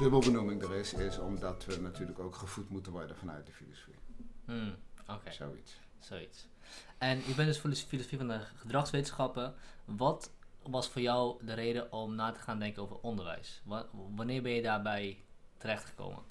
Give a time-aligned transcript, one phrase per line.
[0.00, 3.94] de dubbelbenoeming er is, is omdat we natuurlijk ook gevoed moeten worden vanuit de filosofie.
[4.44, 4.74] Hmm,
[5.08, 5.80] Oké, Zoiets.
[5.98, 6.46] zoiets.
[6.98, 9.54] En je bent dus filos- filosofie van de gedragswetenschappen.
[9.84, 10.30] Wat
[10.62, 13.62] was voor jou de reden om na te gaan denken over onderwijs?
[13.64, 15.22] Wa- wanneer ben je daarbij
[15.58, 16.22] terechtgekomen?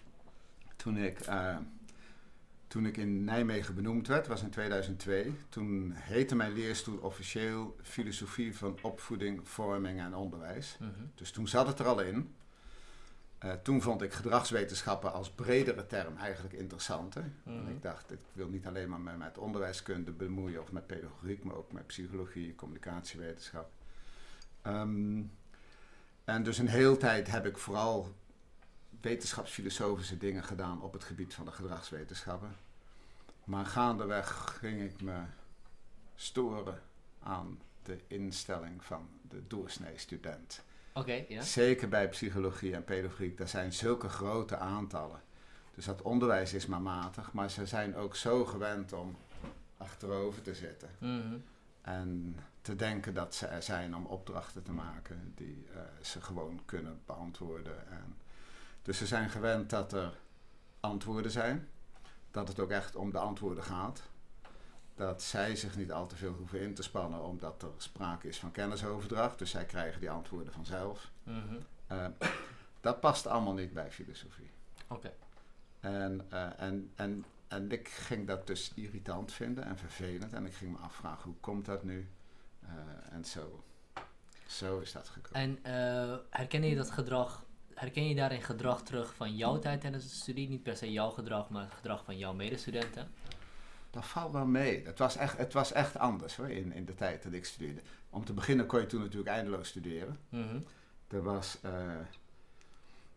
[0.76, 1.58] Toen ik, eh,
[2.68, 8.58] toen ik in Nijmegen benoemd werd, was in 2002, toen heette mijn leerstoel officieel Filosofie
[8.58, 10.78] van Opvoeding, Vorming en Onderwijs.
[10.80, 10.90] Mhm.
[11.16, 12.34] Dus toen zat het er al in.
[13.40, 17.32] Eh, toen vond ik gedragswetenschappen als bredere term eigenlijk interessanter.
[17.44, 17.58] Mhm.
[17.58, 21.44] En ik dacht, ik wil niet alleen maar me met onderwijskunde bemoeien of met pedagogiek,
[21.44, 23.72] maar ook met psychologie, communicatiewetenschap.
[24.62, 25.22] Ehm,
[26.24, 28.16] en dus een hele tijd heb ik vooral
[29.02, 32.56] wetenschapsfilosofische dingen gedaan op het gebied van de gedragswetenschappen.
[33.44, 35.22] Maar gaandeweg ging ik me
[36.16, 36.82] storen
[37.20, 40.64] aan de instelling van de doorsnee student.
[41.44, 45.22] Zeker bij psychologie en pedagogiek, daar zijn zulke grote aantallen.
[45.76, 49.18] Dus dat onderwijs is maar matig, maar ze zijn ook zo gewend om
[49.78, 50.90] achterover te zitten.
[50.98, 51.38] Mhm.
[51.82, 56.62] En te denken dat ze er zijn om opdrachten te maken die eh, ze gewoon
[56.66, 57.92] kunnen beantwoorden.
[57.92, 58.18] En
[58.82, 60.18] dus ze zijn gewend dat er
[60.80, 61.68] antwoorden zijn,
[62.32, 64.09] dat het ook echt om de antwoorden gaat.
[65.00, 68.40] Dat zij zich niet al te veel hoeven in te spannen, omdat er sprake is
[68.40, 69.40] van kennisoverdracht.
[69.40, 71.12] Dus zij krijgen die antwoorden vanzelf.
[71.24, 71.56] Mhm.
[71.88, 72.06] Eh,
[72.82, 74.52] dat past allemaal niet bij filosofie.
[74.88, 75.14] Oké.
[75.80, 80.34] En, eh, en, en, en ik ging dat dus irritant vinden en vervelend.
[80.34, 82.10] En ik ging me afvragen, hoe komt dat nu?
[82.60, 82.70] Eh,
[83.14, 83.64] en zo,
[84.48, 85.42] zo is dat gekomen.
[85.42, 90.04] En eh, herken je dat gedrag, herken je daarin gedrag terug van jouw tijd tijdens
[90.04, 90.50] de studie?
[90.50, 93.12] Niet per se jouw gedrag, maar het gedrag van jouw medestudenten?
[93.90, 94.86] Dat valt wel mee.
[94.86, 97.82] Het was echt, het was echt anders hoor, in, in de tijd dat ik studeerde.
[98.10, 100.20] Om te beginnen kon je toen natuurlijk eindeloos studeren.
[100.30, 100.60] Mhm.
[101.08, 101.72] Er was, eh,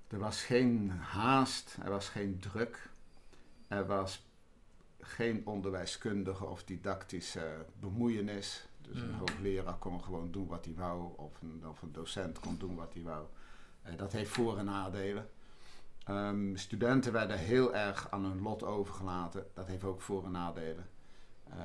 [0.08, 2.91] er was geen haast, er was geen druk.
[3.69, 4.26] Er was
[5.00, 8.66] geen onderwijskundige of didactische bemoeienis.
[8.80, 9.18] Dus een Mm.
[9.18, 12.94] hoogleraar kon gewoon doen wat hij wou, of een, of een docent kon doen wat
[12.94, 13.24] hij wou.
[13.82, 15.28] Eh, dat heeft voor- en nadelen.
[16.04, 19.46] Ehm, studenten werden heel erg aan hun lot overgelaten.
[19.54, 20.88] Dat heeft ook voor- en nadelen.
[21.50, 21.56] Eh,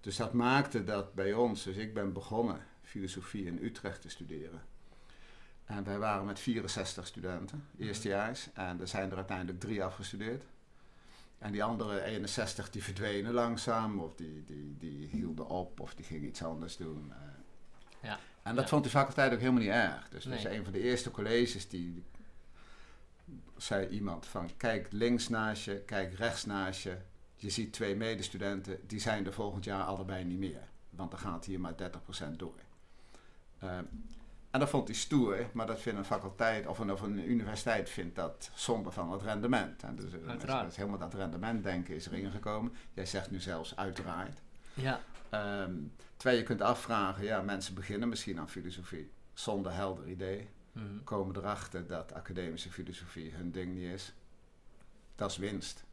[0.00, 4.60] dus dat maakte dat bij ons, dus ik ben begonnen filosofie in Utrecht te studeren.
[5.64, 8.48] En wij waren met 64 studenten, eerstejaars.
[8.54, 10.44] En er zijn er uiteindelijk drie afgestudeerd.
[11.38, 16.04] En die andere 61 die verdwenen langzaam, of die, die, die hielden op, of die
[16.04, 17.12] gingen iets anders doen.
[17.12, 17.16] eh.
[18.02, 18.18] Ja.
[18.42, 18.70] En dat Ja.
[18.70, 20.08] vond die faculteit ook helemaal niet erg.
[20.08, 20.56] Dus, dus Nee.
[20.58, 22.04] een van de eerste colleges die
[23.56, 26.96] zei iemand van kijk links naast je, kijk rechts naast je.
[27.34, 30.68] Je ziet twee medestudenten, die zijn er volgend jaar allebei niet meer.
[30.90, 32.60] Want dan gaat hier maar 30% door.
[33.58, 33.84] Ehm,
[34.50, 37.90] en dat vond hij stoer, maar dat vindt een faculteit of een, of een universiteit
[37.90, 39.82] vindt dat zonde van het rendement.
[39.82, 42.72] En dus, eh, dus helemaal dat rendementdenken is erin gekomen.
[42.94, 44.40] Jij zegt nu zelfs uiteraard.
[44.74, 45.00] Ja.
[45.30, 45.74] Ehm,
[46.16, 50.48] terwijl je kunt afvragen, ja, mensen beginnen misschien aan filosofie zonder helder idee.
[50.76, 51.04] Mhm.
[51.04, 54.12] Komen erachter dat academische filosofie hun ding niet is.
[55.14, 55.84] Dat is winst.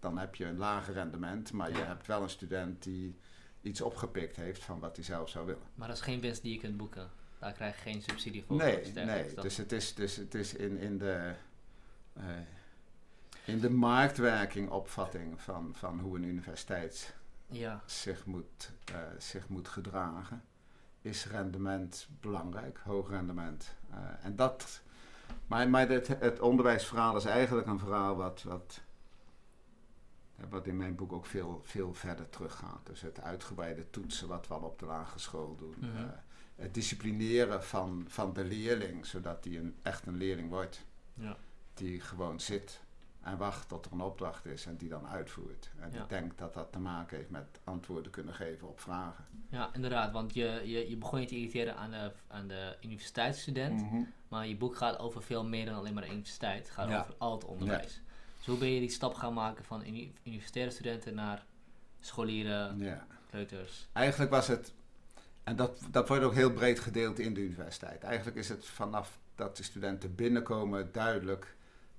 [0.00, 3.16] Dan heb je een lager rendement, maar je hebt wel een student die
[3.60, 5.62] iets opgepikt heeft van wat hij zelf zou willen.
[5.74, 7.10] Maar dat is geen winst die je kunt boeken.
[7.38, 8.56] Daar krijg je geen subsidie voor.
[8.56, 9.34] Nee, nee.
[9.34, 11.34] Dus het is, dus het is in, in de,
[12.12, 12.24] eh,
[13.44, 17.14] in de marktwerking opvatting van, van hoe een universiteit
[17.46, 17.82] Ja.
[17.86, 20.42] zich moet, eh, zich moet gedragen,
[21.08, 23.74] is rendement belangrijk, hoog rendement.
[23.90, 24.82] Eh, en dat,
[25.46, 28.80] maar maar het, het onderwijsverhaal is eigenlijk een verhaal wat, wat,
[30.36, 32.86] eh, wat in mijn boek ook veel, veel verder teruggaat.
[32.86, 35.74] Dus het uitgebreide toetsen wat we al op de lagere school doen.
[35.78, 35.96] Mhm.
[35.96, 36.04] eh,
[36.56, 40.84] het disciplineren van, van de leerling, zodat hij een, echt een leerling wordt
[41.14, 41.36] Ja.
[41.74, 42.80] die gewoon zit
[43.22, 45.70] en wacht tot er een opdracht is en die dan uitvoert.
[45.80, 46.02] En Ja.
[46.02, 49.24] ik denk dat dat te maken heeft met antwoorden kunnen geven op vragen.
[49.50, 50.12] ja, inderdaad.
[50.12, 53.82] Want je, je, je begon je te irriteren aan de, aan de universiteitsstudent.
[53.82, 54.02] Mhm.
[54.28, 56.58] Maar je boek gaat over veel meer dan alleen maar de universiteit.
[56.66, 57.00] Het gaat Ja.
[57.00, 58.00] over al het onderwijs.
[58.36, 61.44] Dus hoe ben je die stap gaan maken van uni- universitaire studenten naar
[62.00, 63.06] scholieren, Ja.
[63.30, 63.88] kleuters?
[63.92, 64.72] Eigenlijk was het,
[65.44, 68.02] en dat, dat wordt ook heel breed gedeeld in de universiteit.
[68.02, 71.56] Eigenlijk is het vanaf dat de studenten binnenkomen duidelijk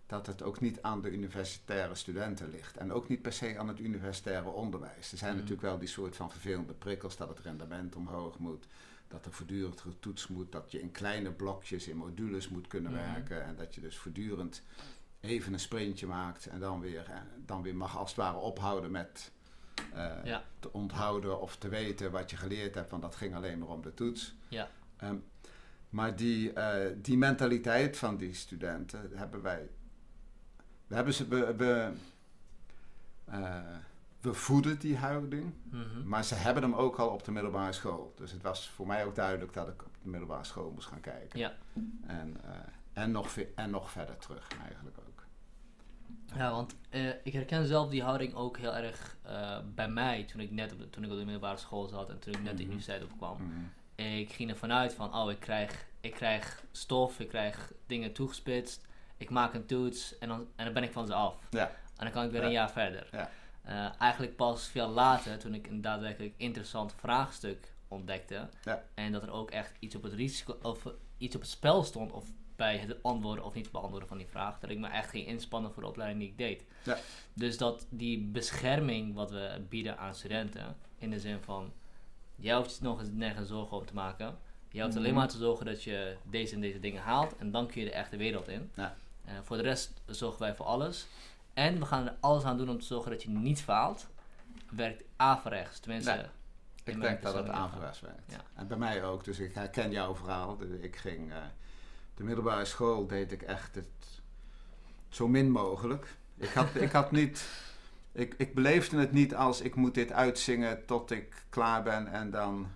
[0.09, 2.77] dat het ook niet aan de universitaire studenten ligt.
[2.77, 5.11] En ook niet per se aan het universitaire onderwijs.
[5.11, 5.39] Er zijn Mhm.
[5.39, 8.65] natuurlijk wel die soort van vervelende prikkels dat het rendement omhoog moet.
[9.07, 10.51] Dat er voortdurend getoetst moet.
[10.51, 13.01] Dat je in kleine blokjes, in modules moet kunnen Mhm.
[13.13, 13.44] werken.
[13.44, 14.61] En dat je dus voortdurend
[15.19, 16.45] even een sprintje maakt.
[16.47, 19.31] En dan weer, eh, dan weer mag als het ware ophouden met
[19.94, 20.44] eh, Ja.
[20.59, 22.91] te onthouden of te weten wat je geleerd hebt.
[22.91, 24.35] Want dat ging alleen maar om de toets.
[24.47, 24.69] Ja.
[24.97, 25.15] Ehm,
[25.89, 29.69] Maar die, eh, die mentaliteit van die studenten hebben wij.
[30.89, 31.27] We hebben ze.
[31.27, 31.91] We, we,
[33.25, 33.56] eh,
[34.21, 36.07] we voeden die houding, Mhm.
[36.07, 38.13] maar ze hebben hem ook al op de middelbare school.
[38.18, 41.01] Dus het was voor mij ook duidelijk dat ik op de middelbare school moest gaan
[41.01, 41.39] kijken.
[41.39, 41.53] Ja.
[42.07, 45.24] En, eh, en, nog, en nog verder terug eigenlijk ook.
[46.36, 49.18] Ja, want eh, ik herken zelf die houding ook heel erg
[49.75, 52.19] bij mij toen ik net op de, toen ik op de middelbare school zat en
[52.19, 52.62] toen ik net de Mhm.
[52.71, 53.38] universiteit opkwam.
[53.44, 54.06] Mhm.
[54.06, 58.88] Ik ging ervan uit van, oh, ik krijg, ik krijg stof, ik krijg dingen toegespitst,
[59.19, 61.36] ik maak een toets en dan, en dan ben ik van ze af.
[61.50, 61.68] Ja.
[61.68, 62.48] En dan kan ik weer Ja.
[62.48, 63.07] een jaar verder.
[63.12, 63.30] Ja.
[63.63, 68.50] Eh, eigenlijk pas veel later, toen ik een daadwerkelijk interessant vraagstuk ontdekte.
[68.63, 68.83] Ja.
[68.94, 70.88] En dat er ook echt iets op het risico of
[71.18, 72.12] iets op het spel stond.
[72.12, 72.25] Of
[72.56, 74.60] bij het antwoorden of niet beantwoorden van die vraag.
[74.60, 76.66] Dat ik me echt ging inspannen voor de opleiding die ik deed.
[76.83, 76.98] Ja.
[77.33, 80.75] Dus dat die bescherming wat we bieden aan studenten.
[80.98, 81.74] In de zin van,
[82.36, 84.38] jij hoeft je nog eens nergens zorgen om te maken.
[84.71, 85.19] Je hoeft alleen Mhm.
[85.19, 87.36] maar te zorgen dat je deze en deze dingen haalt.
[87.38, 88.71] En dan kun je de echte wereld in.
[88.75, 88.95] Ja.
[89.29, 91.07] Eh, voor de rest zorgen wij voor alles.
[91.53, 94.07] En we gaan er alles aan doen om te zorgen dat je niet faalt.
[94.69, 95.79] Werkt averechts.
[95.79, 96.25] Tenminste, Nee.
[96.95, 98.31] Ik denk dat het averechts werkt.
[98.31, 98.41] Ja.
[98.55, 99.23] En bij mij ook.
[99.23, 100.57] Dus ik herken jouw verhaal.
[100.57, 101.31] Dus ik ging...
[101.31, 101.37] eh,
[102.15, 104.21] de middelbare school deed ik echt het
[105.09, 106.17] zo min mogelijk.
[106.37, 107.49] Ik had, ik had niet...
[108.11, 112.31] Ik, ik beleefde het niet als ik moet dit uitzingen tot ik klaar ben en
[112.31, 112.71] dan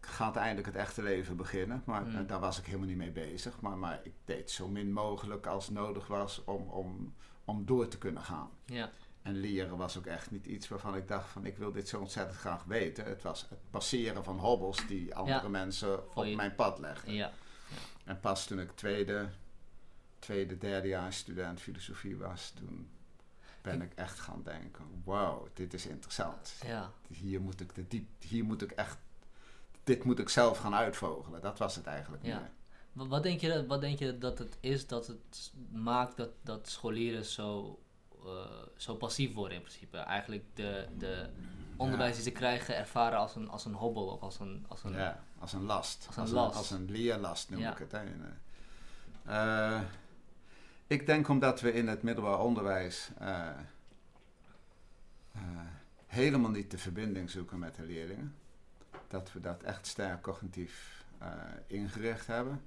[0.00, 1.82] gaat eindelijk het echte leven beginnen.
[1.84, 2.26] Maar Mm.
[2.26, 3.60] daar was ik helemaal niet mee bezig.
[3.60, 7.14] Maar, maar ik deed zo min mogelijk als nodig was om, om,
[7.44, 8.50] om door te kunnen gaan.
[8.64, 8.90] Ja,
[9.22, 11.98] En leren was ook echt niet iets waarvan ik dacht van ik wil dit zo
[12.00, 13.04] ontzettend graag weten.
[13.04, 15.48] Het was het passeren van hobbels die andere Ja.
[15.48, 17.12] mensen op je- mijn pad legden.
[17.14, 17.32] ja,
[18.04, 19.28] En pas toen ik tweede,
[20.18, 22.90] tweede, derde jaar student filosofie was, toen
[23.62, 26.54] ben ik echt gaan denken, wauw, dit is interessant.
[26.66, 26.90] ja.
[27.08, 28.98] Hier moet ik de diep, hier moet ik echt,
[29.90, 31.40] dit moet ik zelf gaan uitvogelen.
[31.40, 32.38] Dat was het eigenlijk Ja.
[32.92, 33.08] meer.
[33.08, 36.68] Wat, denk je, dat- wat denk je dat het is dat het maakt dat, dat
[36.68, 37.78] scholieren zo,
[38.24, 38.28] eh,
[38.76, 39.96] zo passief worden in principe?
[39.98, 41.28] Eigenlijk de, de
[41.76, 44.64] onderwijs die ze krijgen ervaren als een, als een hobbel of als een...
[44.68, 46.06] Als een Ja, als een last.
[46.06, 46.56] Als een last.
[46.56, 47.72] als een leerlast noem Ja.
[47.72, 47.92] ik het.
[47.92, 48.04] Hè.
[49.24, 49.80] Eh,
[50.86, 53.48] ik denk omdat we in het middelbaar onderwijs eh,
[56.06, 58.34] helemaal niet de verbinding zoeken met de leerlingen.
[59.10, 61.28] Dat we dat echt sterk cognitief eh,
[61.66, 62.62] ingericht hebben.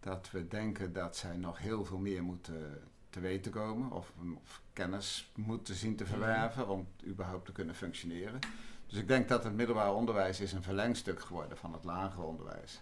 [0.00, 4.12] Dat we denken dat zij nog heel veel meer moeten te weten komen of,
[4.44, 8.40] of kennis moeten zien te verwerven om überhaupt te kunnen functioneren.
[8.86, 12.80] Dus ik denk dat het middelbaar onderwijs is een verlengstuk geworden van het lager onderwijs.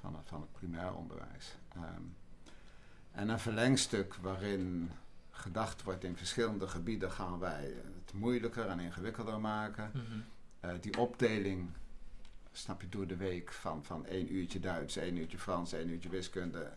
[0.00, 1.56] Van het, van het primair onderwijs.
[1.68, 2.02] Ehm,
[3.12, 4.90] en een verlengstuk waarin
[5.30, 7.74] gedacht wordt in verschillende gebieden gaan wij
[8.04, 9.90] het moeilijker en ingewikkelder maken.
[9.94, 10.02] Mhm.
[10.60, 11.70] Eh, die opdeling,
[12.58, 16.08] snap je, door de week van, van één uurtje Duits, één uurtje Frans, één uurtje
[16.08, 16.72] wiskunde.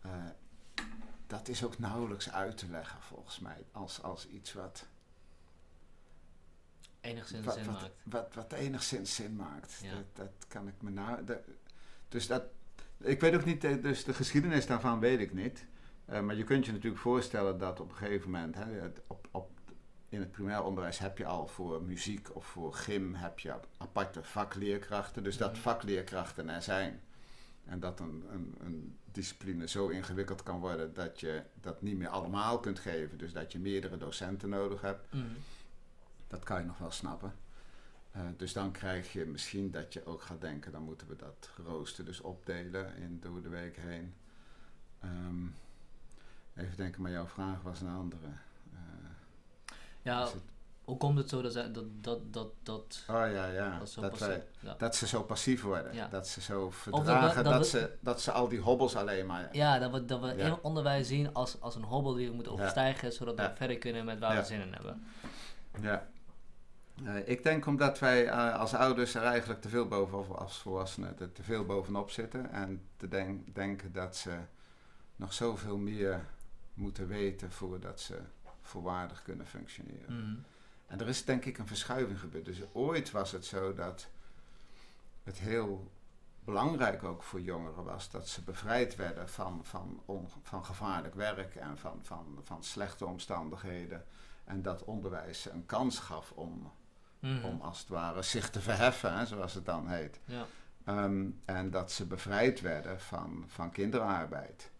[0.00, 0.10] eh,
[1.26, 4.86] dat is ook nauwelijks uit te leggen volgens mij als, als iets wat,
[7.00, 7.92] Enigszins wat, zin wat, maakt.
[8.02, 9.78] wat, wat enigszins zin maakt.
[9.82, 9.94] Ja.
[9.94, 11.24] Dat, dat kan ik me nou.
[11.24, 11.42] dat-
[12.08, 12.42] dus dat.
[12.98, 15.66] Ik weet ook niet, dus de geschiedenis daarvan weet ik niet.
[16.04, 19.50] Eh, maar je kunt je natuurlijk voorstellen dat op een gegeven moment, hè, op, op,
[20.10, 24.22] in het primair onderwijs heb je al voor muziek of voor gym heb je aparte
[24.22, 25.22] vakleerkrachten.
[25.22, 25.60] Dus dat Mhm.
[25.60, 27.00] vakleerkrachten er zijn.
[27.64, 32.08] En dat een, een, een discipline zo ingewikkeld kan worden dat je dat niet meer
[32.08, 33.18] allemaal kunt geven.
[33.18, 35.12] Dus dat je meerdere docenten nodig hebt.
[35.14, 35.24] Mhm.
[36.28, 37.34] Dat kan je nog wel snappen.
[38.10, 41.50] Eh, dus dan krijg je misschien dat je ook gaat denken, dan moeten we dat
[41.64, 44.14] rooster dus opdelen in door de week heen.
[45.00, 45.46] Ehm,
[46.54, 48.26] even denken, maar jouw vraag was een andere.
[50.02, 50.34] Ja, het-
[50.84, 53.78] hoe komt het zo dat zij- dat, dat, dat, dat, oh ja, ja.
[53.78, 54.74] dat zo Dat, passief- wij, ja.
[54.78, 56.10] dat ze zo passief worden.
[56.10, 59.48] Dat ze zo verdragen dat, ze, dat ze al die hobbels alleen maar...
[59.52, 62.52] Ja, dat we, dat we in onderwijs zien als, als een hobbel die we moeten
[62.52, 65.04] overstijgen, zodat we verder kunnen met waar we zin in hebben.
[65.80, 66.08] Ja.
[67.04, 71.18] Eh, ik denk omdat wij eh, als ouders er eigenlijk te veel bovenop, als volwassenen,
[71.20, 72.50] er te veel bovenop zitten.
[72.50, 74.36] En te denk- denken dat ze
[75.16, 76.26] nog zoveel meer
[76.74, 78.18] moeten weten voordat ze
[78.70, 80.16] volwaardig kunnen functioneren.
[80.28, 80.36] Mhm.
[80.86, 82.44] En er is denk ik een verschuiving gebeurd.
[82.44, 84.08] Dus ooit was het zo dat
[85.22, 85.90] het heel
[86.44, 91.54] belangrijk ook voor jongeren was dat ze bevrijd werden van, van, on- van gevaarlijk werk
[91.54, 94.04] en van, van, van slechte omstandigheden.
[94.44, 96.72] En dat onderwijs een kans gaf om,
[97.18, 97.44] Mhm.
[97.44, 100.20] om als het ware zich te verheffen, hè, zoals het dan heet.
[100.24, 100.44] Ja.
[100.84, 104.70] Ehm, en dat ze bevrijd werden van, van kinderarbeid.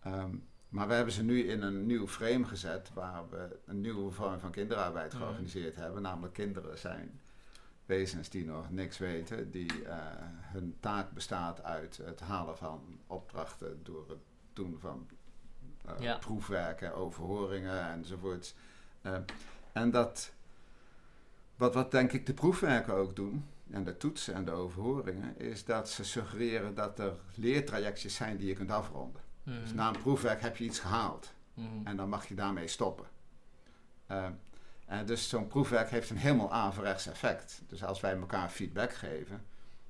[0.00, 0.34] Ehm,
[0.68, 4.38] maar we hebben ze nu in een nieuw frame gezet waar we een nieuwe vorm
[4.40, 5.22] van kinderarbeid Mhm.
[5.22, 6.02] georganiseerd hebben.
[6.02, 7.20] Namelijk kinderen zijn
[7.86, 9.96] wezens die nog niks weten, die eh,
[10.52, 14.18] hun taak bestaat uit het halen van opdrachten door het
[14.52, 15.06] doen van
[15.84, 16.16] eh, Ja.
[16.18, 18.54] proefwerken, overhoringen enzovoorts.
[19.02, 19.16] Eh,
[19.72, 20.32] en dat,
[21.56, 25.64] wat, wat denk ik de proefwerken ook doen, en de toetsen en de overhoringen, is
[25.64, 29.20] dat ze suggereren dat er leertrajectjes zijn die je kunt afronden.
[29.48, 29.60] Mhm.
[29.60, 31.32] Dus na een proefwerk heb je iets gehaald.
[31.54, 31.68] Mhm.
[31.86, 33.06] En dan mag je daarmee stoppen.
[34.06, 34.32] Ehm,
[34.86, 37.62] en dus zo'n proefwerk heeft een helemaal averechts effect.
[37.66, 39.44] Dus als wij elkaar feedback geven,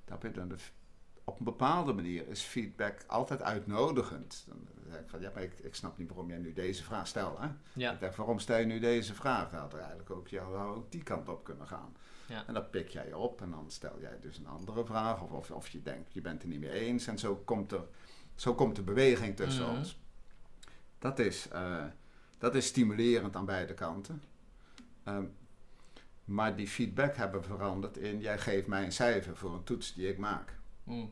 [0.04, 0.56] dan dan de
[1.28, 4.44] op een bepaalde manier is feedback altijd uitnodigend.
[4.46, 7.06] Dan zeg ik van, ja, maar ik, ik snap niet waarom jij nu deze vraag
[7.06, 7.38] stelt.
[7.38, 7.48] Hè?
[7.72, 7.92] Ja.
[7.92, 9.50] Ik denk, waarom stel je nu deze vraag?
[9.50, 10.28] Dat had er eigenlijk ook,
[10.76, 11.96] ook die kant op kunnen gaan.
[12.26, 12.46] Ja.
[12.46, 15.22] En dan pik jij op en dan stel jij dus een andere vraag.
[15.22, 17.06] Of, of, of je denkt, je bent het niet mee eens.
[17.06, 17.84] En zo komt er,
[18.38, 19.76] zo komt de beweging tussen Mhm.
[19.76, 19.98] ons.
[20.98, 21.84] Dat is, eh,
[22.38, 24.22] dat is stimulerend aan beide kanten.
[25.04, 25.24] Ehm,
[26.24, 30.08] maar die feedback hebben veranderd in, jij geeft mij een cijfer voor een toets die
[30.08, 30.56] ik maak.
[30.84, 31.06] Mhm.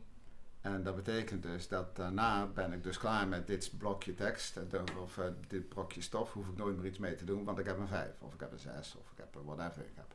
[0.61, 4.81] En dat betekent dus dat daarna ben ik dus klaar met dit blokje tekst eh,
[5.01, 6.33] of eh, dit blokje stof.
[6.33, 8.39] Hoef ik nooit meer iets mee te doen, want ik heb een 5 of ik
[8.39, 10.13] heb een 6 of ik heb een whatever ik heb.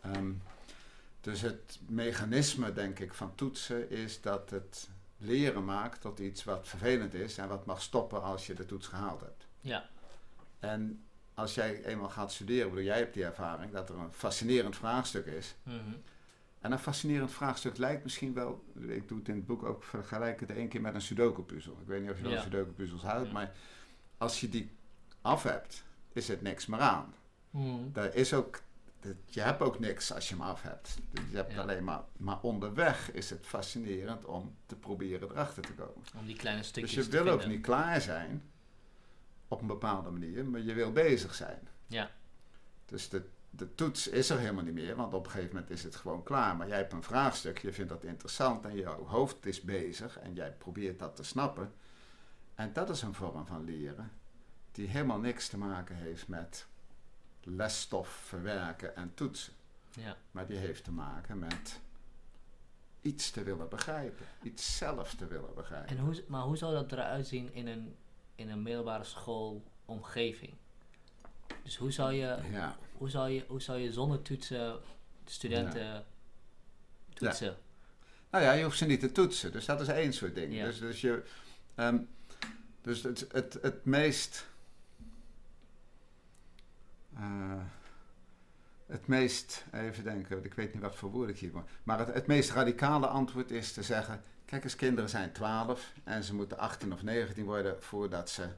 [0.00, 0.32] Ehm,
[1.20, 4.88] dus het mechanisme, denk ik, van toetsen is dat het
[5.24, 8.86] leren maakt tot iets wat vervelend is en wat mag stoppen als je de toets
[8.86, 9.46] gehaald hebt.
[9.60, 9.88] Ja.
[10.58, 11.04] En
[11.34, 15.26] als jij eenmaal gaat studeren, bedoel jij hebt die ervaring dat er een fascinerend vraagstuk
[15.26, 15.54] is.
[15.62, 15.78] Mhm.
[16.60, 20.40] En een fascinerend vraagstuk lijkt misschien wel, ik doe het in het boek ook, vergelijk
[20.40, 21.78] het één keer met een sudoku-puzzel.
[21.80, 22.42] Ik weet niet of je wel Ja.
[22.42, 23.32] sudoku-puzzels houdt, Ja.
[23.32, 23.52] maar
[24.18, 24.70] als je die
[25.22, 27.14] af hebt, is het niks meer aan.
[27.50, 27.92] Mhm.
[27.92, 28.60] Daar is ook,
[29.26, 30.98] je hebt ook niks als je hem af hebt.
[31.10, 31.60] Dus je hebt Ja.
[31.60, 36.02] alleen maar, maar onderweg is het fascinerend om te proberen erachter te komen.
[36.18, 38.50] Om die kleine Dus stukjes je te wil ook niet klaar zijn,
[39.48, 41.68] op een bepaalde manier, maar je wil bezig zijn.
[41.86, 42.10] Ja.
[42.84, 45.82] Dus de, de toets is er helemaal niet meer, want op een gegeven moment is
[45.82, 46.56] het gewoon klaar.
[46.56, 50.34] Maar jij hebt een vraagstuk, je vindt dat interessant en jouw hoofd is bezig en
[50.34, 51.72] jij probeert dat te snappen.
[52.54, 54.10] En dat is een vorm van leren
[54.72, 56.66] die helemaal niks te maken heeft met
[57.46, 59.52] lesstof verwerken en toetsen.
[59.90, 60.16] Ja.
[60.30, 61.80] Maar die heeft te maken met
[63.00, 65.96] iets te willen begrijpen, iets zelf te willen begrijpen.
[65.96, 67.96] En hoe, maar hoe zou dat eruit zien in een,
[68.34, 70.54] in een middelbare schoolomgeving?
[71.62, 74.80] Dus hoe zou je, Ja, hoe zou je, hoe zou je zonder toetsen
[75.24, 76.04] de studenten
[77.12, 77.56] toetsen?
[78.30, 79.52] Nou ja, je hoeft ze niet te toetsen.
[79.52, 80.54] Dus dat is één soort ding.
[80.54, 80.64] Ja.
[80.64, 81.22] Dus, dus, je,
[81.74, 81.98] ehm,
[82.82, 84.46] dus het, het, het meest.
[87.16, 87.62] Eh,
[88.86, 91.64] het meest, even denken, ik weet niet wat voor woord ik hier maar.
[91.82, 96.24] Maar het, het meest radicale antwoord is te zeggen: kijk eens, kinderen zijn 12 en
[96.24, 98.48] ze moeten 18 of 19 worden voordat ze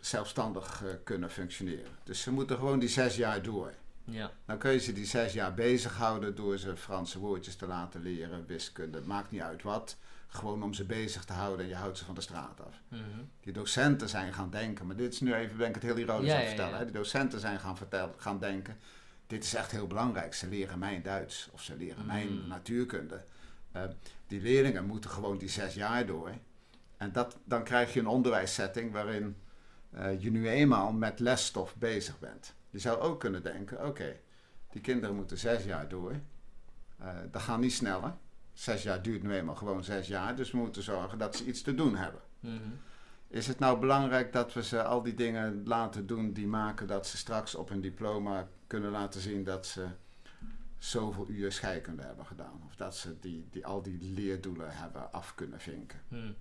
[0.00, 1.92] zelfstandig eh, kunnen functioneren.
[2.04, 3.72] Dus ze moeten gewoon die zes jaar door.
[4.04, 4.30] Ja.
[4.46, 8.46] Dan kun je ze die zes jaar bezighouden door ze Franse woordjes te laten leren,
[8.46, 9.96] wiskunde, maakt niet uit wat.
[10.34, 12.80] Gewoon om ze bezig te houden en je houdt ze van de straat af.
[12.88, 13.00] Mhm.
[13.40, 16.26] Die docenten zijn gaan denken, maar dit is nu even, ben ik het heel ironisch
[16.28, 16.72] Ja, aan het vertellen.
[16.72, 16.78] ja.
[16.78, 16.84] Hè?
[16.84, 18.76] Die docenten zijn gaan, vertellen, gaan denken,
[19.26, 20.34] dit is echt heel belangrijk.
[20.34, 22.48] Ze leren mijn Duits of ze leren mijn Mm.
[22.48, 23.22] natuurkunde.
[23.72, 23.82] Eh,
[24.26, 26.30] die leerlingen moeten gewoon die zes jaar door.
[26.96, 29.36] En dat, dan krijg je een onderwijssetting waarin
[29.90, 32.54] eh, je nu eenmaal met lesstof bezig bent.
[32.70, 34.16] Je zou ook kunnen denken, oké,
[34.70, 36.12] die kinderen moeten zes jaar door.
[36.98, 38.14] Eh, dat gaat niet sneller.
[38.54, 41.62] Zes jaar duurt nu eenmaal gewoon zes jaar, dus we moeten zorgen dat ze iets
[41.62, 42.20] te doen hebben.
[42.40, 42.54] Mhm.
[43.28, 47.06] Is het nou belangrijk dat we ze al die dingen laten doen die maken dat
[47.06, 49.86] ze straks op hun diploma kunnen laten zien dat ze
[50.78, 52.62] zoveel uur scheikunde hebben gedaan?
[52.66, 56.00] Of dat ze die, die, al die leerdoelen hebben af kunnen vinken?
[56.08, 56.32] Mhm.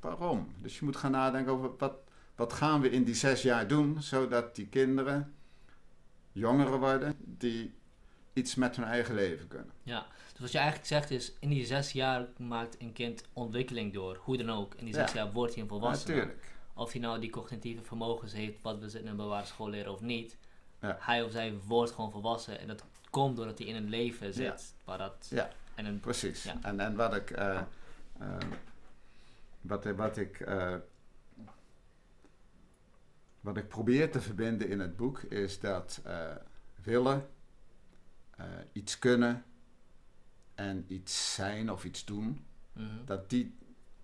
[0.00, 0.54] Waarom?
[0.58, 1.96] Dus je moet gaan nadenken over wat,
[2.34, 5.34] wat gaan we in die zes jaar doen, zodat die kinderen
[6.32, 7.74] jongeren worden die
[8.32, 9.72] iets met hun eigen leven kunnen.
[9.82, 13.92] Ja, dus wat je eigenlijk zegt is, in die zes jaar maakt een kind ontwikkeling
[13.92, 14.16] door.
[14.20, 14.74] Hoe dan ook.
[14.74, 15.22] In die zes Ja.
[15.22, 16.14] jaar wordt hij een volwassene.
[16.14, 16.44] Natuurlijk.
[16.74, 20.00] Of hij nou die cognitieve vermogens heeft, wat we in een beware school leren of
[20.00, 20.36] niet.
[20.80, 20.96] Ja.
[21.00, 22.58] Hij of zij wordt gewoon volwassen.
[22.60, 24.74] En dat komt doordat hij in een leven zit.
[24.84, 25.50] Waar dat, Ja.
[25.74, 26.46] En een, Precies.
[26.62, 27.60] En, en wat ik, eh,
[28.18, 28.36] eh,
[29.60, 30.74] wat, wat, ik, eh,
[33.40, 36.02] wat ik probeer te verbinden in het boek is dat
[36.82, 37.28] willen,
[38.72, 39.44] iets kunnen
[40.56, 43.04] en iets zijn of iets doen, Mhm.
[43.04, 43.54] dat die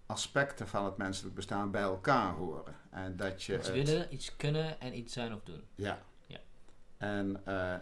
[0.06, 2.75] aspecten van het menselijk bestaan bij elkaar horen.
[2.90, 5.62] En dat je iets het- willen, iets kunnen en iets zijn of doen.
[5.75, 5.99] ja.
[6.26, 6.38] Ja.
[6.97, 7.75] En, eh,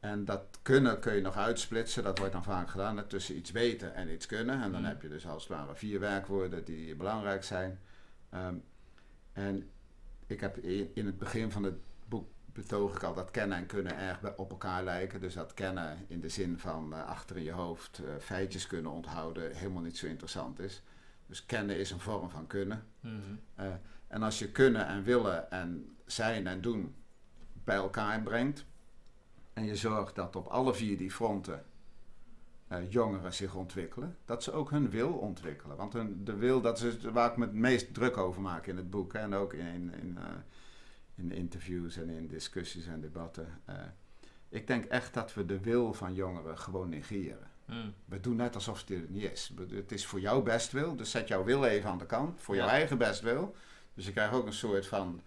[0.00, 3.50] en dat kunnen kun je nog uitsplitsen, dat wordt dan vaak gedaan, hè, tussen iets
[3.50, 4.62] weten en iets kunnen.
[4.62, 4.90] En dan Mhm.
[4.90, 7.80] heb je dus als het ware vier werkwoorden die belangrijk zijn.
[8.30, 8.54] Ehm,
[9.32, 9.70] en
[10.26, 11.74] ik heb in, in het begin van het
[12.56, 15.20] betoog ik al dat kennen en kunnen erg op elkaar lijken.
[15.20, 18.90] Dus dat kennen in de zin van eh, achter in je hoofd eh, feitjes kunnen
[18.90, 20.82] onthouden helemaal niet zo interessant is.
[21.26, 22.84] Dus kennen is een vorm van kunnen.
[23.00, 23.14] Mhm.
[23.54, 23.66] Eh,
[24.06, 26.94] en als je kunnen en willen en zijn en doen
[27.64, 28.64] bij elkaar brengt.
[29.52, 31.64] En je zorgt dat op alle vier die fronten
[32.88, 34.16] jongeren zich ontwikkelen.
[34.24, 35.76] Dat ze ook hun wil ontwikkelen.
[35.76, 38.76] Want hun, de wil, dat is waar ik me het meest druk over maak in
[38.76, 39.12] het boek.
[39.12, 40.18] Hè, en ook in, in, in,
[41.16, 43.60] in interviews en in discussies en debatten.
[43.64, 43.74] Eh,
[44.48, 47.50] ik denk echt dat we de wil van jongeren gewoon negeren.
[47.64, 47.94] Mm.
[48.04, 49.52] We doen net alsof het er niet is.
[49.70, 52.40] Het is voor jouw bestwil, dus zet jouw wil even aan de kant.
[52.40, 53.54] Voor jouw eigen bestwil.
[53.94, 55.20] Dus je krijgt ook een soort van...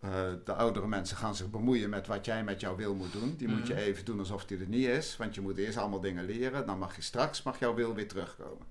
[0.00, 3.36] eh, de oudere mensen gaan zich bemoeien met wat jij met jouw wil moet doen.
[3.36, 3.82] Die moet je Mhm.
[3.82, 5.16] even doen alsof die er niet is.
[5.16, 6.66] Want je moet eerst allemaal dingen leren.
[6.66, 8.66] Dan mag je straks mag jouw wil weer terugkomen.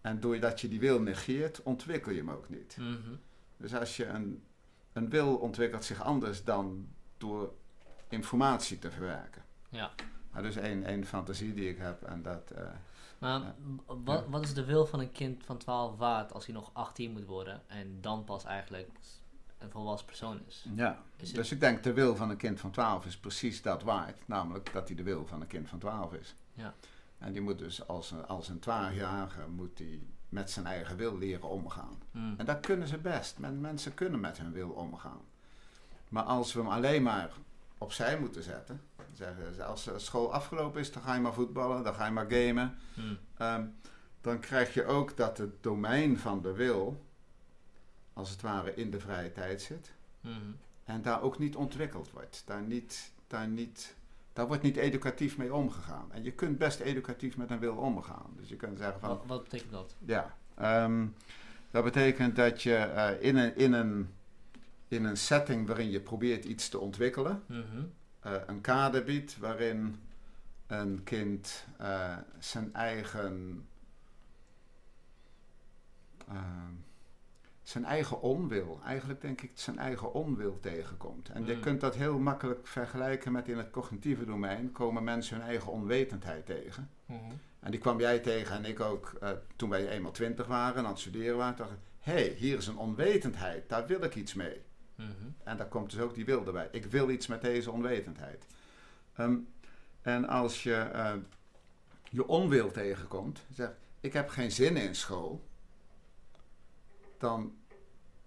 [0.00, 2.76] En doordat je die wil negeert, ontwikkel je hem ook niet.
[2.80, 3.14] Mhm.
[3.56, 4.42] Dus als je een,
[4.96, 6.88] een wil ontwikkelt zich anders dan
[7.18, 7.52] door
[8.08, 9.42] informatie te verwerken.
[9.68, 9.90] Ja.
[10.32, 12.02] Nou, dus één, één fantasie die ik heb.
[12.02, 12.50] En dat...
[12.50, 12.64] eh,
[13.18, 13.54] Maar
[13.86, 17.12] wat, wat is de wil van een kind van 12 waard als hij nog 18
[17.12, 18.88] moet worden en dan pas eigenlijk
[19.58, 20.66] een volwassen persoon is?
[20.74, 23.82] Ja, Is dus ik denk de wil van een kind van 12 is precies dat
[23.82, 24.28] waard.
[24.28, 26.34] Namelijk dat hij de wil van een kind van 12 is.
[26.52, 26.74] Ja.
[27.18, 31.18] En die moet dus als een, als een 12-jarige moet die met zijn eigen wil
[31.18, 31.98] leren omgaan.
[32.10, 32.34] Mm.
[32.36, 33.38] En dat kunnen ze best.
[33.38, 35.20] Men, mensen kunnen met hun wil omgaan.
[36.08, 37.30] Maar als we hem alleen maar
[37.78, 38.80] opzij moeten zetten.
[39.12, 42.30] Zeggen, ze, als school afgelopen is, dan ga je maar voetballen, dan ga je maar
[42.30, 42.78] gamen.
[42.94, 43.18] Mm.
[43.36, 43.64] Ehm,
[44.20, 47.04] dan krijg je ook dat het domein van de wil,
[48.12, 49.92] als het ware, in de vrije tijd zit.
[50.20, 50.34] Mhm.
[50.84, 52.42] En daar ook niet ontwikkeld wordt.
[52.46, 53.94] Daar, niet, daar, niet,
[54.36, 56.12] daar wordt niet educatief mee omgegaan.
[56.12, 58.30] En je kunt best educatief met een wil omgaan.
[58.36, 59.94] Dus je kunt zeggen van, Wat, wat betekent dat?
[60.04, 60.36] ja.
[60.54, 61.06] ehm,
[61.70, 64.08] dat betekent dat je eh, in, een, in, een,
[64.88, 67.62] in een setting waarin je probeert iets te ontwikkelen, Mhm.
[68.20, 69.96] eh, een kader biedt waarin
[70.66, 73.66] een kind eh, zijn eigen
[76.28, 76.72] ehm,
[77.68, 81.28] zijn eigen onwil, eigenlijk denk ik zijn eigen onwil tegenkomt.
[81.28, 81.60] En je Mm.
[81.60, 86.46] kunt dat heel makkelijk vergelijken met in het cognitieve domein komen mensen hun eigen onwetendheid
[86.46, 86.90] tegen.
[87.06, 87.20] Mhm.
[87.60, 90.84] En die kwam jij tegen en ik ook eh, toen wij eenmaal twintig waren en
[90.84, 91.56] aan het studeren waren.
[91.56, 94.62] dacht ik, hé, hey, hier is een onwetendheid, daar wil ik iets mee.
[94.94, 95.10] Mhm.
[95.44, 96.68] En daar komt dus ook die wil erbij.
[96.72, 98.46] Ik wil iets met deze onwetendheid.
[99.14, 99.36] Ehm,
[100.02, 101.12] en als je eh,
[102.10, 105.45] je onwil tegenkomt, zeg ik heb geen zin in school,
[107.18, 107.56] dan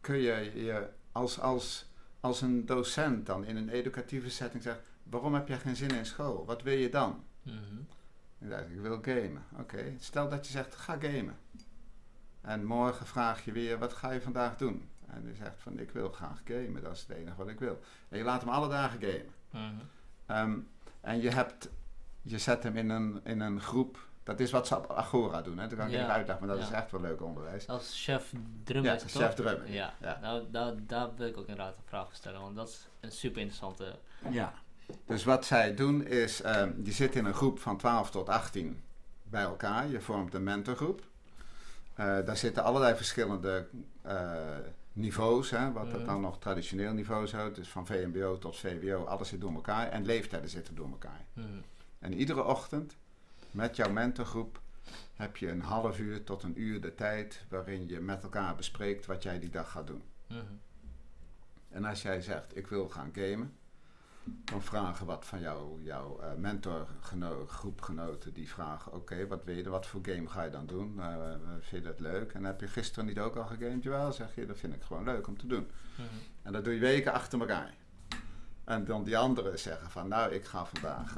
[0.01, 1.85] kun je je als, als,
[2.19, 6.05] als een docent dan in een educatieve setting zeggen, waarom heb jij geen zin in
[6.05, 6.45] school?
[6.45, 7.23] Wat wil je dan?
[8.39, 9.43] En dan zeg ik, ik wil gamen.
[9.59, 11.37] Oké, stel dat je zegt, ga gamen.
[12.41, 14.89] En morgen vraag je weer, wat ga je vandaag doen?
[15.07, 17.79] En hij zegt van, ik wil graag gamen, dat is het enige wat ik wil.
[18.09, 19.33] En je laat hem alle dagen gamen.
[19.49, 19.85] Mhm.
[20.25, 20.59] Ehm,
[21.01, 21.69] en je, hebt,
[22.21, 25.57] je zet hem in een, in een groep, dat is wat ze op Agora doen,
[25.57, 25.67] hè?
[25.67, 26.71] dat kan ik Ja, niet uitleggen, maar dat ja.
[26.71, 27.67] is echt wel leuk onderwijs.
[27.67, 29.33] Als chef drum Ja, chef toch?
[29.45, 29.71] drummen.
[29.71, 30.17] Ja, Ja.
[30.21, 33.37] Nou, daar, daar wil ik ook inderdaad een vraag stellen, want dat is een super
[33.41, 33.95] interessante...
[34.29, 34.53] Ja.
[35.05, 38.81] Dus wat zij doen is, ehm je zit in een groep van 12 tot 18
[39.23, 39.87] bij elkaar.
[39.87, 41.01] Je vormt een mentorgroep.
[41.93, 43.67] Eh, daar zitten allerlei verschillende
[44.01, 44.31] eh,
[44.93, 46.05] niveaus, hè, wat dat Mhm.
[46.09, 47.55] dan nog traditioneel niveau houdt.
[47.55, 49.89] Dus van VMBO tot VWO, alles zit door elkaar.
[49.89, 51.25] En leeftijden zitten door elkaar.
[51.33, 51.47] Mhm.
[51.99, 52.95] En iedere ochtend
[53.51, 54.61] met jouw mentorgroep
[55.13, 59.05] heb je een half uur tot een uur de tijd waarin je met elkaar bespreekt
[59.05, 60.03] wat jij die dag gaat doen.
[60.27, 60.39] Mhm.
[61.69, 63.53] En als jij zegt, ik wil gaan gamen,
[64.23, 69.87] dan vragen wat van jou, jouw eh mentorgroepgenoten, die vragen, oké, wat wil je, wat
[69.87, 70.99] voor game ga je dan doen?
[70.99, 72.33] Eh, vind je dat leuk?
[72.33, 73.83] En heb je gisteren niet ook al gegamed?
[73.83, 75.71] Jawel, zeg je, dat vind ik gewoon leuk om te doen.
[75.95, 76.07] Mhm.
[76.41, 77.73] En dat doe je weken achter elkaar.
[78.63, 81.17] En dan die anderen zeggen van, nou, ik ga vandaag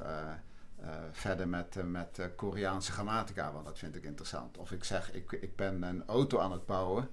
[0.82, 4.58] eh, verder met, eh, met eh, Koreaanse grammatica, want dat vind ik interessant.
[4.58, 7.10] Of ik zeg, ik, ik ben een auto aan het bouwen.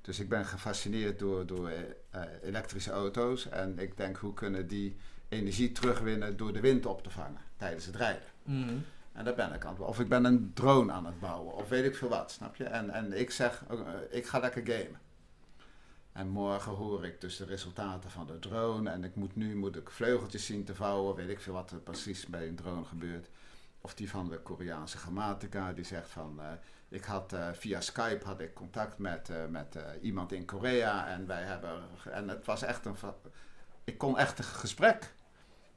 [0.00, 1.70] Dus ik ben gefascineerd door, door
[2.42, 3.48] elektrische auto's.
[3.48, 4.96] En ik denk, hoe kunnen die
[5.28, 8.28] energie terugwinnen door de wind op te vangen tijdens het rijden?
[8.42, 8.76] Mhm.
[9.12, 11.68] En daar ben ik aan het Of ik ben een drone aan het bouwen, of
[11.68, 12.64] weet ik veel wat, snap je?
[12.64, 13.64] En, en ik zeg,
[14.10, 15.00] ik ga lekker gamen.
[16.20, 18.90] En morgen hoor ik dus de resultaten van de drone.
[18.90, 21.14] En ik moet nu moet ik vleugeltjes zien te vouwen.
[21.16, 23.28] Weet ik veel wat er precies bij een drone gebeurt.
[23.80, 25.72] Of die van de Koreaanse grammatica.
[25.72, 26.40] Die zegt van...
[26.40, 26.46] eh,
[26.88, 31.08] ik had eh, via Skype had ik contact met, eh, met iemand in Korea.
[31.08, 31.82] En wij hebben...
[32.10, 32.96] En het was echt een...
[33.84, 35.14] Ik kon echt een gesprek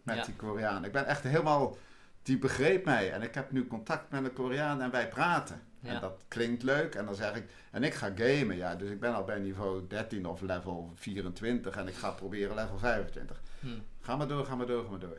[0.03, 0.23] met Ja.
[0.25, 0.85] die Koreaan.
[0.85, 1.77] Ik ben echt helemaal...
[2.23, 3.11] Die begreep mij.
[3.11, 5.61] En ik heb nu contact met een Koreaan en wij praten.
[5.83, 5.89] Ja.
[5.93, 6.95] En dat klinkt leuk.
[6.95, 8.55] En dan zeg ik, en ik ga gamen.
[8.55, 12.55] Ja, dus ik ben al bij niveau 13 of level 24 en ik ga proberen
[12.55, 13.41] level 25.
[13.59, 13.67] Hm.
[13.99, 15.17] Ga maar door, ga maar door, ga maar door.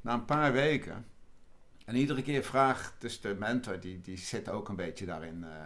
[0.00, 1.06] Na een paar weken.
[1.84, 5.64] En iedere keer vraagt dus de mentor, die, die zit ook een beetje daarin eh,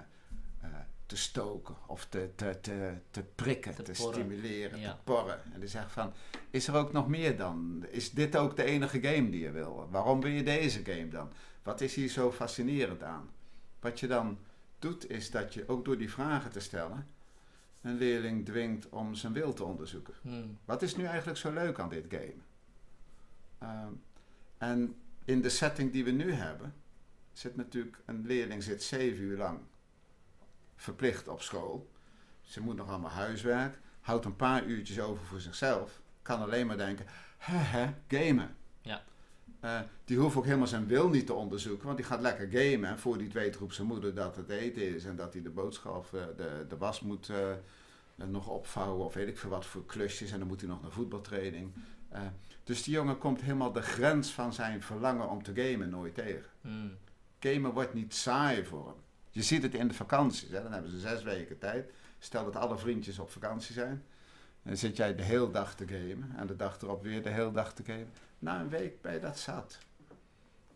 [0.61, 1.77] eh, te stoken.
[1.87, 4.91] Of te, te, te, te prikken, Te stimuleren, Ja.
[4.91, 5.41] te porren.
[5.53, 6.13] En die zegt van,
[6.51, 7.85] is er ook nog meer dan?
[7.91, 9.89] Is dit ook de enige game die je wil?
[9.91, 11.33] Waarom wil je deze game dan?
[11.63, 13.31] Wat is hier zo fascinerend aan?
[13.81, 14.39] Wat je dan
[14.79, 17.07] doet, is dat je ook door die vragen te stellen...
[17.81, 20.15] een leerling dwingt om zijn wil te onderzoeken.
[20.23, 20.47] Hm.
[20.65, 22.35] Wat is nu eigenlijk zo leuk aan dit game?
[23.59, 23.93] Ehm,
[24.59, 26.75] en in de setting die we nu hebben,
[27.33, 29.61] zit natuurlijk een leerling zit zeven uur lang
[30.77, 31.91] verplicht op school.
[32.41, 36.77] Ze moet nog allemaal huiswerk, houdt een paar uurtjes over voor zichzelf, kan alleen maar
[36.77, 37.07] denken,
[37.39, 38.57] hè, gamen.
[38.81, 39.03] Ja.
[39.61, 42.91] Eh, die hoeft ook helemaal zijn wil niet te onderzoeken, want die gaat lekker gamen.
[42.91, 45.51] En voor die weet roept zijn moeder dat het eten is en dat hij de
[45.51, 49.87] boodschap, eh, de, de was moet eh, nog opvouwen of weet ik veel wat voor
[49.87, 50.33] klusjes.
[50.33, 51.73] En dan moet hij nog naar voetbaltraining.
[52.65, 56.51] Dus die jongen komt helemaal de grens van zijn verlangen om te gamen nooit tegen.
[56.61, 56.89] Hm.
[57.39, 58.97] Gamen wordt niet saai voor hem.
[59.31, 60.51] Je ziet het in de vakanties.
[60.51, 60.63] Hè?
[60.63, 61.91] Dan hebben ze zes weken tijd.
[62.19, 64.05] Stel dat alle vriendjes op vakantie zijn.
[64.63, 66.33] Dan zit jij de hele dag te gamen.
[66.37, 68.09] En de dag erop weer de hele dag te gamen.
[68.39, 69.79] Na een week ben je dat zat.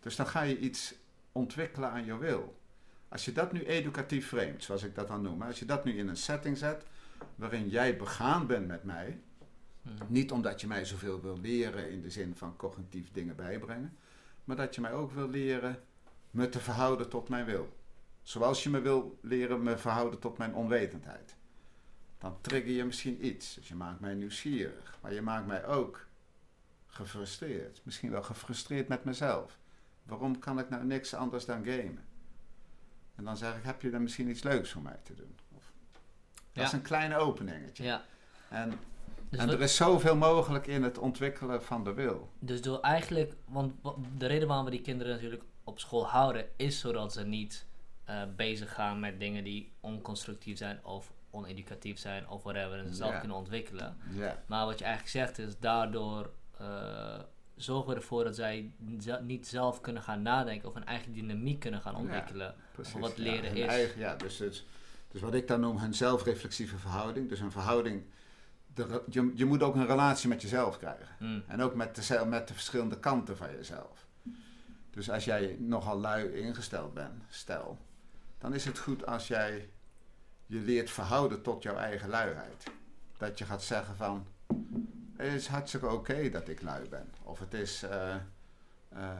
[0.01, 0.95] Dus dan ga je iets
[1.33, 2.61] ontwikkelen aan je wil.
[3.09, 5.43] Als je dat nu educatief framet, zoals ik dat dan noem.
[5.43, 6.85] Als je dat nu in een setting zet
[7.35, 9.21] waarin jij begaan bent met mij.
[10.07, 13.97] Niet omdat je mij zoveel wil leren in de zin van cognitief dingen bijbrengen.
[14.45, 15.83] Maar dat je mij ook wil leren
[16.31, 17.77] me te verhouden tot mijn wil.
[18.23, 21.37] Zoals je me wil leren me verhouden tot mijn onwetendheid.
[22.19, 23.55] Dan trigger je misschien iets.
[23.55, 24.99] Dus je maakt mij nieuwsgierig.
[25.01, 26.07] Maar je maakt mij ook
[26.97, 27.81] gefrustreerd.
[27.85, 29.59] Misschien wel gefrustreerd met mezelf.
[30.03, 32.05] Waarom kan ik nou niks anders dan gamen?
[33.15, 35.37] En dan zeg ik, heb je dan misschien iets leuks voor mij te doen?
[35.57, 35.73] Of,
[36.33, 36.63] dat Ja.
[36.63, 37.85] is een kleine openingetje.
[37.85, 38.03] Ja.
[38.49, 38.73] En,
[39.29, 42.31] Dus, en er is zoveel mogelijk in het ontwikkelen van de wil.
[42.39, 46.47] dus door eigenlijk, want wa- de reden waarom we die kinderen natuurlijk op school houden,
[46.57, 47.67] is zodat ze niet
[48.05, 52.95] eh, bezig gaan met dingen die onconstructief zijn of oneducatief zijn of whatever en ze
[52.95, 53.97] zelf kunnen ontwikkelen.
[54.47, 56.31] Maar wat je eigenlijk zegt is, daardoor
[57.57, 58.73] zorgen we ervoor dat zij
[59.23, 61.99] niet zelf kunnen gaan nadenken of een eigen dynamiek kunnen gaan Ja.
[61.99, 62.55] ontwikkelen.
[62.73, 62.93] precies.
[63.01, 63.67] wat leren hun is.
[63.67, 64.65] Eigen, ja, dus, het,
[65.09, 67.29] dus wat ik dan noem een zelfreflexieve verhouding.
[67.29, 68.05] Dus een verhouding,
[68.75, 71.09] de, je, je moet ook een relatie met jezelf krijgen.
[71.19, 71.41] Hm.
[71.47, 74.07] En ook met de, met de verschillende kanten van jezelf.
[74.91, 77.79] Dus als jij nogal lui ingesteld bent, stel,
[78.39, 79.71] dan is het goed als jij
[80.47, 82.65] je leert verhouden tot jouw eigen luiheid.
[83.17, 84.27] Dat je gaat zeggen van,
[85.17, 87.13] het is hartstikke oké dat ik lui ben.
[87.23, 88.15] Of het is, eh,
[88.89, 89.11] eh,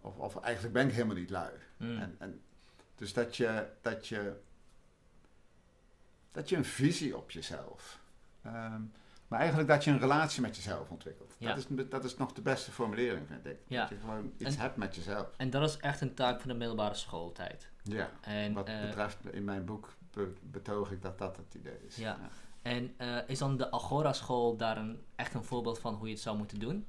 [0.00, 1.52] of, of eigenlijk ben ik helemaal niet lui.
[1.76, 1.98] Hm.
[1.98, 2.40] En, en,
[2.94, 4.36] dus dat je, dat, je,
[6.32, 8.00] dat je een visie op jezelf.
[8.42, 8.82] ehm,
[9.28, 11.34] maar eigenlijk dat je een relatie met jezelf ontwikkelt.
[11.38, 11.54] Ja.
[11.54, 13.58] Dat, is, dat is nog de beste formulering, vind ik.
[13.66, 13.80] Ja.
[13.80, 15.26] Dat je gewoon iets En- hebt met jezelf.
[15.36, 17.70] En dat is echt een taak van de middelbare schooltijd.
[17.82, 18.10] Ja.
[18.20, 21.96] En, Wat eh, betreft, in mijn boek be- betoog ik dat dat het idee is.
[21.96, 22.18] Ja.
[22.68, 26.12] En eh, is dan de Agora school daar een, echt een voorbeeld van hoe je
[26.12, 26.86] het zou moeten doen?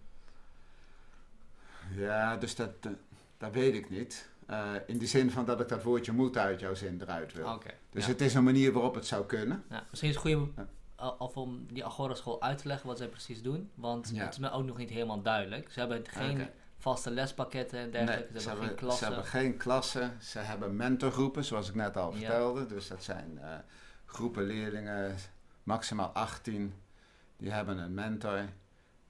[1.95, 2.91] Ja, dus dat, eh,
[3.37, 4.29] dat weet ik niet.
[4.45, 7.61] Eh, in de zin van dat ik dat woordje moet uit jouw zin eruit wil.
[7.89, 8.11] Dus ja.
[8.11, 9.63] het is een manier waarop het zou kunnen.
[9.69, 10.49] Ja, misschien is het goed
[11.17, 13.69] of om die Agora school uit te leggen wat zij precies doen.
[13.75, 14.23] Want Ja.
[14.23, 15.71] het is mij ook nog niet helemaal duidelijk.
[15.71, 18.39] Ze hebben geen vaste lespakketten en Nee, dergelijke.
[18.39, 19.07] ze, hebben geen ze klassen.
[19.07, 20.17] hebben geen klassen.
[20.21, 22.65] Ze hebben mentorgroepen, zoals ik net al vertelde.
[22.65, 23.39] Dus dat zijn
[24.05, 25.15] groepen leerlingen,
[25.63, 26.73] maximaal 18.
[27.37, 28.49] Die hebben een mentor.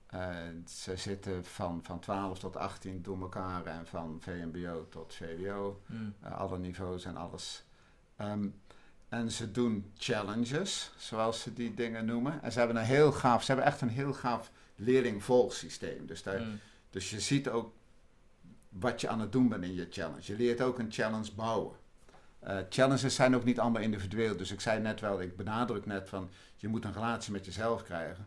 [0.06, 0.36] Eh,
[0.66, 5.80] ze zitten van, van 12 tot 18 door elkaar en van VMBO tot VWO.
[5.86, 5.94] Hm.
[6.20, 7.64] Eh, alle niveaus en alles.
[8.16, 8.48] Ehm,
[9.08, 12.42] en ze doen challenges, zoals ze die dingen noemen.
[12.42, 16.06] En ze hebben een heel gaaf, ze hebben echt een heel gaaf leerling-volgsysteem.
[16.06, 16.48] Dus, daar, Hm.
[16.90, 17.72] dus je ziet ook
[18.68, 20.22] wat je aan het doen bent in je challenge.
[20.22, 21.76] Je leert ook een challenge bouwen.
[22.40, 24.36] Eh, challenges zijn ook niet allemaal individueel.
[24.36, 27.82] Dus ik zei net wel, ik benadruk net van je moet een relatie met jezelf
[27.82, 28.26] krijgen.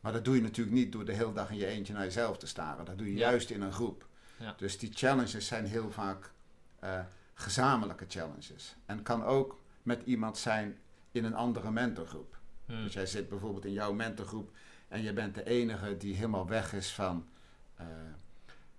[0.00, 2.38] Maar dat doe je natuurlijk niet door de hele dag in je eentje naar jezelf
[2.38, 2.84] te staren.
[2.84, 3.30] Dat doe je Ja.
[3.30, 4.06] juist in een groep.
[4.36, 4.54] Ja.
[4.56, 6.32] Dus die challenges zijn heel vaak
[6.78, 7.00] eh,
[7.34, 8.76] gezamenlijke challenges.
[8.86, 10.78] En kan ook met iemand zijn
[11.12, 12.38] in een andere mentorgroep.
[12.66, 12.72] Hm.
[12.82, 14.50] Dus jij zit bijvoorbeeld in jouw mentorgroep
[14.88, 17.28] en je bent de enige die helemaal weg is van,
[17.74, 17.86] eh,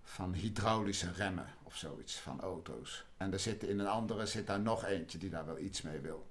[0.06, 3.06] van hydraulische remmen of zoiets, van auto's.
[3.18, 6.00] En er zit in een andere zit daar nog eentje die daar wel iets mee
[6.00, 6.28] wil.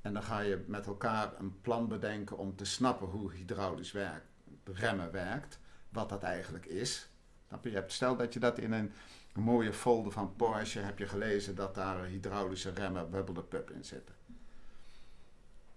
[0.00, 4.22] En dan ga je met elkaar een plan bedenken om te snappen hoe hydraulisch werk,
[4.64, 7.08] remmen werkt, wat dat eigenlijk is.
[7.62, 7.84] Je?
[7.86, 8.92] Stel dat je dat in een,
[9.34, 13.84] mooie folder van Porsche heb je gelezen dat daar hydraulische remmen bubble the pup in
[13.84, 14.14] zitten.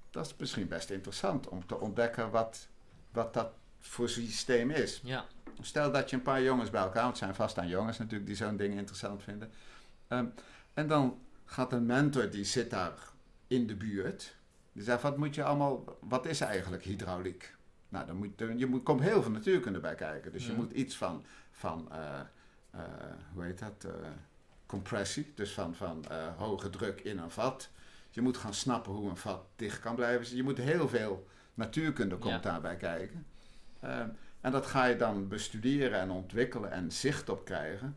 [0.10, 2.68] Dat is misschien best interessant om te ontdekken wat,
[3.12, 5.00] wat dat voor systeem is.
[5.04, 5.26] Ja.
[5.62, 8.36] Stel dat je een paar jongens bij elkaar, het zijn vast aan jongens natuurlijk die
[8.36, 9.52] zo'n ding interessant vinden.
[10.08, 10.26] Ehm,
[10.74, 12.94] en dan gaat een mentor die zit daar
[13.48, 14.36] in de buurt.
[14.74, 17.56] Die zegt, wat moet je allemaal, wat is eigenlijk hydrauliek?
[17.90, 20.32] Nou, dan moet, je moet, komt heel veel natuurkunde bij kijken.
[20.32, 22.20] Dus je moet iets van, van eh,
[22.72, 22.82] eh,
[23.34, 24.08] hoe heet dat, eh,
[24.66, 26.06] compressie, dus van, van
[26.38, 27.70] hoge druk in een vat.
[28.10, 30.20] Je moet gaan snappen hoe een vat dicht kan blijven.
[30.20, 32.40] Dus je moet heel veel natuurkunde komt Ja.
[32.40, 33.26] daarbij kijken.
[34.42, 37.96] En dat ga je dan bestuderen en ontwikkelen en zicht op krijgen,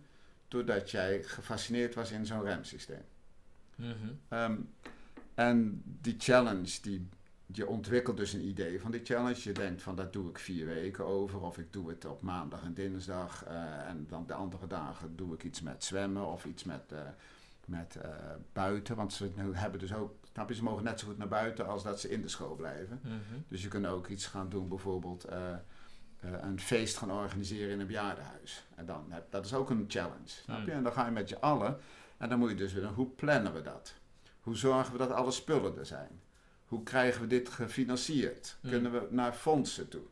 [0.49, 3.05] doordat jij gefascineerd was in zo'n remsysteem.
[3.75, 3.89] Mhm.
[4.29, 4.57] Ehm,
[5.35, 7.09] en die challenge, die,
[7.47, 9.41] je ontwikkelt dus een idee van die challenge.
[9.43, 12.63] Je denkt van dat doe ik vier weken over, of ik doe het op maandag
[12.63, 13.45] en dinsdag.
[13.45, 16.99] eh, en dan de andere dagen doe ik iets met zwemmen of iets met, eh,
[17.65, 18.11] met eh,
[18.53, 18.97] buiten.
[18.97, 21.83] Want ze hebben dus ook, snap je, ze mogen net zo goed naar buiten als
[21.83, 23.01] dat ze in de school blijven.
[23.03, 23.41] Mhm.
[23.49, 25.25] Dus je kunt ook iets gaan doen, bijvoorbeeld
[26.21, 28.67] eh, een feest gaan organiseren in een bejaardenhuis.
[28.75, 30.65] En dan heb, dat is ook een challenge, snap je?
[30.65, 30.73] Hmm.
[30.73, 31.79] En dan ga je met je allen
[32.17, 33.95] en dan moet je dus weer, hoe plannen we dat?
[34.41, 36.21] Hoe zorgen we dat alle spullen er zijn?
[36.65, 38.57] Hoe krijgen we dit gefinancierd?
[38.61, 38.71] Hmm.
[38.71, 40.05] Kunnen we naar fondsen toe?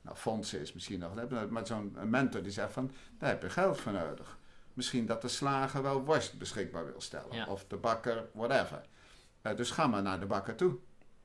[0.00, 1.14] Nou, fondsen is misschien nog,
[1.50, 4.38] maar zo'n mentor die zegt van, daar heb je geld voor nodig.
[4.72, 7.36] Misschien dat de slager wel worst beschikbaar wil stellen.
[7.36, 7.46] Ja.
[7.46, 8.86] Of de bakker, whatever.
[9.42, 10.78] Eh, dus ga maar naar de bakker toe.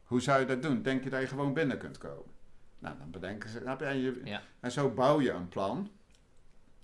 [0.04, 0.82] Hoe zou je dat doen?
[0.82, 2.38] Denk je dat je gewoon binnen kunt komen?
[2.80, 3.60] Nou, dan bedenken ze.
[3.62, 3.86] snap je?
[3.86, 4.42] En, je, Ja.
[4.60, 5.90] en zo bouw je een plan.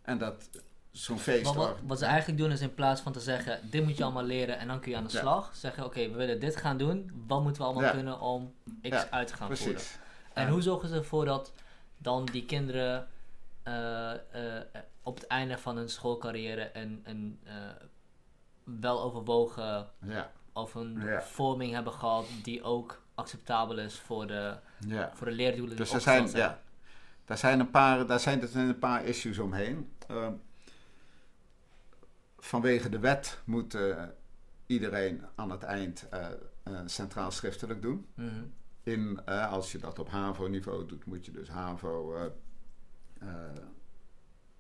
[0.02, 0.50] En dat
[0.92, 1.44] zo'n feest.
[1.44, 4.04] Maar wat, wat ze eigenlijk doen is in plaats van te zeggen, dit moet je
[4.04, 5.20] allemaal leren en dan kun je aan de Ja.
[5.20, 7.92] slag, zeggen oké, we willen dit gaan doen, wat moeten we allemaal Ja.
[7.92, 8.54] kunnen om
[8.90, 9.74] X uit te gaan voeren.
[9.76, 10.00] precies.
[10.34, 10.52] En Ja.
[10.52, 11.54] hoe zorgen ze ervoor dat
[11.98, 13.08] dan die kinderen
[13.64, 14.12] eh,
[14.58, 14.64] eh,
[15.04, 17.54] op het einde van hun schoolcarrière een, een eh,
[18.64, 25.12] weloverwogen Ja, of een vorming hebben gehad die ook acceptabel is voor de, ja.
[25.13, 26.62] voor de leerdoelen Dus er zijn, ja,
[27.25, 29.91] daar zijn een paar, daar zijn, er zijn een paar issues omheen.
[30.08, 30.34] Ehm,
[32.38, 34.04] vanwege de wet moet eh,
[34.65, 36.28] iedereen aan het eind eh,
[36.63, 38.08] eh, centraal schriftelijk doen.
[38.13, 38.43] Mhm.
[38.84, 42.25] In, als je dat op HAVO-niveau doet, moet je dus HAVO eh,
[43.19, 43.58] eh,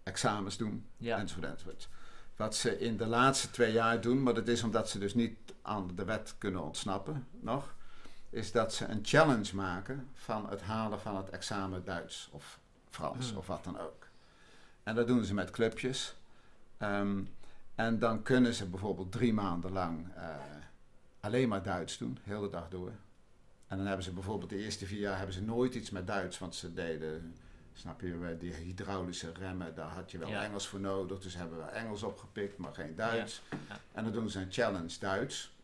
[0.03, 1.17] examens doen, Ja.
[1.17, 1.89] enzovoort, enzovoort.
[2.35, 5.37] Wat ze in de laatste twee jaar doen, maar dat is omdat ze dus niet
[5.61, 7.75] aan de wet kunnen ontsnappen nog,
[8.35, 13.29] is dat ze een challenge maken van het halen van het examen Duits of Frans
[13.29, 13.37] Hmm.
[13.37, 14.07] of wat dan ook.
[14.83, 16.15] En dat doen ze met clubjes.
[16.77, 17.23] Ehm,
[17.75, 20.35] en dan kunnen ze bijvoorbeeld drie maanden lang eh,
[21.19, 22.91] alleen maar Duits doen, heel de dag door.
[23.67, 26.37] En dan hebben ze bijvoorbeeld de eerste vier jaar hebben ze nooit iets met Duits,
[26.39, 27.35] want ze deden,
[27.73, 30.43] snap je, die hydraulische remmen, daar had je wel Ja.
[30.43, 31.19] Engels voor nodig.
[31.19, 33.41] Dus hebben we Engels opgepikt, maar geen Duits.
[33.49, 33.57] Ja.
[33.91, 35.54] En dan doen ze een challenge Duits.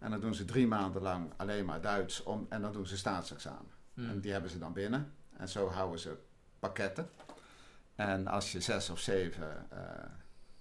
[0.00, 2.96] En dan doen ze drie maanden lang alleen maar Duits om, en dan doen ze
[2.96, 3.70] staatsexamen.
[3.94, 4.10] Mhm.
[4.10, 5.14] En die hebben ze dan binnen.
[5.36, 6.16] En zo houden ze
[6.58, 7.10] pakketten.
[7.94, 9.80] En als je zes of zeven eh,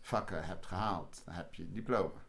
[0.01, 2.19] vakken hebt gehaald, dan heb je een diploma.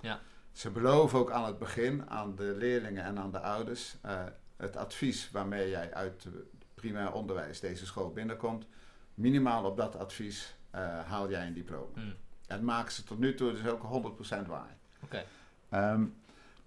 [0.00, 0.20] Ja.
[0.52, 4.24] Ze beloven ook aan het begin aan de leerlingen en aan de ouders eh,
[4.56, 6.34] het advies waarmee jij uit het
[6.74, 8.66] primair onderwijs deze school binnenkomt.
[9.14, 12.00] Minimaal op dat advies eh, haal jij een diploma.
[12.00, 12.10] Mhm.
[12.46, 14.76] En maken ze tot nu toe dus ook 100% waar.
[15.00, 15.24] Oké.
[15.68, 16.04] Ehm,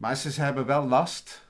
[0.01, 1.47] maar ze, ze hebben wel last.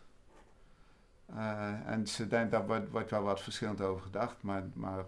[1.25, 4.41] Eh, en ze daar wordt, wordt wel wat verschillend over gedacht.
[4.41, 5.05] Maar, maar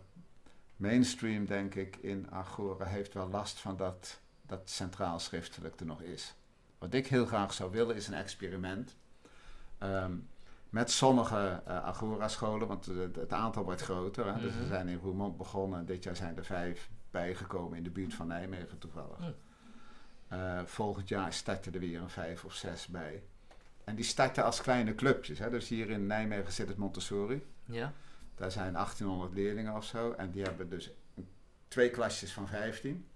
[0.76, 6.02] mainstream, denk ik, in Agora heeft wel last van dat, dat centraal schriftelijk er nog
[6.02, 6.36] is.
[6.78, 8.96] Wat ik heel graag zou willen is een experiment.
[9.78, 10.14] Ehm,
[10.70, 14.34] met sommige eh, Agora-scholen, want het, het aantal wordt groter.
[14.34, 14.40] Hè?
[14.42, 14.68] Dus we Mhm.
[14.68, 15.80] zijn in Roermond begonnen.
[15.80, 19.20] en Dit jaar zijn er vijf bijgekomen in de buurt van Nijmegen toevallig.
[19.20, 19.34] Mm.
[20.28, 23.24] Eh, volgend jaar starten er weer een vijf of zes bij.
[23.84, 25.40] En die starten als kleine clubjes.
[25.40, 25.50] Hè?
[25.50, 27.46] Dus hier in Nijmegen zit het Montessori.
[27.66, 27.94] Ja.
[28.36, 30.12] Daar zijn 1800 leerlingen of zo.
[30.12, 30.92] En die hebben dus
[31.68, 33.08] twee klasjes van 15.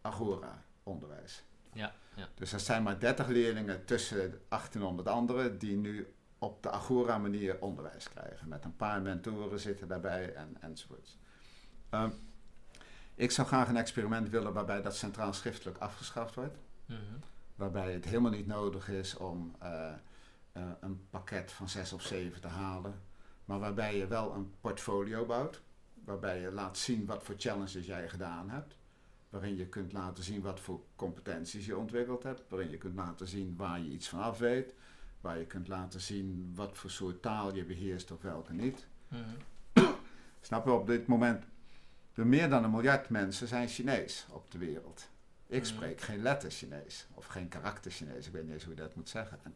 [0.00, 1.44] Agora onderwijs.
[1.72, 1.92] Ja.
[2.14, 2.28] Ja.
[2.34, 7.18] Dus er zijn maar 30 leerlingen tussen de 1800 anderen die nu op de Agora
[7.18, 8.48] manier onderwijs krijgen.
[8.48, 11.18] Met een paar mentoren zitten daarbij en, enzovoorts.
[11.90, 12.10] Ehm,
[13.14, 16.56] ik zou graag een experiment willen waarbij dat centraal schriftelijk afgeschaft wordt.
[16.86, 16.98] Mhm.
[17.60, 19.92] Waarbij het helemaal niet nodig is om eh,
[20.52, 22.94] eh, een pakket van zes of zeven te halen.
[23.44, 25.60] Maar waarbij je wel een portfolio bouwt.
[26.04, 28.76] Waarbij je laat zien wat voor challenges jij gedaan hebt.
[29.28, 32.42] Waarin je kunt laten zien wat voor competenties je ontwikkeld hebt.
[32.48, 34.74] Waarin je kunt laten zien waar je iets van af weet.
[35.20, 38.86] Waar je kunt laten zien wat voor soort taal je beheerst of welke niet.
[39.08, 39.90] Mhm.
[40.40, 41.44] Snap je, op dit moment,
[42.14, 45.08] er meer dan een miljard mensen zijn Chinees op de wereld.
[45.50, 45.72] Ik Mhm.
[45.74, 48.26] spreek geen letter Chinees of geen karakter Chinees.
[48.26, 49.38] Ik weet niet eens hoe je dat moet zeggen.
[49.44, 49.54] En,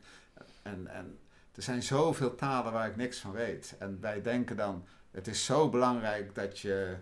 [0.63, 1.19] en, en
[1.55, 3.75] er zijn zoveel talen waar ik niks van weet.
[3.79, 6.97] En wij denken dan, het is zo belangrijk dat je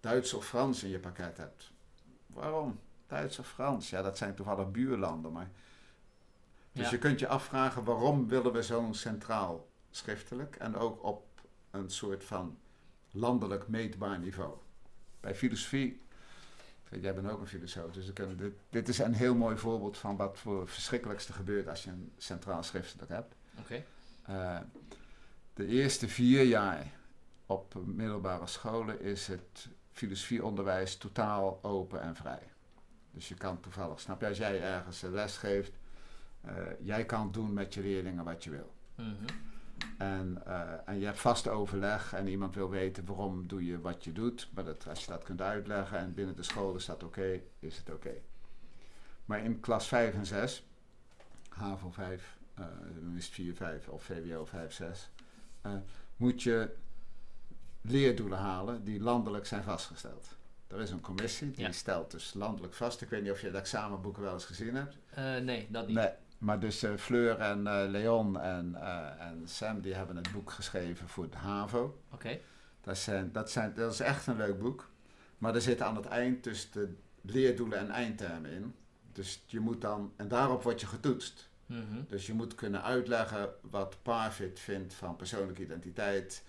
[0.00, 1.70] Duits of Frans in je pakket hebt.
[2.26, 2.80] Waarom?
[3.06, 3.90] Duits of Frans?
[3.90, 5.32] Ja, dat zijn toevallig buurlanden.
[5.32, 5.50] Maar...
[6.72, 6.90] Dus Ja.
[6.90, 11.26] je kunt je afvragen, waarom willen we zo'n centraal schriftelijk en ook op
[11.70, 12.58] een soort van
[13.10, 14.54] landelijk meetbaar niveau?
[15.20, 16.02] Bij filosofie,
[16.90, 20.16] jij bent ook een filosoof, dus kunnen dit, dit is een heel mooi voorbeeld van
[20.16, 23.34] wat voor verschrikkelijkste gebeurt als je een centraal schriftelijk hebt.
[23.58, 23.84] Oké.
[24.26, 24.60] Eh,
[25.54, 26.92] de eerste vier jaar
[27.46, 32.42] op middelbare scholen is het filosofieonderwijs totaal open en vrij.
[33.10, 35.72] Dus je kan toevallig, snap je, als jij ergens een les geeft,
[36.40, 38.74] eh, jij kan doen met je leerlingen wat je wil.
[38.94, 39.24] Mhm.
[39.98, 44.04] En, eh, en je hebt vast overleg en iemand wil weten waarom doe je wat
[44.04, 44.48] je doet.
[44.54, 47.76] Maar dat, als je dat kunt uitleggen en binnen de school is dat oké, is
[47.76, 48.12] het oké.
[49.24, 50.66] Maar in klas 5 en 6,
[51.48, 52.64] HAVO 5, eh,
[53.00, 55.10] dan is het 4, 5 of VWO 5, 6,
[55.60, 55.72] eh,
[56.16, 56.74] moet je
[57.80, 60.28] leerdoelen halen die landelijk zijn vastgesteld.
[60.66, 61.72] Er is een commissie die Ja.
[61.72, 63.00] stelt dus landelijk vast.
[63.02, 64.96] Ik weet niet of je de examenboeken wel eens gezien hebt.
[65.10, 65.96] Eh, nee, dat niet.
[65.96, 70.32] Nee, maar dus eh, Fleur en eh, Leon en, eh, en Sam die hebben het
[70.32, 72.02] boek geschreven voor de HAVO.
[72.12, 72.38] Oké.
[72.80, 74.90] Dat, zijn, dat, zijn, dat is echt een leuk boek.
[75.38, 78.74] Maar er zitten aan het eind dus de leerdoelen en eindtermen in.
[79.12, 81.48] Dus je moet dan, en daarop word je getoetst.
[81.66, 82.02] Mhm.
[82.08, 86.44] Dus je moet kunnen uitleggen wat Parfit vindt van persoonlijke identiteit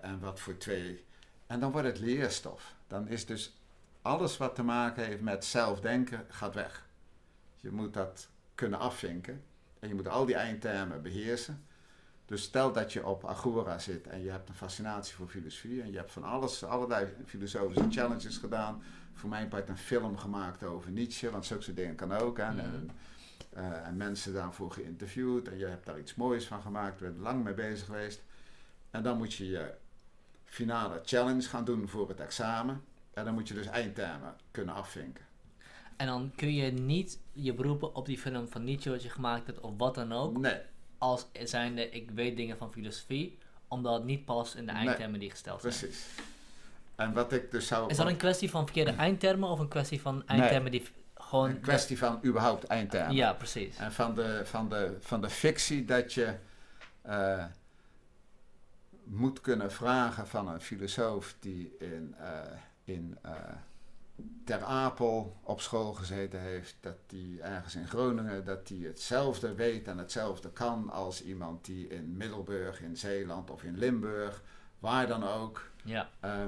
[0.00, 1.04] en wat voor twee.
[1.46, 2.74] En dan wordt het leerstof.
[2.86, 3.56] Dan is dus
[4.02, 6.86] alles wat te maken heeft met zelfdenken gaat weg.
[7.60, 8.28] Je moet dat
[8.62, 9.42] kunnen afvinken
[9.78, 11.64] en je moet al die eindtermen beheersen.
[12.24, 15.90] Dus stel dat je op Agora zit en je hebt een fascinatie voor filosofie en
[15.90, 18.82] je hebt van alles, allerlei filosofische challenges gedaan.
[19.12, 22.36] Voor mijn part een film gemaakt over Nietzsche, want zulke soort dingen kan ook.
[22.38, 22.44] Hè?
[22.44, 22.90] En,
[23.52, 27.18] eh, en mensen daarvoor geïnterviewd en je hebt daar iets moois van gemaakt, je bent
[27.18, 28.22] lang mee bezig geweest.
[28.90, 29.74] En dan moet je je
[30.44, 32.84] finale challenge gaan doen voor het examen.
[33.14, 35.31] En dan moet je dus eindtermen kunnen afvinken.
[36.02, 39.46] En dan kun je niet je beroepen op die film van Nietzsche wat je gemaakt
[39.46, 40.38] hebt of wat dan ook.
[40.38, 40.60] Nee,
[40.98, 43.38] Als zijnde ik weet dingen van filosofie.
[43.68, 45.72] Omdat het niet past in de Nee, eindtermen die gesteld zijn.
[45.72, 46.06] precies.
[46.96, 47.90] En wat ik dus zou...
[47.90, 51.50] Is dat een kwestie van verkeerde eindtermen of een kwestie van eindtermen die gewoon...
[51.50, 53.14] een kwestie van überhaupt eindtermen.
[53.14, 53.76] Ja, precies.
[53.76, 56.34] En van de, van de, van de fictie dat je
[57.02, 57.44] eh,
[59.04, 62.40] moet kunnen vragen van een filosoof die in, eh,
[62.84, 63.32] in eh,
[64.44, 69.88] Ter Apel op school gezeten heeft, dat die ergens in Groningen, dat die hetzelfde weet
[69.88, 74.42] en hetzelfde kan als iemand die in Middelburg, in Zeeland of in Limburg,
[74.78, 75.70] waar dan ook.
[75.84, 76.08] Ja.
[76.20, 76.44] Eh,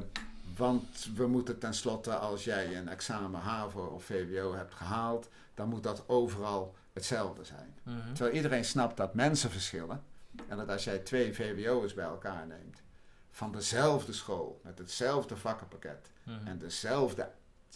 [0.57, 5.83] want we moeten tenslotte, als jij een examen HAVO of VWO hebt gehaald, dan moet
[5.83, 7.75] dat overal hetzelfde zijn.
[7.83, 8.13] Mhm.
[8.15, 10.03] Terwijl iedereen snapt dat mensen verschillen.
[10.49, 12.83] En dat als jij twee VWO'ers bij elkaar neemt,
[13.31, 16.47] van dezelfde school, met hetzelfde vakkenpakket Mhm.
[16.47, 17.29] en dezelfde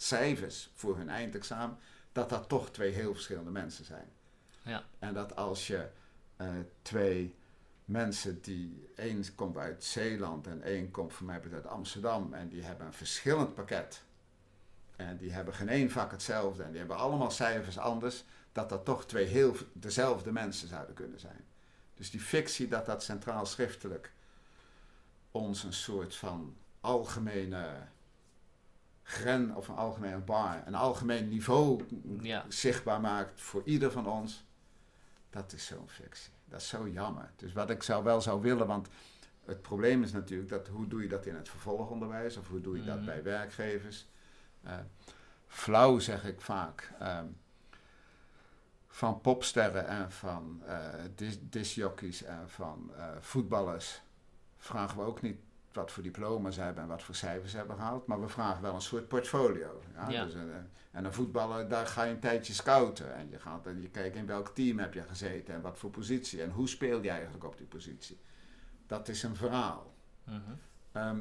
[0.03, 1.77] cijfers voor hun eindexamen,
[2.11, 4.09] dat dat toch twee heel verschillende mensen zijn.
[4.61, 4.83] Ja.
[4.99, 5.87] En dat als je
[6.35, 6.47] eh,
[6.81, 7.35] twee
[7.85, 12.63] mensen die, één komt uit Zeeland en één komt voor mij uit Amsterdam en die
[12.63, 14.03] hebben een verschillend pakket.
[14.95, 18.85] En die hebben geen één vak hetzelfde en die hebben allemaal cijfers anders, dat dat
[18.85, 21.45] toch twee heel dezelfde mensen zouden kunnen zijn.
[21.95, 24.11] Dus die fictie dat dat centraal schriftelijk
[25.31, 27.87] ons een soort van algemene
[29.09, 31.83] gren of een algemene bar, een algemeen niveau
[32.21, 32.45] Ja.
[32.47, 34.43] zichtbaar maakt voor ieder van ons,
[35.29, 36.31] dat is zo'n fictie.
[36.45, 37.31] Dat is zo jammer.
[37.35, 38.87] Dus wat ik zou wel zou willen, want
[39.45, 42.77] het probleem is natuurlijk dat hoe doe je dat in het vervolgonderwijs of hoe doe
[42.77, 43.05] je dat Mhm.
[43.05, 44.07] bij werkgevers?
[44.63, 44.73] Eh,
[45.47, 46.91] flauw zeg ik vaak.
[46.99, 47.25] ehm,
[48.87, 50.61] van popsterren en van
[51.15, 54.01] dis disjockeys en van eh, voetballers
[54.57, 55.39] vragen we ook niet
[55.71, 58.61] wat voor diploma's ze hebben en wat voor cijfers ze hebben gehaald, maar we vragen
[58.61, 59.81] wel een soort portfolio.
[59.93, 60.09] Ja?
[60.09, 60.25] Ja.
[60.25, 60.41] Dus, eh,
[60.91, 64.15] en een voetballer, daar ga je een tijdje scouten en je gaat en je kijkt
[64.15, 67.43] in welk team heb je gezeten en wat voor positie en hoe speel je eigenlijk
[67.43, 68.19] op die positie.
[68.87, 69.93] Dat is een verhaal.
[70.23, 70.37] Mhm.
[70.91, 71.19] Ehm,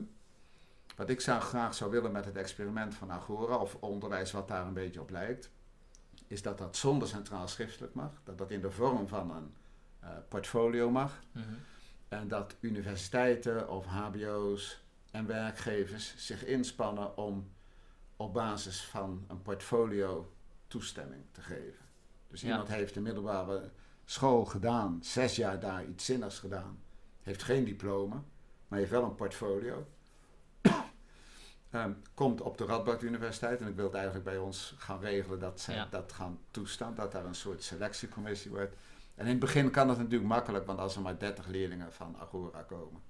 [0.97, 4.67] wat ik zou graag zou willen met het experiment van Agora, of onderwijs wat daar
[4.67, 5.51] een beetje op lijkt,
[6.27, 9.55] is dat dat zonder centraal schriftelijk mag, dat dat in de vorm van een
[10.01, 11.45] eh, portfolio mag, Mhm.
[12.09, 17.51] En dat universiteiten of HBO's en werkgevers zich inspannen om
[18.17, 20.33] op basis van een portfolio
[20.67, 21.87] toestemming te geven.
[22.29, 22.49] Dus Ja.
[22.49, 23.71] iemand heeft een middelbare
[24.05, 26.79] school gedaan, zes jaar daar iets zinnigs gedaan,
[27.23, 28.23] heeft geen diploma,
[28.69, 29.87] maar heeft wel een portfolio.
[31.71, 35.39] Ehm, komt op de Radboud Universiteit en ik wil het eigenlijk bij ons gaan regelen
[35.39, 35.87] dat zij Ja.
[35.91, 38.77] dat gaan toestaan, dat daar een soort selectiecommissie wordt.
[39.19, 42.17] En in het begin kan dat natuurlijk makkelijk, want als er maar 30 leerlingen van
[42.21, 43.01] Agora komen,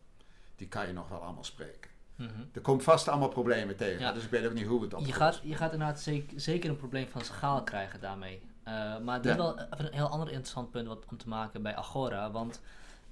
[0.57, 1.91] die kan je nog wel allemaal spreken.
[2.17, 2.31] Mhm.
[2.53, 4.13] Er komt vast allemaal problemen tegen, Ja.
[4.13, 6.71] dus ik weet ook niet hoe het Je opgelost gaat, je gaat inderdaad zeker, zeker
[6.71, 8.41] een probleem van schaal krijgen daarmee.
[8.63, 9.31] Eh, maar dit Ja.
[9.33, 12.31] is wel even een heel ander interessant punt wat, om te maken bij Agora.
[12.31, 12.61] Want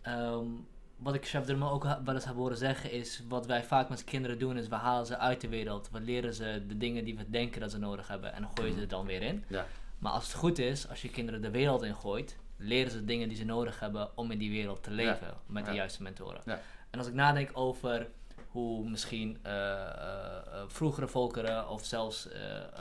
[0.03, 0.45] ehm,
[0.97, 3.23] wat ik Chef Dermo ook wel eens heb horen zeggen is...
[3.29, 5.89] wat wij vaak met kinderen doen is we halen ze uit de wereld.
[5.93, 8.33] We leren ze de dingen die we denken dat ze nodig hebben.
[8.33, 9.45] En dan gooien ze er dan weer in.
[9.49, 9.67] Ja.
[9.99, 12.37] Maar als het goed is, als je kinderen de wereld in gooit...
[12.57, 15.35] leren ze dingen die ze nodig hebben om in die wereld te leven.
[15.47, 16.41] Met de juiste mentoren.
[16.45, 16.61] Ja.
[16.91, 18.09] En als ik nadenk over
[18.49, 22.29] hoe misschien eh, eh, eh, vroegere volkeren of zelfs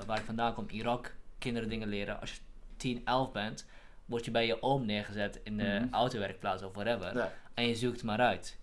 [0.05, 2.19] waar ik vandaan kom, Irak, kinderen dingen leren.
[2.19, 2.39] Als je
[2.77, 3.65] 10, 11 bent,
[4.05, 5.93] word je bij je oom neergezet in de Mhm.
[5.93, 7.17] autowerkplaats of whatever.
[7.17, 7.31] Ja.
[7.53, 8.57] En je zoekt maar uit.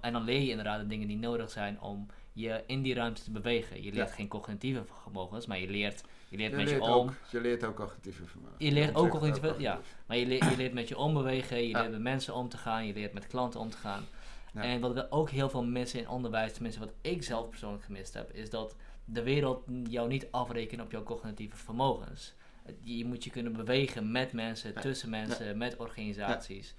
[0.00, 3.22] En dan leer je inderdaad de dingen die nodig zijn om je in die ruimte
[3.22, 3.76] te bewegen.
[3.82, 4.14] Je leert Ja.
[4.14, 7.08] geen cognitieve vermogens, maar je leert, je leert Je met leert, je oom.
[7.08, 8.54] ook, je leert ook cognitieve vermogen.
[8.58, 9.80] Je leert ook cognitieve- ja.
[10.06, 11.78] Maar je, leert, je leert met je oom bewegen, je Ja.
[11.80, 14.04] leert met mensen om te gaan, je leert met klanten om te gaan.
[14.52, 14.62] Ja.
[14.62, 18.14] En wat we ook heel veel missen in onderwijs, tenminste wat ik zelf persoonlijk gemist
[18.14, 22.34] heb, is dat de wereld jou niet afrekent op jouw cognitieve vermogens.
[22.82, 24.80] Je moet je kunnen bewegen met mensen, Ja.
[24.80, 26.74] tussen mensen, met organisaties.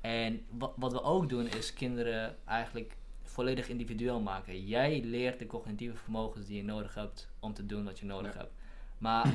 [0.00, 4.66] En wat, wat we ook doen is kinderen eigenlijk volledig individueel maken.
[4.66, 8.32] Jij leert de cognitieve vermogens die je nodig hebt om te doen wat je nodig
[8.32, 8.38] Ja.
[8.38, 8.52] hebt.
[8.98, 9.32] Maar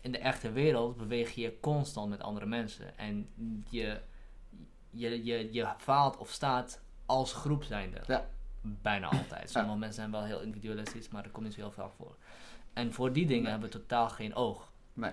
[0.00, 2.98] in de echte wereld beweeg je constant met andere mensen.
[2.98, 3.28] En
[3.68, 4.00] je,
[4.90, 8.00] je, je, je faalt of staat als groep zijnde.
[8.06, 8.28] Ja.
[8.60, 9.50] Bijna altijd.
[9.50, 12.16] Sommige mensen zijn wel heel individualistisch, maar dat komt niet zo heel vaak voor.
[12.72, 13.50] En voor die dingen Nee.
[13.52, 14.72] hebben we totaal geen oog.
[14.92, 15.12] Nee.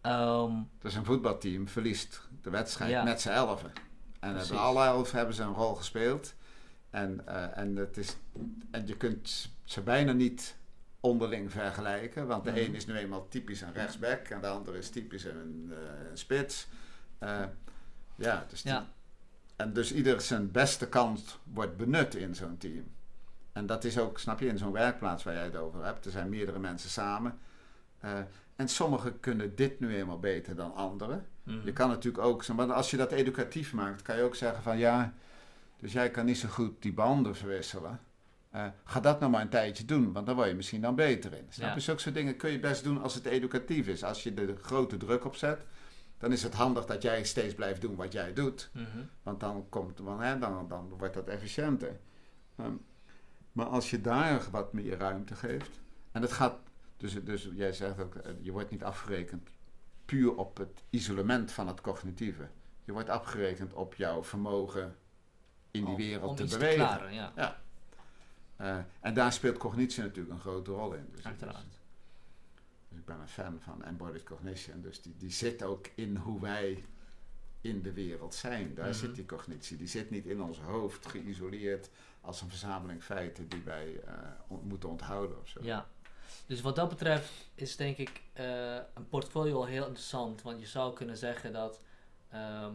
[0.00, 3.02] Ehm, Dus een voetbalteam verliest de wedstrijd Ja.
[3.02, 3.72] met z'n elfen.
[4.20, 4.48] En Precies.
[4.48, 6.34] hebben alle elf hebben ze een rol gespeeld.
[6.90, 8.16] En, eh, en, het is,
[8.70, 10.56] en je kunt ze bijna niet
[11.02, 12.26] onderling vergelijken.
[12.26, 12.58] Want de Mhm.
[12.60, 16.18] een is nu eenmaal typisch een rechtsback en de ander is typisch een, eh, een
[16.18, 16.68] spits.
[17.18, 17.40] Eh,
[18.16, 18.86] ja, dus Ja.
[19.56, 22.84] En dus ieder zijn beste kant wordt benut in zo'n team.
[23.52, 26.04] En dat is ook, snap je, in zo'n werkplaats waar jij het over hebt.
[26.04, 27.38] Er zijn meerdere mensen samen.
[28.00, 28.18] Eh,
[28.56, 31.26] en sommigen kunnen dit nu eenmaal beter dan anderen.
[31.42, 31.64] mhm.
[31.64, 34.78] Je kan natuurlijk ook, maar als je dat educatief maakt, kan je ook zeggen van
[34.78, 35.14] ja,
[35.80, 38.00] dus jij kan niet zo goed die banden verwisselen.
[38.52, 41.32] Eh, ga dat nou maar een tijdje doen, want dan word je misschien dan beter
[41.32, 41.46] in.
[41.48, 41.74] Snap Ja.
[41.74, 41.80] je?
[41.80, 44.04] Zulke soort dingen kun je best doen als het educatief is.
[44.04, 45.60] Als je er grote druk op zet,
[46.18, 48.70] dan is het handig dat jij steeds blijft doen wat jij doet.
[48.72, 48.86] Mhm.
[49.22, 52.00] Want dan, komt, want, hè, dan, dan wordt dat efficiënter.
[52.56, 52.72] Ehm,
[53.52, 55.80] maar als je daar wat meer ruimte geeft.
[56.12, 56.56] En het gaat.
[56.96, 59.50] Dus, dus jij zegt ook, eh, je wordt niet afgerekend
[60.04, 62.48] puur op het isolement van het cognitieve.
[62.84, 64.96] Je wordt afgerekend op jouw vermogen
[65.70, 66.76] in die wereld om te bewegen.
[66.76, 67.32] klaren, ja,
[68.56, 71.08] Eh, en daar speelt cognitie natuurlijk een grote rol in.
[71.14, 71.56] Dus, uiteraard.
[71.56, 71.80] dus-
[72.88, 74.80] dus ik ben een fan van embodied cognition.
[74.82, 76.84] Dus die, die zit ook in hoe wij
[77.60, 78.74] in de wereld zijn.
[78.74, 78.94] Daar Mhm.
[78.98, 79.76] zit die cognitie.
[79.76, 81.90] Die zit niet in ons hoofd geïsoleerd
[82.20, 84.14] als een verzameling feiten die wij eh,
[84.62, 85.60] moeten onthouden of zo.
[85.62, 85.86] Ja.
[86.46, 90.42] Dus wat dat betreft is denk ik eh, een portfolio heel interessant.
[90.42, 91.80] Want je zou kunnen zeggen dat
[92.28, 92.72] ehm,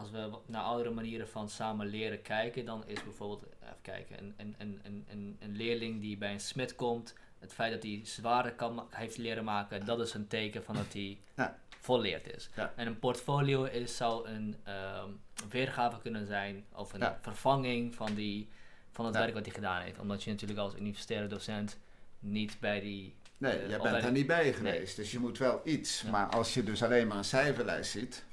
[0.00, 4.34] als we naar oudere manieren van samen leren kijken, dan is bijvoorbeeld, even kijken, een,
[4.36, 8.00] een, een, een, een, een leerling die bij een smid komt, het feit dat hij
[8.04, 11.58] zware kan, heeft leren maken, dat is een teken van dat hij Ja.
[11.80, 12.48] volleerd is.
[12.56, 12.72] Ja.
[12.76, 15.08] En een portfolio is, zou een ehm,
[15.50, 17.18] weergave kunnen zijn of een Ja.
[17.22, 18.48] vervanging van, die,
[18.92, 19.98] van het werk wat hij gedaan heeft.
[19.98, 21.78] Omdat je natuurlijk als universitaire docent
[22.18, 25.60] niet bij die Nee, Eh, jij bent er niet bij geweest, dus je moet wel
[25.64, 26.00] iets.
[26.02, 26.10] Ja.
[26.10, 28.24] Maar als je dus alleen maar een cijferlijst ziet,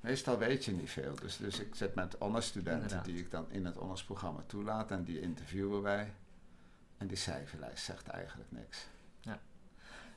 [0.00, 1.14] meestal weet je niet veel.
[1.20, 3.04] Dus, dus ik zit met honorstudenten Inderdaad.
[3.04, 6.12] die ik dan in het honorsprogramma toelaat en die interviewen wij.
[6.98, 8.86] En die cijferlijst zegt eigenlijk niks.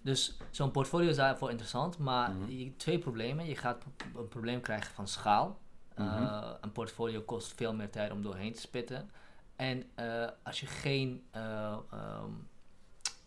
[0.02, 2.50] Dus zo'n portfolio is daarvoor interessant, maar Mhm.
[2.52, 3.46] je, twee problemen.
[3.46, 3.84] Je gaat
[4.16, 5.60] een probleem krijgen van schaal.
[6.00, 6.54] Uh, Mhm.
[6.62, 9.10] een portfolio kost veel meer tijd om doorheen te spitten.
[9.56, 12.48] En uh, als je geen uh, um,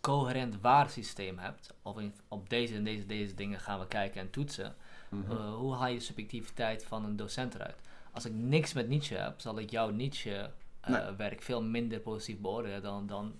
[0.01, 4.29] coherent waardesysteem hebt, of in, op deze en deze, deze dingen gaan we kijken en
[4.29, 4.75] toetsen,
[5.11, 7.75] Uh, hoe haal je de subjectiviteit van een docent eruit?
[8.11, 11.39] Als ik niks met Nietzsche heb, zal ik jouw Nietzsche-werk Nee.
[11.39, 13.33] veel minder positief beoordelen dan, dan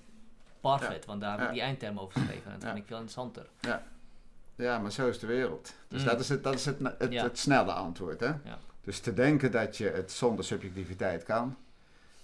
[0.62, 1.52] Parfait, want daar heb ik Ja.
[1.54, 2.68] die eindterm over geschreven en dat Ja.
[2.68, 3.48] vind ik veel interessanter.
[4.56, 5.74] Ja, maar zo is de wereld.
[5.88, 6.08] Dus Mm.
[6.08, 7.24] dat is, het, dat is het, het, Ja.
[7.24, 8.20] het snelle antwoord.
[8.20, 8.28] Hè?
[8.28, 8.58] Ja.
[8.82, 11.58] Dus te denken dat je het zonder subjectiviteit kan,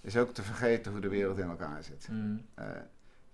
[0.01, 2.07] is ook te vergeten hoe de wereld in elkaar zit.
[2.11, 2.45] Mm.
[2.53, 2.65] Eh,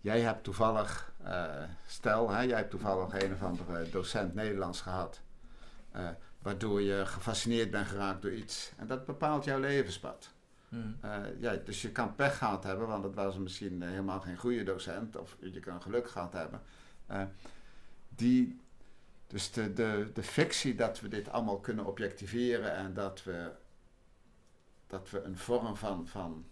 [0.01, 1.43] jij hebt toevallig, eh,
[1.87, 5.19] stel, hè, jij hebt toevallig een of andere docent Nederlands gehad,
[5.91, 6.09] eh,
[6.41, 8.71] waardoor je gefascineerd bent geraakt door iets.
[8.77, 10.31] En dat bepaalt jouw levenspad.
[10.69, 10.97] Mm.
[11.01, 14.37] Eh, ja, dus je kan pech gehad hebben, want het was misschien eh, helemaal geen
[14.37, 16.61] goede docent, of je kan geluk gehad hebben.
[18.09, 18.59] Die,
[19.27, 23.51] dus de, de, de fictie dat we dit allemaal kunnen objectiveren en dat we,
[24.87, 26.45] dat we een vorm van, van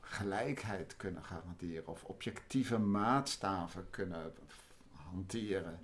[0.00, 4.32] gelijkheid kunnen garanderen of objectieve maatstaven kunnen
[4.92, 5.78] hanteren,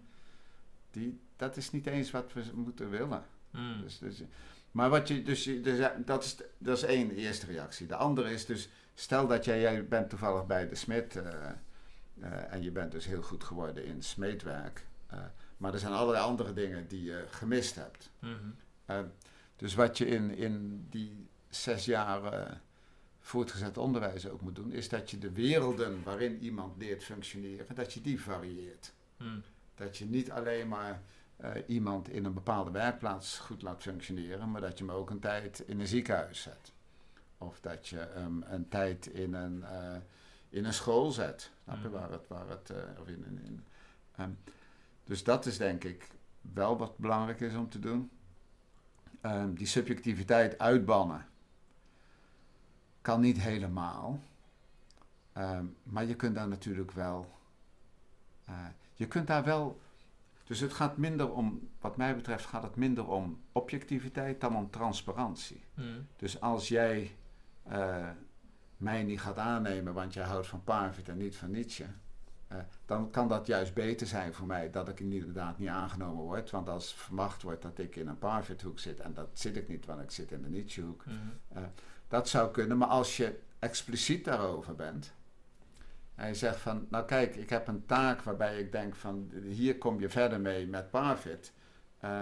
[0.96, 3.24] die, dat is niet eens wat we moeten willen.
[3.50, 3.80] Mm.
[3.82, 4.22] Dus, dus,
[4.70, 7.86] maar wat je, dus, dus, ja, dat, is, dat is één eerste reactie.
[7.86, 11.50] De andere is dus, stel dat jij, jij bent toevallig bij de smid eh,
[12.20, 14.86] eh, en je bent dus heel goed geworden in smeedwerk.
[15.06, 15.18] eh,
[15.56, 18.10] maar er zijn allerlei andere dingen die je gemist hebt.
[18.84, 19.00] Eh,
[19.56, 22.54] dus wat je in, in die zes jaar eh,
[23.20, 27.92] voortgezet onderwijs ook moet doen, is dat je de werelden waarin iemand leert functioneren, dat
[27.92, 28.92] je die varieert.
[29.18, 29.42] Mm.
[29.76, 31.00] Dat je niet alleen maar
[31.36, 35.20] eh, iemand in een bepaalde werkplaats goed laat functioneren, maar dat je hem ook een
[35.20, 36.72] tijd in een ziekenhuis zet.
[37.38, 39.96] Of dat je hem een tijd in een, eh,
[40.48, 41.50] in een school zet.
[41.64, 41.98] Snap je Mhm.
[41.98, 43.64] waar het, waar het eh, of in, in, in,
[44.16, 44.30] ehm,
[45.04, 46.08] dus dat is denk ik
[46.40, 48.10] wel wat belangrijk is om te doen.
[49.20, 51.26] Ehm, die subjectiviteit uitbannen
[53.02, 54.20] kan niet helemaal.
[55.32, 57.34] Ehm, maar je kunt daar natuurlijk wel.
[58.96, 59.80] Eh, je kunt daar wel.
[60.44, 64.70] Dus het gaat minder om, wat mij betreft, gaat het minder om objectiviteit dan om
[64.70, 65.64] transparantie.
[65.74, 66.06] Mm.
[66.16, 67.16] Dus als jij
[67.62, 68.08] eh,
[68.76, 71.84] mij niet gaat aannemen, want jij houdt van Parfit en niet van Nietzsche,
[72.48, 76.50] eh, dan kan dat juist beter zijn voor mij dat ik inderdaad niet aangenomen word.
[76.50, 79.86] Want als verwacht wordt dat ik in een Parfit-hoek zit, en dat zit ik niet,
[79.86, 81.64] want ik zit in de Nietzsche-hoek, Mhm.
[82.08, 85.12] dat zou kunnen, maar als je expliciet daarover bent.
[86.16, 89.78] En je zegt van, nou kijk, ik heb een taak waarbij ik denk van, hier
[89.78, 91.52] kom je verder mee met Parfit.
[92.00, 92.20] eh,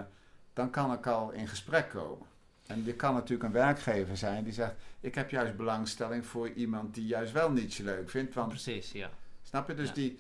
[0.53, 2.27] dan kan ik al in gesprek komen.
[2.67, 6.95] En je kan natuurlijk een werkgever zijn die zegt, ik heb juist belangstelling voor iemand
[6.95, 8.35] die juist wel Nietzsche leuk vindt.
[8.35, 9.11] Want, Precies, ja.
[9.43, 9.95] snap je, dus Ja.
[9.95, 10.19] die...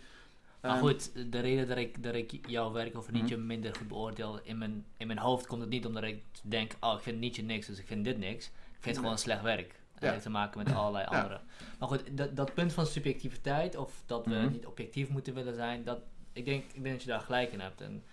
[0.60, 3.46] Maar ehm, goed, de reden dat ik, dat ik jouw werk over Nietzsche Mhm.
[3.46, 6.94] minder goed beoordeel, in mijn, in mijn hoofd komt het niet omdat ik denk, oh
[6.96, 8.46] ik vind Nietzsche niks, dus ik vind dit niks.
[8.46, 8.94] Ik vind het Nee.
[9.04, 9.74] gewoon slecht werk.
[9.98, 11.40] Heeft te maken met allerlei andere.
[11.78, 14.52] Maar goed, dat, dat punt van subjectiviteit, of dat we Mhm.
[14.52, 15.98] niet objectief moeten willen zijn, dat,
[16.32, 17.80] ik, denk, ik denk dat je daar gelijk in hebt.
[17.80, 18.04] En,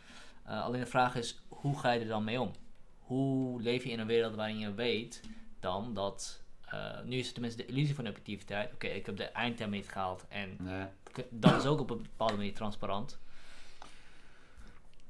[0.44, 2.52] eh, alleen de vraag is, hoe ga je er dan mee om?
[3.00, 5.22] Hoe leef je in een wereld waarin je weet
[5.60, 9.24] dan dat, eh, nu is het tenminste de illusie van objectiviteit, oké, ik heb de
[9.26, 10.86] eindterm niet gehaald en nee.
[11.30, 13.20] dat is ook op een bepaalde manier transparant.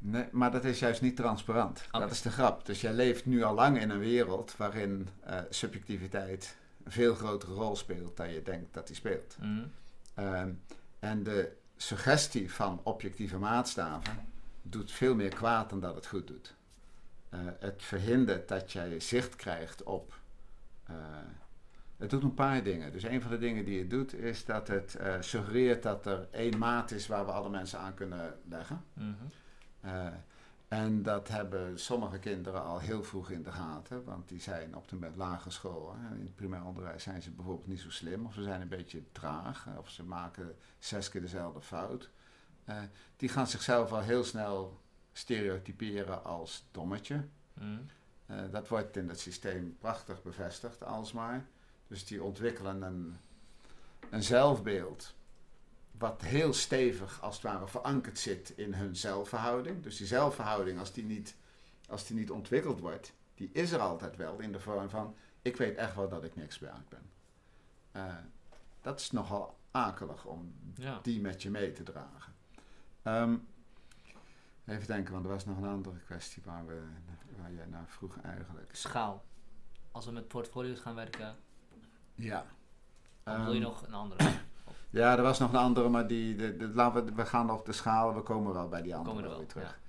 [0.04, 1.88] Nee, maar dat is juist niet transparant.
[1.92, 2.66] Dat is de grap.
[2.66, 7.54] Dus jij leeft nu al lang in een wereld waarin eh, subjectiviteit een veel grotere
[7.54, 9.38] rol speelt dan je denkt dat die speelt.
[9.40, 9.64] Mhm.
[10.14, 10.52] Ehm,
[11.00, 14.28] en de suggestie van objectieve maatstaven
[14.62, 16.54] doet veel meer kwaad dan dat het goed doet.
[17.30, 20.14] Eh, het verhindert dat jij zicht krijgt op.
[20.86, 20.96] eh,
[21.98, 22.92] het doet een paar dingen.
[22.92, 26.28] Dus een van de dingen die het doet is dat het eh, suggereert dat er
[26.32, 28.84] één maat is waar we alle mensen aan kunnen leggen.
[29.82, 30.08] Eh,
[30.72, 34.88] en dat hebben sommige kinderen al heel vroeg in de gaten, want die zijn op
[34.88, 35.96] de met lagere school.
[35.96, 36.16] Hè.
[36.16, 39.04] In het primair onderwijs zijn ze bijvoorbeeld niet zo slim, of ze zijn een beetje
[39.12, 42.10] traag, of ze maken zes keer dezelfde fout.
[42.66, 42.82] Eh,
[43.18, 44.82] die gaan zichzelf al heel snel
[45.14, 47.26] stereotyperen als dommetje.
[47.54, 47.80] Mhm.
[48.26, 51.46] Eh, dat wordt in het systeem prachtig bevestigd alsmaar.
[51.88, 53.18] Dus die ontwikkelen een,
[54.10, 55.16] een zelfbeeld
[56.02, 59.84] wat heel stevig als het ware verankerd zit in hun zelfverhouding.
[59.84, 61.36] Dus die zelfverhouding, als die niet,
[61.88, 65.58] als die niet ontwikkeld wordt, die is er altijd wel in de vorm van ik
[65.58, 67.10] weet echt wel dat ik niks waard ben.
[67.92, 68.16] Eh,
[68.82, 71.00] dat is nogal akelig om Ja.
[71.02, 72.34] die met je mee te dragen.
[73.02, 73.36] Ehm,
[74.66, 76.82] even denken, want er was nog een andere kwestie waar, we,
[77.42, 78.76] waar jij naar vroeg eigenlijk.
[78.76, 79.24] Schaal.
[79.92, 81.36] Als we met portfolio's gaan werken,
[82.16, 82.46] Ja.
[83.24, 84.40] dan wil je Ehm, nog een andere.
[84.90, 87.64] Ja, er was nog een andere, maar die, de, de, laten we, we gaan nog
[87.64, 89.80] de schaal, we komen wel bij die andere Komen er wel, weer terug.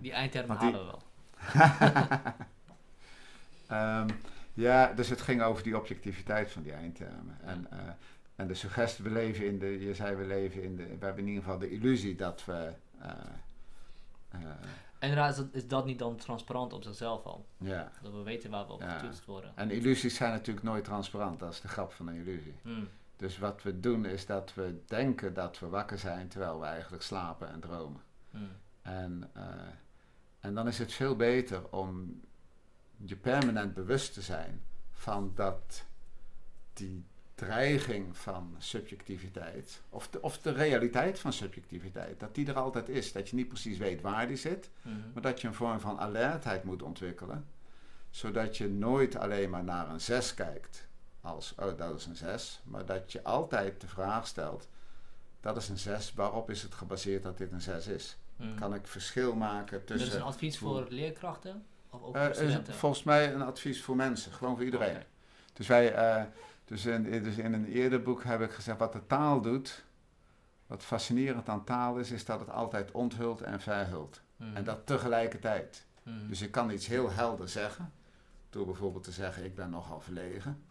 [0.00, 1.02] Die eindterm Want die- halen we wel.
[3.66, 4.08] Ehm,
[4.54, 7.36] ja, dus het ging over die objectiviteit van die eindtermen.
[7.42, 7.78] En, eh,
[8.36, 11.22] en de suggestie, we leven in de, je zei we leven in de, we hebben
[11.22, 13.10] in ieder geval de illusie dat we, eh,
[14.98, 17.46] En dat, is dat niet dan transparant op zichzelf al.
[17.58, 17.90] ja.
[18.02, 18.98] Dat we weten waar we op Ja.
[18.98, 19.52] getoetst worden.
[19.54, 22.54] En illusies zijn natuurlijk nooit transparant, dat is de grap van een illusie.
[22.62, 22.88] Hmm.
[23.16, 27.02] Dus wat we doen is dat we denken dat we wakker zijn, terwijl we eigenlijk
[27.02, 28.00] slapen en dromen.
[28.30, 28.48] Hmm.
[28.82, 29.42] En, eh,
[30.40, 32.20] en dan is het veel beter om
[32.96, 34.62] je permanent bewust te zijn
[34.92, 35.84] van dat
[36.72, 37.04] die
[37.34, 43.12] dreiging van subjectiviteit, of de, of de realiteit van subjectiviteit, dat die er altijd is.
[43.12, 44.96] Dat je niet precies weet waar die zit, Mhm.
[45.12, 47.46] maar dat je een vorm van alertheid moet ontwikkelen,
[48.10, 50.85] Zodat je nooit alleen maar naar een 6 kijkt
[51.26, 52.60] als, oh dat is een 6.
[52.64, 54.68] Maar dat je altijd de vraag stelt,
[55.40, 58.16] dat is een 6, waarop is het gebaseerd dat dit een 6 is?
[58.36, 58.54] Mm.
[58.58, 60.06] Kan ik verschil maken tussen...
[60.06, 61.64] Dat is een advies voor leerkrachten?
[61.90, 62.74] Of ook Eh, voor is studenten?
[62.74, 65.02] volgens mij een advies voor mensen, gewoon voor iedereen.
[65.52, 66.24] Dus, wij, eh,
[66.64, 69.84] dus, in, dus in een eerder boek heb ik gezegd, wat de taal doet,
[70.66, 74.20] wat fascinerend aan taal is, is dat het altijd onthult en verhult.
[74.54, 75.84] En dat tegelijkertijd.
[76.02, 76.28] Mhm.
[76.28, 77.92] Dus je kan iets heel helder zeggen,
[78.50, 80.62] door bijvoorbeeld te zeggen, ik ben nogal verlegen.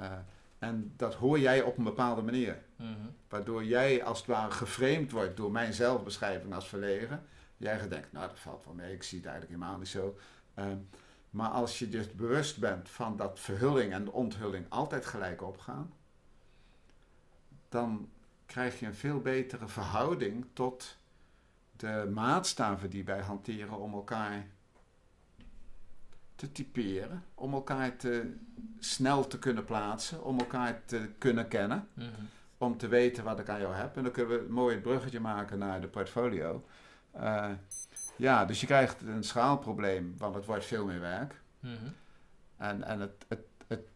[0.00, 0.12] Eh,
[0.58, 2.62] en dat hoor jij op een bepaalde manier.
[2.76, 2.90] Mhm.
[3.28, 7.22] Waardoor jij als het ware geframed wordt door mijn zelfbeschrijving als verlegen.
[7.56, 10.18] Jij denkt, nou dat valt wel mee, ik zie het eigenlijk helemaal niet zo.
[10.54, 10.76] Ehm,
[11.30, 15.92] maar als je dus bewust bent van dat verhulling en onthulling altijd gelijk opgaan,
[17.68, 18.08] dan
[18.46, 20.96] krijg je een veel betere verhouding tot
[21.76, 24.46] de maatstaven die wij hanteren om elkaar
[26.40, 28.32] te typeren, om elkaar te
[28.78, 32.08] snel te kunnen plaatsen, om elkaar te kunnen kennen Mhm.
[32.58, 33.96] om te weten wat ik aan jou heb.
[33.96, 36.64] En dan kunnen we een mooi bruggetje maken naar de portfolio.
[37.10, 37.50] Eh,
[38.16, 41.40] ja, dus je krijgt een schaalprobleem, want het wordt veel meer werk.
[41.60, 41.74] Mhm.
[42.56, 43.88] En, en het, het, het,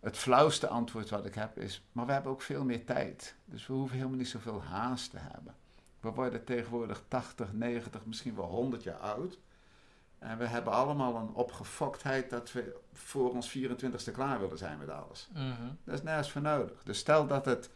[0.00, 3.34] het flauwste antwoord wat ik heb is, maar we hebben ook veel meer tijd.
[3.44, 5.54] Dus we hoeven helemaal niet zoveel haast te hebben.
[6.00, 9.38] We worden tegenwoordig 80, 90, misschien wel 100 jaar oud.
[10.20, 14.88] En we hebben allemaal een opgefoktheid dat we voor ons 24ste klaar willen zijn met
[14.88, 15.28] alles.
[15.32, 15.68] Mhm.
[15.84, 16.82] Dat is nergens voor nodig.
[16.82, 17.70] Dus stel dat het,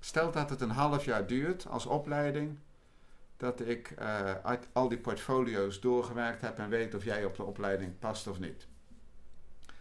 [0.00, 2.58] stel dat het een half jaar duurt als opleiding,
[3.36, 4.34] dat ik eh,
[4.72, 8.66] al die portfolio's doorgewerkt heb en weet of jij op de opleiding past of niet.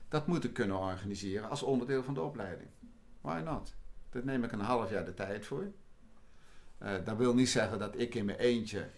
[0.07, 2.69] Dat moet ik kunnen organiseren als onderdeel van de opleiding.
[3.21, 3.73] Why not?
[4.09, 5.71] Daar neem ik een half jaar de tijd voor.
[6.77, 8.89] Eh, dat wil niet zeggen dat ik in mijn eentje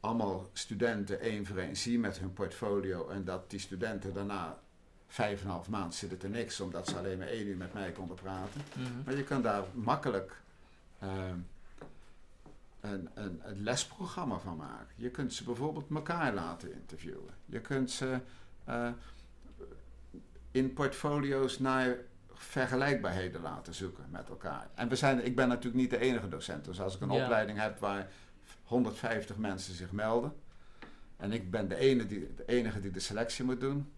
[0.00, 4.58] allemaal studenten één voor één zie met hun portfolio en dat die studenten daarna
[5.06, 7.72] vijf en een half maand zitten te niks omdat ze alleen maar één uur met
[7.72, 8.60] mij konden praten.
[8.76, 8.88] Mhm.
[9.04, 10.40] Maar je kan daar makkelijk
[10.98, 11.36] ehm,
[12.80, 14.94] een, een, een lesprogramma van maken.
[14.96, 17.34] Je kunt ze bijvoorbeeld elkaar laten interviewen.
[17.46, 18.18] Je kunt ze
[18.64, 18.88] eh,
[20.50, 21.96] in portfolio's naar
[22.32, 24.68] vergelijkbaarheden laten zoeken met elkaar.
[24.74, 26.64] En we zijn, ik ben natuurlijk niet de enige docent.
[26.64, 27.22] Dus als ik een Ja.
[27.22, 28.08] opleiding heb waar
[28.70, 30.32] 150 mensen zich melden...
[31.16, 33.92] en ik ben de, ene die, de enige die de selectie moet doen...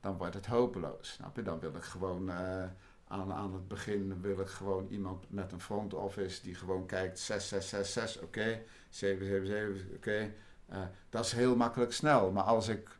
[0.00, 1.12] dan wordt het hopeloos.
[1.12, 1.42] Snap je?
[1.42, 2.30] Dan wil ik gewoon...
[2.30, 2.64] eh,
[3.08, 7.18] aan, aan het begin wil ik gewoon iemand met een front office die gewoon kijkt
[7.18, 10.32] 6666, oké, 777, oké.
[10.68, 12.30] Eh, dat is heel makkelijk snel.
[12.30, 12.98] Maar als ik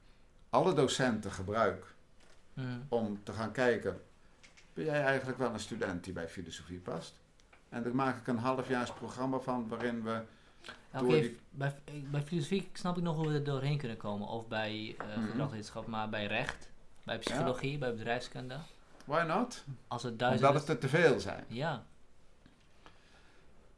[0.50, 1.86] alle docenten gebruik
[2.88, 4.00] om te gaan kijken,
[4.72, 7.20] ben jij eigenlijk wel een student die bij filosofie past?
[7.68, 10.22] En daar maak ik een halfjaarsprogramma van waarin we
[10.94, 11.74] Oké, die- bij,
[12.10, 14.28] bij filosofie snap ik nog hoe we er doorheen kunnen komen.
[14.28, 15.26] Of bij eh Mhm.
[15.30, 16.70] gedragswetenschap, maar bij recht,
[17.04, 18.56] bij psychologie, bij bedrijfskunde.
[19.04, 19.64] Why not?
[19.88, 21.44] Als het duizend Omdat het er te veel zijn.
[21.48, 21.84] Ja,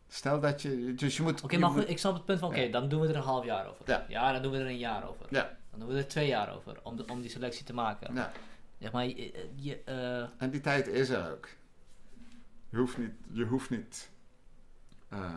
[0.09, 0.95] Stel dat je...
[0.95, 1.43] Dus je moet...
[1.43, 2.71] oké, maar moet- goed, ik snap het punt van, oké, Ja.
[2.71, 4.05] dan doen we er een half jaar over.
[4.09, 4.33] Ja.
[4.33, 5.27] dan doen we er een jaar over.
[5.31, 5.57] Ja.
[5.71, 8.15] Dan doen we er twee jaar over, om, de, om die selectie te maken.
[8.15, 8.33] Ja.
[8.79, 11.49] Zeg maar, je, je, eh, En die tijd is er ook.
[12.69, 13.13] Je hoeft niet...
[13.33, 14.11] Je hoeft niet...
[15.09, 15.35] eh,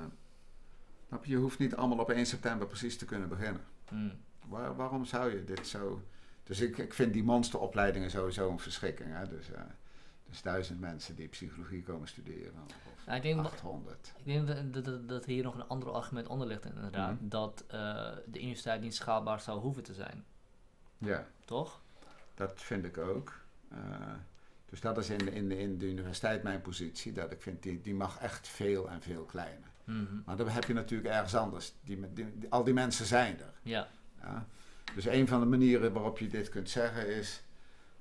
[1.14, 1.32] snap je?
[1.32, 3.62] Je hoeft niet allemaal op 1 september precies te kunnen beginnen.
[3.88, 4.12] hmm.
[4.48, 6.02] Waar- waarom zou je dit zo...
[6.44, 9.10] Dus ik, ik vind die monsteropleidingen sowieso een verschrikking.
[9.14, 9.28] Hè?
[9.28, 9.62] Dus, eh,
[10.30, 12.54] dus duizend mensen die psychologie komen studeren.
[12.66, 14.14] Of Nou, ik denk, dat- 800.
[14.18, 17.20] ik denk dat, dat, dat, dat hier nog een ander argument onder ligt inderdaad.
[17.20, 17.28] Mhm.
[17.30, 17.78] Dat eh,
[18.26, 20.24] de universiteit niet schaalbaar zou hoeven te zijn.
[20.98, 21.82] Ja, Toch?
[22.36, 23.34] dat vind ik ook.
[23.70, 23.78] Eh,
[24.70, 27.12] dus dat is in, in, in de universiteit mijn positie.
[27.12, 29.72] Dat ik vind, die, die mag echt veel en veel kleiner.
[29.84, 30.22] Mhm.
[30.26, 31.74] Maar dan heb je natuurlijk ergens anders.
[31.84, 33.54] Die, die- die- al die mensen zijn er.
[33.62, 33.88] Ja.
[34.22, 34.46] Ja.
[34.96, 37.44] Dus een van de manieren waarop je dit kunt zeggen is,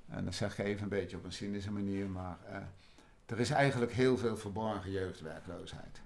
[0.09, 2.57] en dat zeg ik even een beetje op een cynische manier, maar eh,
[3.25, 6.01] er is eigenlijk heel veel verborgen jeugdwerkloosheid.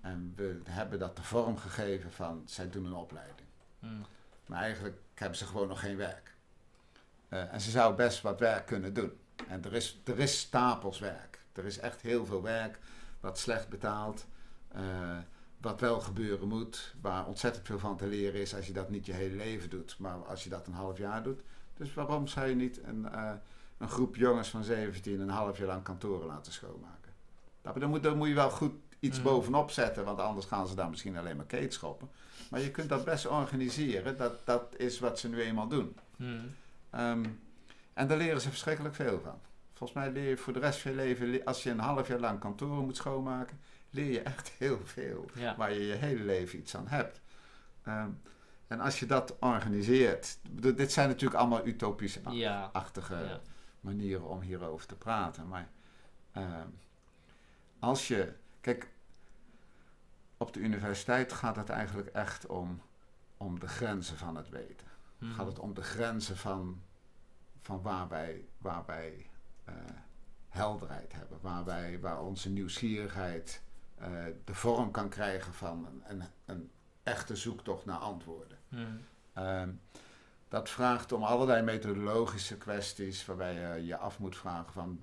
[0.00, 3.48] En we hebben dat de vorm gegeven van, zij doen een opleiding.
[3.78, 4.04] Hmm.
[4.46, 6.34] Maar eigenlijk hebben ze gewoon nog geen werk.
[7.28, 9.12] Eh, en ze zou best wat werk kunnen doen.
[9.48, 11.40] En er is, er is stapels werk.
[11.52, 12.78] Er is echt heel veel werk
[13.20, 14.26] wat slecht betaald.
[14.74, 15.18] Eh,
[15.60, 16.94] wat wel gebeuren moet.
[17.00, 19.96] Waar ontzettend veel van te leren is als je dat niet je hele leven doet.
[19.98, 21.40] Maar als je dat een half jaar doet.
[21.76, 23.30] Dus waarom zou je niet een, eh,
[23.78, 27.12] een groep jongens van 17 een half jaar lang kantoren laten schoonmaken?
[27.62, 29.24] Daar moet, daar moet je wel goed iets Mm.
[29.24, 30.04] bovenop zetten.
[30.04, 32.08] Want anders gaan ze daar misschien alleen maar keet schoppen.
[32.50, 34.16] Maar je kunt dat best organiseren.
[34.16, 35.96] Dat, dat is wat ze nu eenmaal doen.
[36.16, 36.54] Hmm.
[36.90, 37.24] Ehm,
[37.92, 39.38] en daar leren ze verschrikkelijk veel van.
[39.72, 42.08] Volgens mij leer je voor de rest van je leven, le- als je een half
[42.08, 43.60] jaar lang kantoren moet schoonmaken,
[43.92, 45.30] leer je echt heel veel.
[45.34, 45.56] Ja.
[45.56, 47.20] Waar je je hele leven iets aan hebt.
[47.82, 48.10] Ehm,
[48.66, 50.38] en als je dat organiseert,
[50.76, 53.22] dit zijn natuurlijk allemaal utopisch-achtige Ja.
[53.22, 53.40] Ja.
[53.80, 55.48] manieren om hierover te praten.
[55.48, 55.68] Maar
[56.32, 56.68] ehm,
[57.78, 58.88] als je, kijk,
[60.36, 62.82] op de universiteit gaat het eigenlijk echt om,
[63.36, 64.86] om de grenzen van het weten.
[65.18, 65.32] Mhm.
[65.32, 66.82] Gaat het om de grenzen van,
[67.60, 69.26] van waar wij, waar wij
[69.64, 69.74] eh,
[70.48, 73.62] helderheid hebben, waar, wij, waar onze nieuwsgierigheid
[74.02, 76.70] eh, de vorm kan krijgen van een, een, een
[77.02, 78.58] echte zoektocht naar antwoorden.
[79.32, 79.70] Ehm,
[80.48, 85.00] dat vraagt om allerlei methodologische kwesties waarbij je je af moet vragen van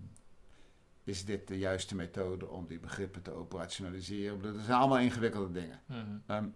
[1.04, 4.41] is dit de juiste methode om die begrippen te operationaliseren?
[4.41, 5.82] Dat zijn allemaal ingewikkelde dingen.
[6.26, 6.47] Ehm,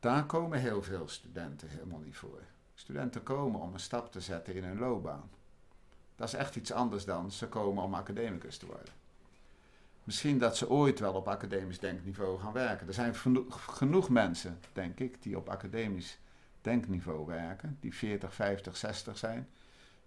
[0.00, 2.42] daar komen heel veel studenten helemaal niet voor.
[2.74, 5.30] Studenten komen om een stap te zetten in hun loopbaan.
[6.16, 8.92] Dat is echt iets anders dan ze komen om academicus te worden.
[10.04, 12.86] Misschien dat ze ooit wel op academisch denkniveau gaan werken.
[12.86, 16.18] Er zijn geno- genoeg mensen, denk ik, die op academisch
[16.60, 19.48] denkniveau werken, die 40, 50, 60 zijn,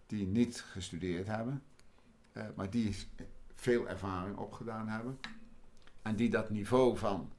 [0.07, 1.63] die niet gestudeerd hebben,
[2.31, 2.95] eh, maar die
[3.53, 5.19] veel ervaring opgedaan hebben.
[6.01, 7.31] En die dat niveau van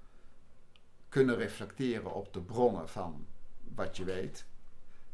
[1.09, 3.27] kunnen reflecteren op de bronnen van
[3.75, 4.45] wat je weet,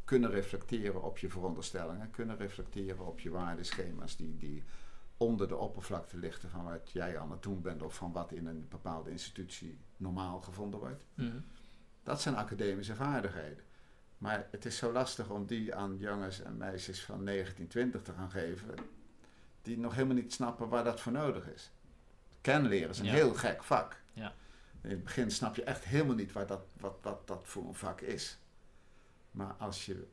[0.05, 4.63] kunnen reflecteren op je veronderstellingen, kunnen reflecteren op je waardeschema's die, die
[5.21, 8.45] onder de oppervlakte lichten van wat jij aan het doen bent of van wat in
[8.45, 11.05] een bepaalde institutie normaal gevonden wordt.
[11.13, 11.39] Mhm.
[12.03, 13.63] Dat zijn academische vaardigheden.
[14.17, 18.31] Maar het is zo lastig om die aan jongens en meisjes van 1920 te gaan
[18.31, 18.75] geven,
[19.61, 21.71] die nog helemaal niet snappen waar dat voor nodig is.
[22.41, 23.11] Kenleren is een Ja.
[23.11, 24.01] heel gek vak.
[24.13, 24.33] Ja.
[24.81, 27.75] In het begin snap je echt helemaal niet waar dat, wat, wat dat voor een
[27.75, 28.37] vak is.
[29.31, 30.07] Maar als je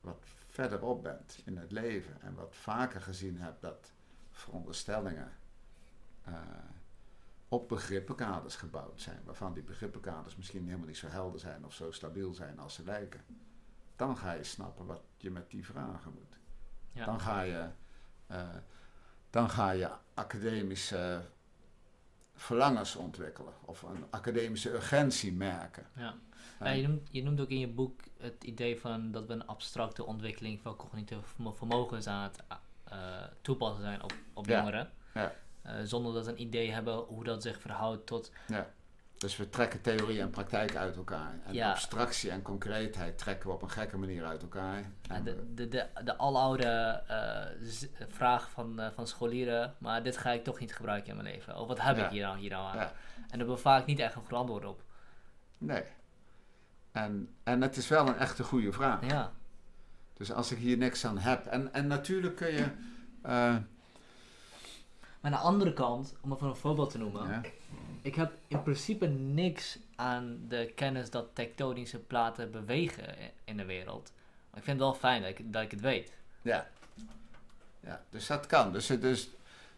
[0.00, 3.92] wat verderop bent in het leven en wat vaker gezien hebt dat
[4.38, 5.32] veronderstellingen
[6.24, 6.32] eh,
[7.48, 11.90] op begrippenkaders gebouwd zijn, waarvan die begrippenkaders misschien helemaal niet zo helder zijn of zo
[11.90, 13.20] stabiel zijn als ze lijken,
[13.96, 16.38] dan ga je snappen wat je met die vragen moet.
[16.92, 17.04] Ja.
[17.04, 17.68] Dan ga je,
[18.26, 18.48] eh,
[19.30, 21.22] dan ga je academische
[22.34, 25.86] verlangens ontwikkelen of een academische urgentie merken.
[25.92, 26.14] Ja.
[26.72, 30.04] Je, noemt, je noemt ook in je boek het idee van dat we een abstracte
[30.04, 32.42] ontwikkeling van cognitieve vermo- vermogens aan het
[33.40, 34.56] toepassen zijn op, op Ja.
[34.58, 34.90] jongeren.
[35.14, 35.32] Ja.
[35.62, 38.30] Eh, zonder dat ze een idee hebben hoe dat zich verhoudt tot.
[39.18, 41.34] Dus we trekken theorie en praktijk uit elkaar.
[41.46, 41.70] En Ja.
[41.70, 44.78] abstractie en concreetheid trekken we op een gekke manier uit elkaar.
[44.78, 46.64] eh, En de, de, de, de aloude
[47.06, 51.34] eh, vraag van, eh, van scholieren, maar dit ga ik toch niet gebruiken in mijn
[51.34, 51.56] leven.
[51.56, 52.04] Of wat heb Ja.
[52.04, 52.76] ik hier nou, hier nou aan?
[52.76, 52.82] Ja.
[52.82, 52.90] En
[53.28, 54.82] daar hebben we vaak niet echt een goed antwoord op.
[55.58, 55.82] nee.
[56.92, 59.06] En, en het is wel een echte goede vraag.
[59.06, 59.32] Ja,
[60.18, 61.46] Dus als ik hier niks aan heb.
[61.46, 62.62] En, en natuurlijk kun je.
[63.22, 63.56] eh,
[65.20, 67.28] maar aan de andere kant, om even een voorbeeld te noemen.
[67.28, 67.42] ja,
[68.02, 73.14] Ik heb in principe niks aan de kennis dat tektonische platen bewegen
[73.44, 74.12] in de wereld.
[74.50, 76.12] Maar ik vind het wel fijn dat ik, dat ik het weet.
[76.42, 76.68] ja.
[77.80, 78.72] ja, dus dat kan.
[78.72, 79.28] Dus, het- dus,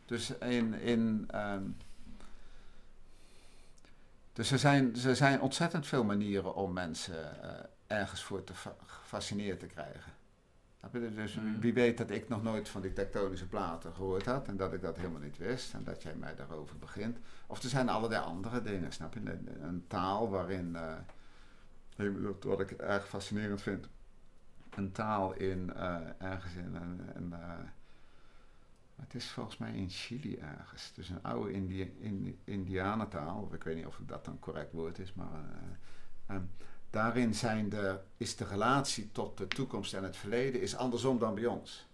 [0.07, 0.75] dus in.
[0.75, 1.63] in ehm,
[4.33, 8.77] dus er zijn, er zijn ontzettend veel manieren om mensen eh, ergens voor te fa-
[8.87, 10.13] gefascineerd te krijgen.
[10.91, 11.61] Dus Mhm.
[11.61, 14.81] wie weet dat ik nog nooit van die tektonische platen gehoord had en dat ik
[14.83, 17.19] dat helemaal niet wist en dat jij mij daarover begint.
[17.47, 19.21] Of er zijn allerlei andere dingen, snap je?
[19.21, 20.95] Een, een taal waarin, eh,
[22.43, 23.89] wat ik erg fascinerend vind,
[24.71, 27.59] een taal in, eh, ergens in een, een eh,
[28.97, 30.93] het is volgens mij in Chili ergens.
[30.95, 34.99] Dus een oude Indi Indi Indianentaal, of ik weet niet of dat dan correct woord
[34.99, 35.27] is, maar
[36.27, 36.43] eh, ehm,
[36.91, 41.35] daarin zijn de, is de relatie tot de toekomst en het verleden is andersom dan
[41.35, 41.87] bij ons.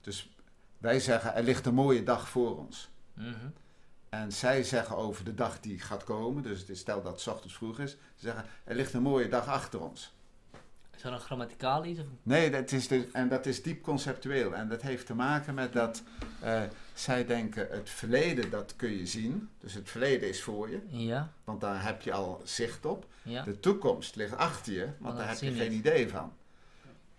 [0.00, 0.30] Dus
[0.78, 2.88] wij zeggen, er ligt een mooie dag voor ons.
[3.14, 3.48] Mhm.
[4.08, 7.28] En zij zeggen over de dag die gaat komen, dus het is, stel dat het
[7.28, 10.12] ochtends vroeg is, ze zeggen, er ligt een mooie dag achter ons.
[10.96, 12.00] Is dat een grammaticaal iets?
[12.00, 12.06] Of?
[12.22, 14.54] Nee, dat is dus, en dat is diep conceptueel.
[14.54, 16.02] En dat heeft te maken met dat
[16.40, 16.62] eh,
[17.00, 19.48] zij denken, het verleden dat kun je zien.
[19.60, 23.06] Dus het verleden is voor je, Ja, want daar heb je al zicht op.
[23.22, 23.42] ja.
[23.42, 25.78] De toekomst ligt achter je, want daar heb je geen niet.
[25.78, 26.32] idee van.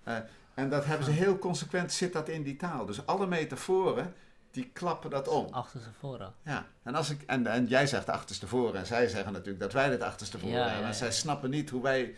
[0.04, 0.18] Eh,
[0.54, 2.86] en dat hebben ze heel consequent, zit dat in die taal.
[2.86, 4.14] Dus alle metaforen,
[4.52, 5.48] die klappen dat om.
[5.54, 6.34] Achterstevoren.
[6.44, 9.90] Ja, en, als ik, en, en jij zegt achterstevoren en zij zeggen natuurlijk dat wij
[9.90, 10.88] dit achterstevoren Ja, hebben.
[10.88, 12.16] En zij snappen niet hoe wij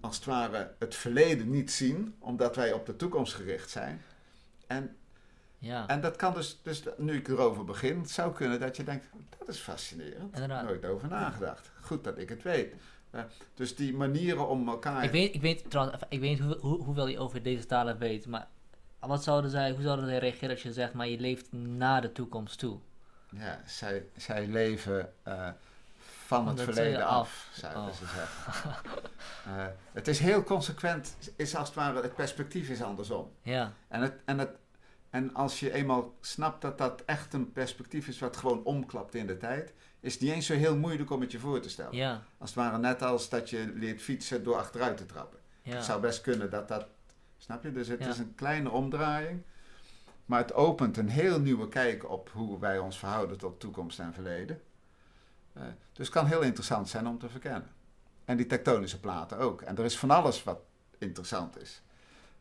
[0.00, 4.02] als het ware het verleden niet zien, omdat wij op de toekomst gericht zijn.
[4.66, 4.96] En,
[5.66, 8.84] Ja, en dat kan dus, dus nu ik erover begin, het zou kunnen dat je
[8.84, 9.06] denkt,
[9.38, 10.34] dat is fascinerend.
[10.34, 10.64] inderdaad.
[10.64, 11.70] Nooit over nagedacht.
[11.80, 12.74] Goed dat ik het weet.
[13.10, 13.22] Eh,
[13.54, 15.04] dus die manieren om elkaar...
[15.04, 17.98] Ik weet, ik weet trouwens, ik weet niet hoe, hoe, hoeveel je over deze talen
[17.98, 18.48] weet, maar
[19.00, 22.12] wat zouden zij, hoe zouden zij reageren als je zegt, maar je leeft naar de
[22.12, 22.78] toekomst toe?
[23.30, 25.48] Ja, zij, zij leven eh,
[26.26, 27.48] van het verleden af.
[27.52, 27.92] zouden Oh.
[27.92, 28.74] ze zeggen.
[29.46, 33.32] Eh, het is heel consequent, is als het ware, het perspectief is andersom.
[33.42, 34.50] Ja, En, het, en, het,
[35.16, 39.26] en als je eenmaal snapt dat dat echt een perspectief is wat gewoon omklapt in
[39.26, 41.94] de tijd, is het niet eens zo heel moeilijk om het je voor te stellen.
[41.96, 45.38] ja, Als het ware net als dat je leert fietsen door achteruit te trappen.
[45.62, 45.74] ja.
[45.74, 46.86] Het zou best kunnen dat dat,
[47.38, 47.72] snap je?
[47.72, 48.08] Dus het Ja.
[48.08, 49.42] is een kleine omdraaiing,
[50.24, 54.12] maar het opent een heel nieuwe kijk op hoe wij ons verhouden tot toekomst en
[54.14, 54.60] verleden.
[55.52, 55.62] Eh,
[55.92, 57.68] dus het kan heel interessant zijn om te verkennen.
[58.24, 59.62] En die tektonische platen ook.
[59.62, 60.58] En er is van alles wat
[60.98, 61.82] interessant is.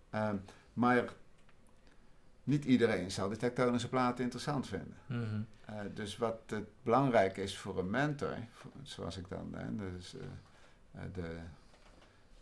[0.09, 0.36] Ehm,
[0.73, 1.09] maar
[2.46, 4.98] niet iedereen zal die tektonische platen interessant vinden.
[5.06, 5.41] Mhm.
[5.66, 10.16] Eh, dus wat het belangrijk is voor een mentor, voor- zoals ik dan hè, dus,
[10.16, 10.22] eh,
[11.02, 11.38] eh, de,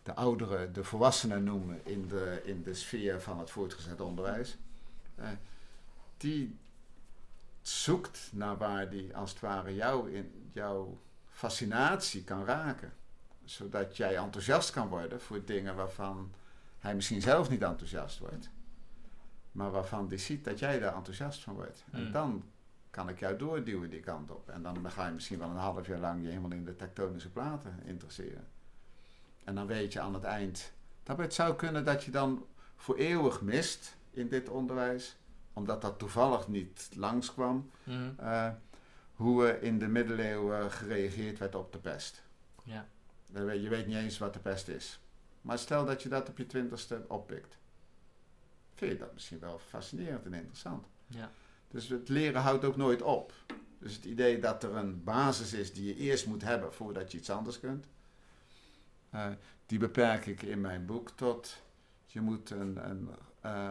[0.03, 4.57] de ouderen, de volwassenen noemen in de, in de sfeer van het voortgezet onderwijs,
[6.17, 6.57] die
[7.61, 10.99] zoekt naar waar die als het ware jou in, jouw
[11.29, 12.93] fascinatie kan raken.
[13.43, 16.31] Zodat jij enthousiast kan worden voor dingen waarvan
[16.79, 18.49] hij misschien zelf niet enthousiast wordt.
[19.53, 21.83] Maar waarvan hij ziet dat jij daar enthousiast van wordt.
[21.91, 22.11] En Mm.
[22.11, 22.43] dan
[22.89, 24.49] kan ik jou doorduwen die kant op.
[24.49, 27.29] En dan ga je misschien wel een half jaar lang je helemaal in de tektonische
[27.31, 28.47] platen interesseren.
[29.43, 30.71] En dan weet je aan het eind.
[31.03, 32.45] Dat het zou kunnen dat je dan
[32.75, 35.15] voor eeuwig mist in dit onderwijs.
[35.53, 37.69] Omdat dat toevallig niet langskwam.
[37.83, 38.09] Mhm.
[38.17, 38.49] eh,
[39.13, 42.23] hoe in de middeleeuwen gereageerd werd op de pest.
[42.63, 42.85] Ja.
[43.33, 44.99] Je weet niet eens wat de pest is.
[45.41, 47.57] Maar stel dat je dat op je twintigste oppikt.
[48.73, 50.85] Vind je dat misschien wel fascinerend en interessant.
[51.07, 51.31] Ja.
[51.67, 53.33] Dus het leren houdt ook nooit op.
[53.79, 57.17] Dus het idee dat er een basis is die je eerst moet hebben voordat je
[57.17, 57.85] iets anders kunt.
[59.09, 59.27] eh,
[59.65, 61.61] die beperk ik in mijn boek tot
[62.05, 63.09] je moet een, een
[63.41, 63.69] eh,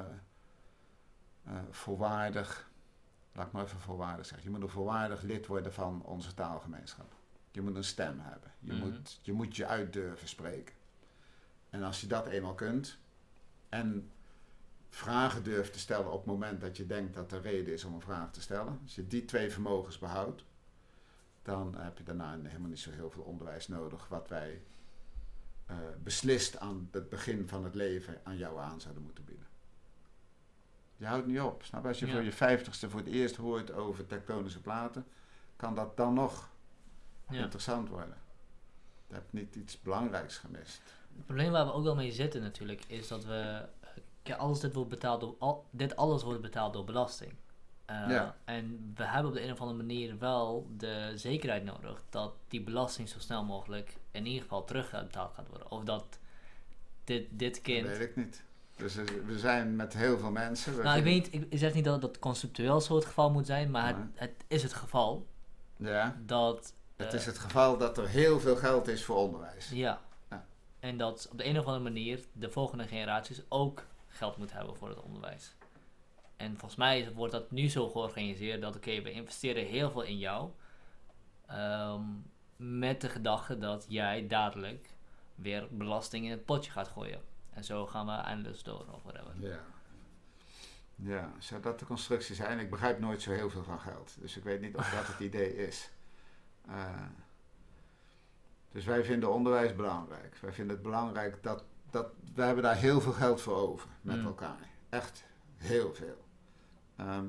[1.44, 2.70] eh, volwaardig,
[3.32, 7.12] laat ik maar even volwaardig zeggen, je moet een volwaardig lid worden van onze taalgemeenschap.
[7.50, 8.50] Je moet een stem hebben.
[8.60, 8.82] Je, Mhm.
[8.82, 10.74] moet, je moet je uit durven spreken.
[11.70, 12.98] En als je dat eenmaal kunt
[13.68, 14.10] en
[14.94, 17.94] vragen durft te stellen op het moment dat je denkt dat er reden is om
[17.94, 20.44] een vraag te stellen, als je die twee vermogens behoudt,
[21.42, 24.62] dan heb je daarna helemaal niet zo heel veel onderwijs nodig wat wij
[25.66, 29.46] eh, beslist aan het begin van het leven aan jou aan zouden moeten bieden.
[30.96, 31.62] Je houdt niet op.
[31.62, 31.86] Snap?
[31.86, 32.12] Als je Ja.
[32.12, 35.06] voor je vijftigste voor het eerst hoort over tektonische platen,
[35.56, 36.50] kan dat dan nog
[37.28, 37.42] Ja.
[37.42, 38.16] interessant worden.
[39.06, 40.82] Je hebt niet iets belangrijks gemist.
[41.16, 43.68] Het probleem waar we ook wel mee zitten natuurlijk, is dat we...
[44.22, 47.32] Kijk, alles dit, wordt betaald door, al, dit alles wordt betaald door belasting.
[47.84, 48.36] Eh, Ja.
[48.44, 52.62] En we hebben op de een of andere manier wel de zekerheid nodig dat die
[52.62, 55.70] belasting zo snel mogelijk in ieder geval terugbetaald gaat worden.
[55.70, 56.18] Of dat
[57.04, 57.86] dit, dit kind...
[57.86, 58.42] Dat weet ik niet.
[58.76, 60.82] Dus eh, we zijn met heel veel mensen.
[60.82, 63.70] Nou, ik weet niet, ik zeg niet dat dat conceptueel zo het geval moet zijn,
[63.70, 64.06] maar Nee.
[64.14, 65.26] het is het geval
[65.76, 66.74] Ja, dat...
[66.96, 69.70] het eh, is het geval dat er heel veel geld is voor onderwijs.
[69.70, 70.00] Ja.
[70.30, 70.44] Ja.
[70.80, 74.76] En dat op de een of andere manier de volgende generaties ook geld moeten hebben
[74.76, 75.54] voor het onderwijs.
[76.36, 80.18] En volgens mij wordt dat nu zo georganiseerd dat oké, we investeren heel veel in
[80.18, 80.50] jou.
[81.46, 82.02] ehm,
[82.56, 84.88] met de gedachte dat jij dadelijk
[85.34, 87.22] weer belasting in het potje gaat gooien.
[87.50, 89.32] En zo gaan we eindeloos door of whatever.
[89.38, 89.58] Ja.
[90.96, 92.58] Ja, zou dat de constructie zijn?
[92.58, 94.16] Ik begrijp nooit zo heel veel van geld.
[94.20, 95.90] Dus ik weet niet of dat het idee is.
[96.66, 97.06] Eh,
[98.72, 100.36] dus wij vinden onderwijs belangrijk.
[100.40, 104.16] Wij vinden het belangrijk dat, dat wij hebben daar heel veel geld voor over met
[104.16, 104.26] Mm.
[104.26, 104.68] elkaar.
[104.88, 105.24] Echt
[105.56, 106.24] heel veel.
[106.96, 107.26] Ehm,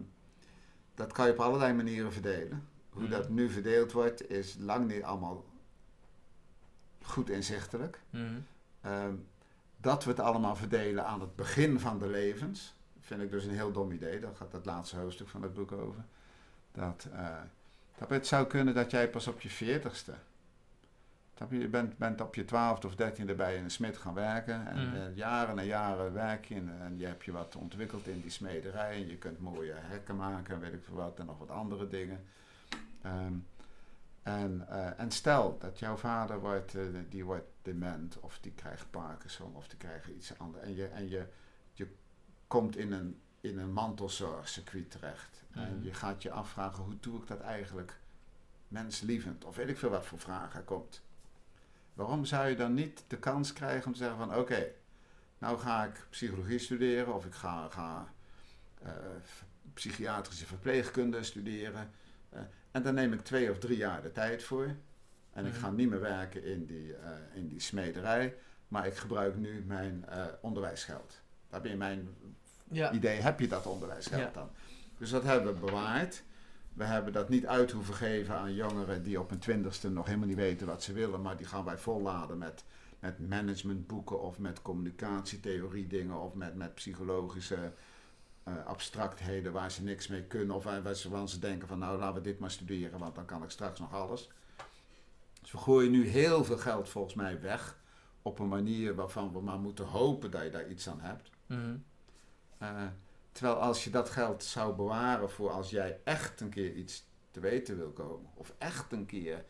[0.95, 2.67] dat kan je op allerlei manieren verdelen.
[2.89, 3.09] Hoe Mm.
[3.09, 5.45] dat nu verdeeld wordt is lang niet allemaal
[7.03, 7.99] goed inzichtelijk.
[8.09, 8.23] Mhm.
[8.81, 9.15] Ehm,
[9.77, 13.53] dat we het allemaal verdelen aan het begin van de levens, vind ik dus een
[13.55, 14.19] heel dom idee.
[14.19, 16.03] Daar gaat het laatste hoofdstuk van het boek over.
[16.71, 17.37] Dat, eh,
[17.97, 20.13] dat het zou kunnen dat jij pas op je veertigste,
[21.51, 24.67] je bent, bent op je twaalfde of dertiende bij een smid gaan werken.
[24.67, 24.95] En Mhm.
[24.95, 28.29] eh, jaren en jaren werk je en, en je hebt je wat ontwikkeld in die
[28.31, 28.91] smederij.
[28.95, 31.87] En je kunt mooie hekken maken en weet ik veel wat en nog wat andere
[31.87, 32.23] dingen.
[33.01, 33.33] Ehm,
[34.23, 38.91] en, eh, en stel dat jouw vader wordt, eh, die wordt dement of die krijgt
[38.91, 40.63] Parkinson of die krijgt iets anders.
[40.63, 41.27] En je, en je,
[41.73, 41.87] je
[42.47, 45.43] komt in een, in een mantelzorgcircuit terecht.
[45.51, 45.83] En Mhm.
[45.83, 47.99] je gaat je afvragen, hoe doe ik dat eigenlijk
[48.67, 49.45] menslievend?
[49.45, 51.01] Of weet ik veel wat voor vragen komt.
[51.93, 54.65] Waarom zou je dan niet de kans krijgen om te zeggen van oké,
[55.37, 58.13] nou ga ik psychologie studeren of ik ga, ga
[58.81, 58.91] eh,
[59.73, 61.91] psychiatrische verpleegkunde studeren.
[62.29, 62.41] Eh,
[62.71, 64.75] en dan neem ik twee of drie jaar de tijd voor.
[65.33, 65.61] En ik Mhm.
[65.61, 68.35] ga niet meer werken in die, eh, in die smederij,
[68.67, 70.05] maar ik gebruik nu mijn
[70.41, 71.21] onderwijsgeld.
[71.49, 72.15] Daar ben je mijn
[72.71, 72.91] Ja.
[72.91, 74.29] idee, heb je dat onderwijsgeld Ja.
[74.33, 74.49] dan?
[74.97, 76.23] Dus dat hebben we bewaard.
[76.73, 80.27] We hebben dat niet uit hoeven geven aan jongeren die op hun twintigste nog helemaal
[80.27, 82.63] niet weten wat ze willen, maar die gaan wij volladen met,
[82.99, 87.73] met managementboeken of met communicatietheorie dingen of met, met psychologische
[88.47, 91.99] uh, abstractheden waar ze niks mee kunnen of waar, ze, waar ze denken van nou
[91.99, 94.29] laten we dit maar studeren, want dan kan ik straks nog alles.
[95.41, 97.79] Dus we gooien nu heel veel geld volgens mij weg
[98.21, 101.29] op een manier waarvan we maar moeten hopen dat je daar iets aan hebt.
[102.61, 102.87] Uh,
[103.33, 107.39] terwijl als je dat geld zou bewaren voor als jij echt een keer iets te
[107.39, 109.45] weten wil komen, of echt een keer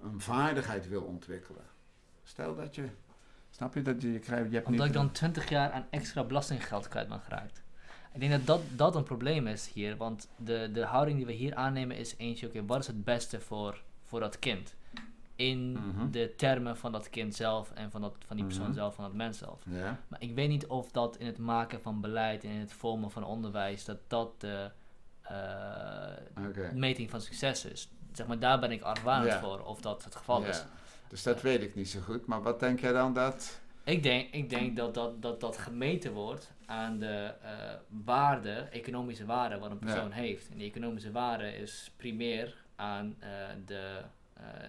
[0.00, 1.64] een vaardigheid wil ontwikkelen.
[2.22, 2.88] Stel dat je,
[3.50, 6.24] snap je dat je, je krijgt, je hebt Omdat ik dan 20 jaar aan extra
[6.24, 7.62] belastinggeld kwijt ben geraakt.
[8.12, 11.32] Ik denk dat dat, dat een probleem is hier, want de, de houding die we
[11.32, 14.74] hier aannemen is eentje, oké, wat is het beste voor, voor dat kind?
[15.36, 16.10] In Mhm.
[16.10, 18.74] de termen van dat kind zelf en van, dat, van die persoon Mhm.
[18.74, 19.66] zelf, van dat mens zelf.
[20.08, 23.10] Maar ik weet niet of dat in het maken van beleid en in het vormen
[23.10, 24.70] van onderwijs, dat dat de
[25.22, 27.88] eh, meting van succes is.
[28.12, 30.64] Zeg maar, daar ben ik argwanend voor, of dat het geval is.
[31.08, 32.26] Dus dat weet ik niet zo goed.
[32.26, 33.60] Maar wat denk jij dan dat?
[33.84, 37.50] Ik denk, ik denk dat, dat, dat dat gemeten wordt aan de eh,
[38.04, 40.48] waarde, economische waarde wat een persoon heeft.
[40.50, 43.28] En die economische waarde is primair aan eh,
[43.66, 44.00] de,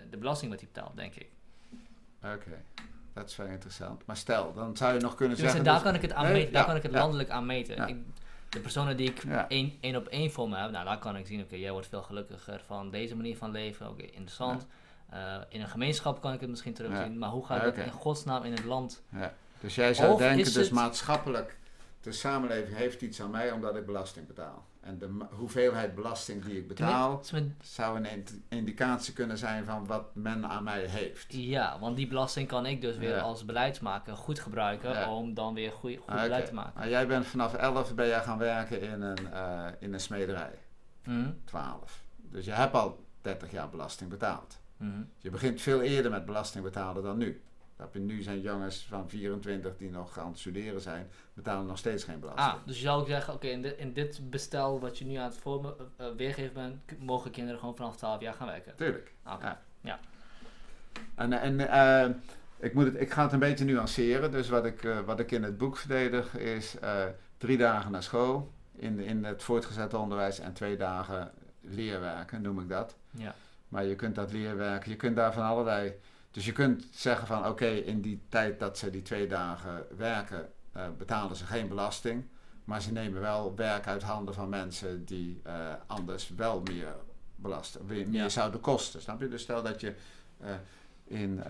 [0.09, 1.27] de belasting wat hij betaalt, denk ik.
[2.23, 2.63] Oké,
[3.13, 4.05] dat is wel interessant.
[4.05, 5.63] Maar stel, dan zou je nog kunnen Tenminste, zeggen...
[5.63, 6.97] daar dus- kan ik het, aan Nee, meten, daar ja, kan ik het ja.
[6.99, 7.75] landelijk aan meten.
[7.75, 7.85] Ja.
[7.85, 7.95] Ik,
[8.49, 11.27] de personen die ik één, één op één voor me heb, nou, daar kan ik
[11.27, 13.89] zien, oké, jij wordt veel gelukkiger van deze manier van leven.
[13.89, 14.65] Oké, interessant.
[15.09, 17.81] Eh, in een gemeenschap kan ik het misschien terugzien, maar hoe gaat oké.
[17.81, 19.03] in godsnaam in het land?
[19.09, 19.33] Ja.
[19.59, 21.57] Dus jij zou Of denken, dus het- maatschappelijk,
[22.01, 24.65] de samenleving heeft iets aan mij omdat ik belasting betaal.
[24.87, 27.21] En de hoeveelheid belasting die ik betaal,
[27.61, 31.33] zou een indi- indicatie kunnen zijn van wat men aan mij heeft.
[31.33, 33.21] Ja, want die belasting kan ik dus weer Ja.
[33.21, 35.13] als beleidsmaker goed gebruiken Ja.
[35.13, 36.71] om dan weer goed Ah, beleid te maken.
[36.75, 40.59] Maar jij bent vanaf 11 ben jij gaan werken in een, eh, in een smederij.
[41.03, 42.03] Mhm, 12.
[42.17, 44.59] Dus je hebt al 30 jaar belasting betaald.
[44.77, 45.01] mhm.
[45.17, 47.41] Je begint veel eerder met belasting betalen dan nu.
[47.91, 52.19] Nu zijn jongens van 24 die nog aan het studeren zijn, betalen nog steeds geen
[52.19, 52.47] belasting.
[52.47, 55.15] Ah, dus je zou ook zeggen, oké, in, dit- in dit bestel wat je nu
[55.15, 58.75] aan het vormen, eh, eh, weergeven bent, mogen kinderen gewoon vanaf 12 jaar gaan werken.
[58.75, 59.13] Tuurlijk.
[59.23, 59.45] Ah, oké.
[59.45, 59.59] Ja.
[59.81, 59.99] Ja.
[61.15, 62.15] En, en eh,
[62.59, 64.31] ik, moet het, ik ga het een beetje nuanceren.
[64.31, 66.75] Dus wat ik, wat ik in het boek verdedig is
[67.37, 72.69] drie dagen naar school in, in het voortgezet onderwijs en twee dagen leerwerken, noem ik
[72.69, 72.95] dat.
[73.11, 73.33] Ja.
[73.67, 75.93] Maar je kunt dat leerwerken, je kunt daar van allerlei.
[76.37, 80.49] Dus je kunt zeggen van oké, in die tijd dat ze die twee dagen werken,
[80.71, 82.25] eh, betalen ze geen belasting.
[82.63, 86.95] Maar ze nemen wel werk uit handen van mensen die eh, anders wel meer
[87.35, 88.29] belasten, meer Ja.
[88.29, 89.01] zouden kosten.
[89.01, 89.27] Snap je?
[89.27, 89.95] Dus stel dat je
[90.39, 90.49] eh,
[91.03, 91.43] in.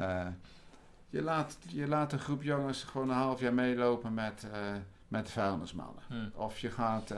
[1.09, 4.45] je, laat, je laat een groep jongens gewoon een half jaar meelopen met,
[5.07, 6.03] met de vuilnismannen.
[6.07, 6.39] Hm.
[6.39, 7.13] Of je gaat,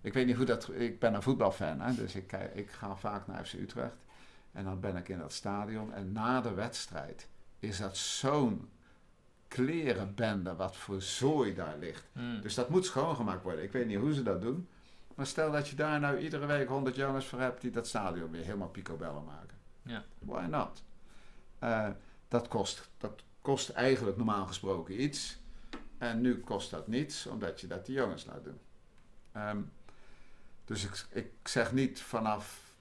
[0.00, 3.26] ik weet niet hoe dat, ik ben een voetbalfan, hè, dus ik, ik ga vaak
[3.26, 3.96] naar FC Utrecht.
[4.58, 5.92] En dan ben ik in dat stadion.
[5.92, 7.28] En na de wedstrijd
[7.58, 8.70] is dat zo'n
[9.48, 12.08] klerenbende wat voor zooi daar ligt.
[12.12, 12.40] Hm.
[12.40, 13.64] Dus dat moet schoongemaakt worden.
[13.64, 14.68] Ik weet niet hoe ze dat doen.
[15.14, 18.30] Maar stel dat je daar nou iedere week 100 jongens voor hebt die dat stadion
[18.30, 19.56] weer helemaal picobello maken.
[19.82, 20.04] Ja.
[20.18, 20.82] Why not?
[21.58, 21.90] Eh,
[22.28, 25.38] dat, kost, dat kost eigenlijk normaal gesproken iets.
[25.98, 28.60] En nu kost dat niets, omdat je dat die jongens laat doen.
[29.32, 29.60] Ehm,
[30.64, 32.74] dus ik, ik zeg niet vanaf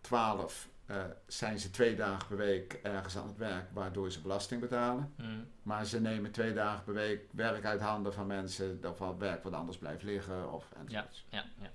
[0.00, 4.60] 12 eh, zijn ze twee dagen per week ergens aan het werk, waardoor ze belasting
[4.60, 5.12] betalen.
[5.16, 5.24] Hm.
[5.62, 9.42] Maar ze nemen twee dagen per week werk uit handen van mensen, of wat werk
[9.42, 10.52] wat anders blijft liggen.
[10.52, 11.26] Of, enzovoorts.
[11.30, 11.70] Ja, ja.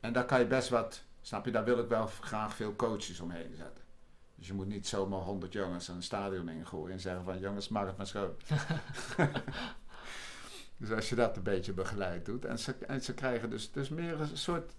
[0.00, 3.20] En daar kan je best wat, snap je, daar wil ik wel graag veel coaches
[3.20, 3.84] omheen zetten.
[4.34, 7.86] Dus je moet niet zomaar 100 jongens een stadion ingooien en zeggen van jongens, maak
[7.86, 8.34] het maar schoon.
[10.76, 12.44] dus als je dat een beetje begeleid doet.
[12.44, 14.72] En ze, en ze krijgen dus, dus meer een soort,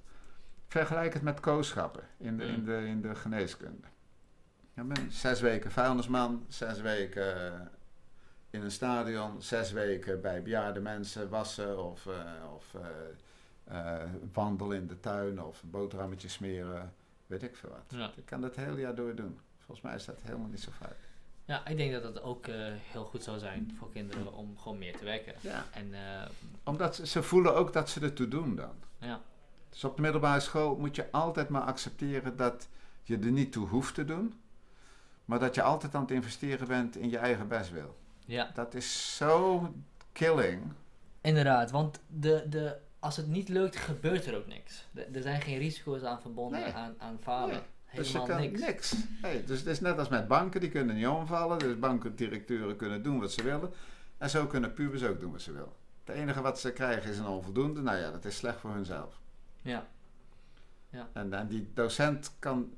[0.70, 2.66] vergelijk het met kooschappen in de, in Mm.
[2.66, 3.88] de, in de geneeskunde.
[4.74, 7.60] Ja, men- zes weken vuilnisman, zes weken eh,
[8.50, 14.78] in een stadion, zes weken bij bejaarde mensen wassen of, eh, of eh, eh, wandelen
[14.78, 16.94] in de tuin of een boterhammetje smeren,
[17.28, 18.00] weet ik veel wat.
[18.00, 18.12] Ja.
[18.16, 19.40] Ik kan dat het hele jaar door doen.
[19.58, 20.96] Volgens mij is dat helemaal niet zo fout.
[21.46, 22.56] Ja, ik denk dat het ook eh,
[22.92, 25.34] heel goed zou zijn voor kinderen om gewoon meer te werken.
[25.42, 25.66] Ja.
[25.74, 26.30] En eh,
[26.64, 28.74] Omdat ze, ze voelen ook dat ze ertoe doen dan.
[28.98, 29.22] ja,
[29.70, 32.68] Dus op de middelbare school moet je altijd maar accepteren dat
[33.04, 34.34] je er niet toe hoeft te doen.
[35.26, 37.98] Maar dat je altijd aan het investeren bent in je eigen bestwil.
[38.26, 39.68] ja, Dat is zo
[40.12, 40.62] killing.
[41.22, 41.72] inderdaad.
[41.72, 44.86] Want de, de, als het niet lukt, gebeurt er ook niks.
[44.92, 46.74] De- er zijn geen risico's aan verbonden Nee.
[46.74, 47.50] aan, aan falen.
[47.50, 47.62] Nee.
[47.94, 48.62] Dus Helemaal niks.
[48.62, 48.96] niks.
[49.22, 51.60] Nee, dus het is net als met banken, die kunnen niet omvallen.
[51.60, 53.72] Dus bankendirecteuren kunnen doen wat ze willen.
[54.18, 55.72] En zo kunnen pubers ook doen wat ze willen.
[56.04, 57.82] Het enige wat ze krijgen is een onvoldoende.
[57.82, 59.20] Nou ja, dat is slecht voor hunzelf.
[59.62, 59.88] Ja,
[60.90, 61.08] Ja.
[61.14, 62.74] En, en die docent kan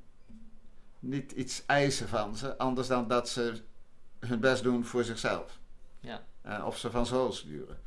[0.98, 3.62] niet iets eisen van ze, anders dan dat ze
[4.18, 5.58] hun best doen voor zichzelf.
[6.00, 6.22] Ja.
[6.42, 7.78] Eh, of ze van school sturen.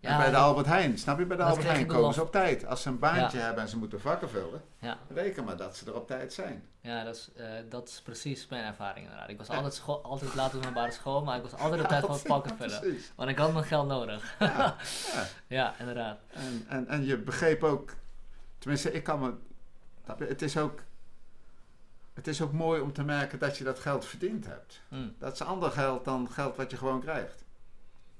[0.00, 2.32] Ja, en bij de Albert Heijn, snap je, bij de Albert Heijn komen ze op
[2.32, 2.66] tijd.
[2.66, 5.86] Als ze een baantje hebben en ze moeten vakken vullen, Ja, reken maar dat ze
[5.86, 6.64] er op tijd zijn.
[6.80, 9.28] ja dat, is, eh, dat is precies mijn ervaring inderdaad.
[9.28, 12.04] Ik was altijd, altijd laat op mijn middelbare school, maar ik was altijd op tijd
[12.04, 12.80] van het pakken vullen.
[12.80, 13.12] Precies.
[13.16, 14.36] Want ik had mijn geld nodig.
[15.46, 16.18] Ja, inderdaad.
[16.28, 17.94] En, en, en je begreep ook,
[18.66, 19.34] tenminste, ik kan me.
[20.24, 20.82] Het is ook.
[22.14, 24.80] Het is ook mooi om te merken dat je dat geld verdiend hebt.
[24.88, 25.14] Mm.
[25.18, 27.44] Dat is ander geld dan geld wat je gewoon krijgt.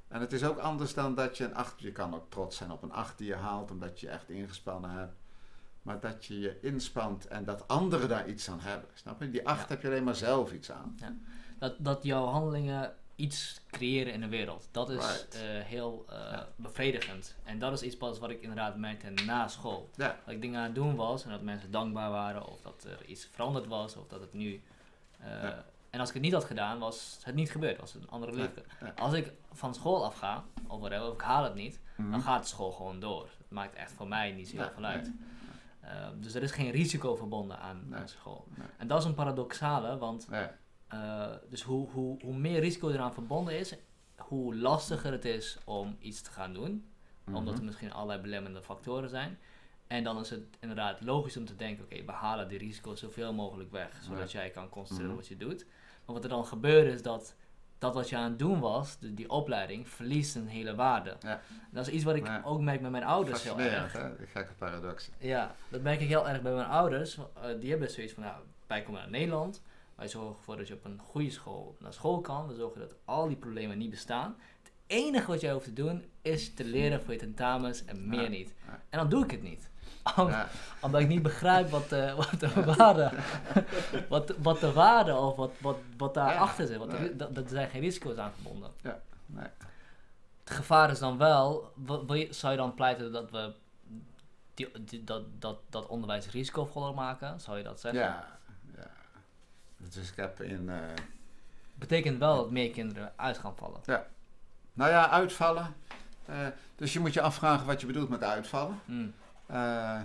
[0.09, 1.81] En het is ook anders dan dat je een acht.
[1.81, 4.91] Je kan ook trots zijn op een acht die je haalt, omdat je echt ingespannen
[4.91, 5.17] hebt.
[5.83, 8.89] Maar dat je je inspant en dat anderen daar iets aan hebben.
[8.95, 9.31] Snap je?
[9.31, 9.67] Die acht Ja.
[9.69, 10.97] heb je alleen maar zelf iets aan.
[11.59, 14.69] Dat, dat jouw handelingen iets creëren in de wereld.
[14.71, 15.35] Dat is Right.
[15.35, 16.49] eh, heel eh, Ja.
[16.57, 17.37] bevredigend.
[17.45, 19.91] En dat is iets pas wat ik inderdaad merkte na school.
[19.95, 22.47] Ja, Dat ik dingen aan het doen was en dat mensen dankbaar waren.
[22.47, 23.97] Of dat er iets veranderd was.
[23.97, 24.63] Of dat het nu...
[25.21, 25.65] eh, Ja.
[25.91, 27.81] En als ik het niet had gedaan, was het niet gebeurd.
[27.81, 28.51] Was het een andere
[28.81, 28.93] ja.
[28.97, 32.11] Als ik van school afga, of whatever, of ik haal het niet, Mhm.
[32.11, 33.23] dan gaat de school gewoon door.
[33.39, 35.03] Het maakt echt voor mij niet zo heel veel uit.
[35.03, 35.15] nee.
[35.93, 38.01] Eh, dus er is geen risico verbonden aan, Nee.
[38.01, 38.47] aan school.
[38.55, 38.67] Nee.
[38.77, 40.27] En dat is een paradoxale, want
[40.89, 43.75] Eh, dus hoe, hoe, hoe meer risico eraan verbonden is,
[44.17, 46.87] hoe lastiger het is om iets te gaan doen.
[47.25, 47.37] mhm.
[47.37, 49.39] Omdat er misschien allerlei belemmerende factoren zijn.
[49.87, 53.33] En dan is het inderdaad logisch om te denken, oké, we halen die risico's zoveel
[53.33, 53.91] mogelijk weg.
[54.03, 55.21] Zodat jij kan concentreren Mhm.
[55.21, 55.65] wat je doet.
[56.05, 57.35] Maar wat er dan gebeurt is dat
[57.79, 61.17] dat wat je aan het doen was, de, die opleiding, verliest een hele waarde.
[61.21, 61.41] Ja.
[61.71, 62.43] Dat is iets wat ik Ja.
[62.45, 63.93] ook merk met mijn ouders heel erg.
[63.93, 64.17] hè?
[64.17, 65.11] Die gekke paradox.
[65.19, 67.17] Ja, dat merk ik heel erg bij mijn ouders.
[67.17, 69.63] Eh, die hebben zoiets van, nou, wij komen naar Nederland.
[69.97, 72.47] Wij zorgen ervoor dat je op een goede school naar school kan.
[72.47, 74.37] We zorgen dat al die problemen niet bestaan.
[74.63, 78.23] Het enige wat jij hoeft te doen, is te leren voor je tentamens en meer
[78.23, 78.55] Ja, niet.
[78.67, 78.81] ja.
[78.91, 79.71] En dan doe ik het niet.
[80.17, 80.49] Om- Ja,
[80.81, 83.11] Omdat ik niet begrijp wat de, wat de waarde,
[84.09, 86.77] wat, wat de waarde of wat, wat, wat daarachter zit.
[86.77, 88.71] Want er, dat, dat zijn geen risico's aan verbonden.
[89.27, 89.47] nee.
[90.45, 93.53] Het gevaar is dan wel, wil, wil je- zou je dan pleiten dat we
[94.55, 97.41] die, die- dat, dat, dat onderwijs risicovoller maken?
[97.41, 98.01] Zou je dat zeggen?
[98.01, 98.36] Ja, ja.
[99.77, 100.69] Dus ik heb in.
[100.69, 100.79] eh,
[101.75, 103.81] Betekent wel dat meer kinderen uit gaan vallen.
[104.73, 105.75] nou ja, uitvallen.
[106.25, 106.47] Eh,
[106.77, 108.81] dus je moet je afvragen wat je bedoelt met uitvallen.
[108.85, 109.15] Mm.
[109.47, 110.01] Eh,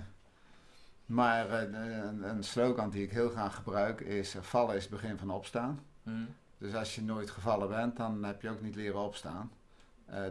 [1.06, 5.30] maar een, een slogan die ik heel graag gebruik is: vallen is het begin van
[5.30, 5.80] opstaan.
[6.04, 6.28] Mm.
[6.58, 9.52] Dus als je nooit gevallen bent, dan heb je ook niet leren opstaan.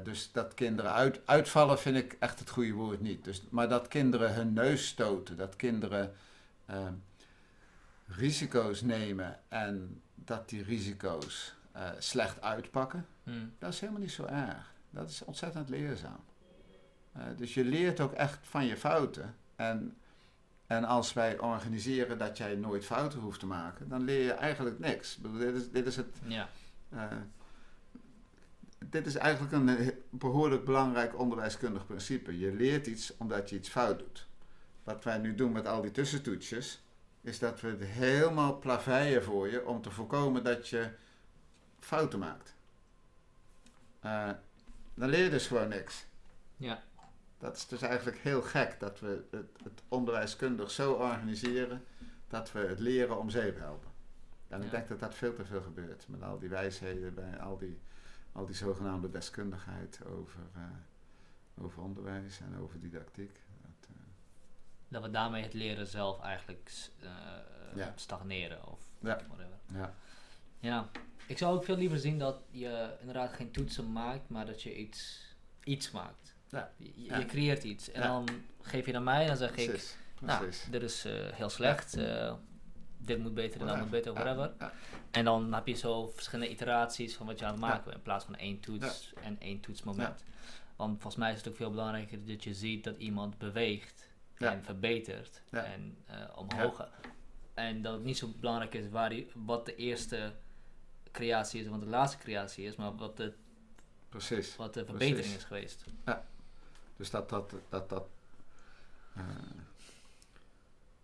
[0.03, 3.25] Dus dat kinderen uit, uitvallen vind ik echt het goede woord niet.
[3.25, 6.13] Dus, maar dat kinderen hun neus stoten, dat kinderen
[8.17, 13.53] risico's nemen en dat die risico's eh, slecht uitpakken, Mm.
[13.59, 14.73] dat is helemaal niet zo erg.
[14.91, 16.21] Dat is ontzettend leerzaam.
[17.13, 19.35] Eh, dus je leert ook echt van je fouten.
[19.57, 19.97] En,
[20.67, 24.79] en als wij organiseren dat jij nooit fouten hoeft te maken, dan leer je eigenlijk
[24.79, 25.17] niks.
[25.17, 26.49] Bedoel, dit, is, dit, is het, Ja.
[26.91, 27.07] eh,
[28.87, 32.39] dit is eigenlijk een eh, behoorlijk belangrijk onderwijskundig principe.
[32.39, 34.27] Je leert iets omdat je iets fout doet.
[34.85, 36.83] Wat wij nu doen met al die tussentoetsjes,
[37.21, 40.91] is dat we het helemaal plaveien voor je om te voorkomen dat je
[41.79, 42.55] fouten maakt.
[44.01, 44.31] Eh,
[44.95, 46.07] dan leer je dus gewoon niks.
[46.57, 46.83] Ja.
[47.39, 51.85] Dat is dus eigenlijk heel gek dat we het, het onderwijskundig zo organiseren
[52.29, 53.91] dat we het leren om zeep helpen.
[54.49, 57.59] En ik denk dat dat veel te veel gebeurt met al die wijsheden, bij al
[57.59, 57.79] die,
[58.33, 60.63] al die zogenaamde deskundigheid over, eh,
[61.65, 63.41] over onderwijs en over didactiek.
[64.91, 67.09] Dat, we daarmee het leren zelf eigenlijk eh,
[67.77, 67.93] Ja.
[67.97, 69.19] stagneren of Ja.
[69.29, 69.59] whatever.
[69.75, 69.95] ja.
[70.61, 70.89] Ja,
[71.27, 74.77] ik zou ook veel liever zien dat je inderdaad geen toetsen maakt, maar dat je
[74.77, 75.21] iets,
[75.65, 76.35] iets maakt.
[76.49, 76.71] Ja.
[76.77, 77.19] Je, je- Ja.
[77.19, 78.29] je creëert iets en dan
[78.63, 80.67] geef je naar mij en dan zeg ik, nou, precies.
[80.71, 82.35] dit is eh, heel slecht, eh,
[82.99, 84.53] dit moet beter en dat moet beter, whatever.
[85.11, 88.03] En dan heb je zo verschillende iteraties van wat je aan het maken bent, in
[88.03, 90.25] plaats van één toets en één toetsmoment.
[90.77, 94.09] Want volgens mij is het ook veel belangrijker dat je ziet dat iemand beweegt
[94.41, 94.53] Ja.
[94.53, 95.65] en verbetert Ja.
[95.65, 96.91] en eh, omhoog gaat.
[97.55, 100.33] En dat het niet zo belangrijk is waar die, wat de eerste
[101.13, 103.33] creatie is wat de laatste creatie is, maar wat de,
[104.09, 104.57] precies.
[104.57, 105.37] wat de verbetering Precies.
[105.37, 105.85] is geweest.
[106.97, 107.55] Dus dat dat.
[107.69, 108.07] dat, dat
[109.15, 109.23] eh,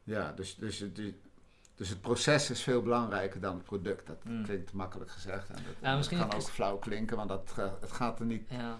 [0.05, 1.21] ja, dus, dus, die,
[1.75, 4.07] dus het proces is veel belangrijker dan het product.
[4.07, 4.45] Dat Mm.
[4.45, 5.49] klinkt makkelijk gezegd.
[5.49, 8.49] En dat, Ja, kan ook flauw klinken, want dat, ga- het gaat er niet.
[8.51, 8.79] Ja.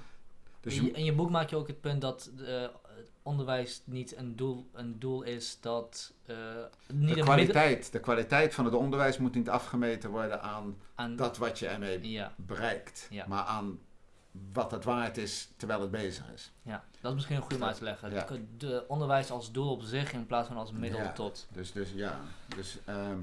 [0.61, 2.69] Dus in, je, in je boek maak je ook het punt dat eh,
[3.27, 8.55] onderwijs niet een doel, een doel is dat eh, niet de, middel kwaliteit, de kwaliteit
[8.55, 13.07] van het onderwijs moet niet afgemeten worden aan aan dat wat je ermee ja, bereikt,
[13.11, 13.25] Ja.
[13.29, 13.79] maar aan
[14.53, 16.53] wat het waard is terwijl het bezig is.
[16.63, 18.11] Ja, dat is misschien een goede om uit te leggen.
[18.13, 18.25] Ja.
[18.25, 21.47] De, de onderwijs als doel op zich in plaats van als middel tot.
[21.53, 22.21] Dus, dus ja,
[22.57, 23.19] dus ehm,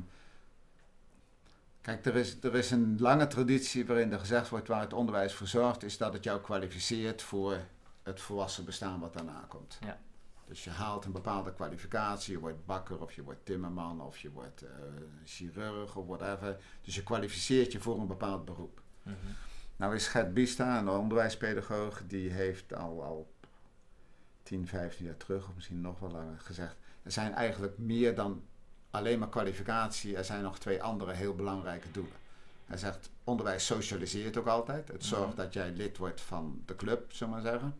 [1.82, 5.34] kijk, er is, er is een lange traditie waarin er gezegd wordt waar het onderwijs
[5.34, 7.60] voor zorgt, is dat het jou kwalificeert voor
[8.04, 9.78] het volwassen bestaan wat daarna komt.
[9.86, 10.00] Ja.
[10.46, 14.32] Dus je haalt een bepaalde kwalificatie, je wordt bakker of je wordt timmerman of je
[14.32, 14.70] wordt eh,
[15.26, 16.58] chirurg of whatever.
[16.82, 18.82] Dus je kwalificeert je voor een bepaald beroep.
[19.04, 19.16] Mhm.
[19.76, 23.34] Nou is Gert Biesta, een onderwijspedagoog, die heeft al, al
[24.44, 26.76] 10, 15 jaar terug, of misschien nog wel langer, gezegd...
[27.04, 28.44] er zijn eigenlijk meer dan
[28.92, 32.14] alleen maar kwalificatie, er zijn nog twee andere heel belangrijke doelen.
[32.66, 34.88] Hij zegt, onderwijs socialiseert ook altijd.
[34.88, 35.36] Het zorgt Mhm.
[35.36, 37.76] dat jij lid wordt van de club, zullen we maar zeggen.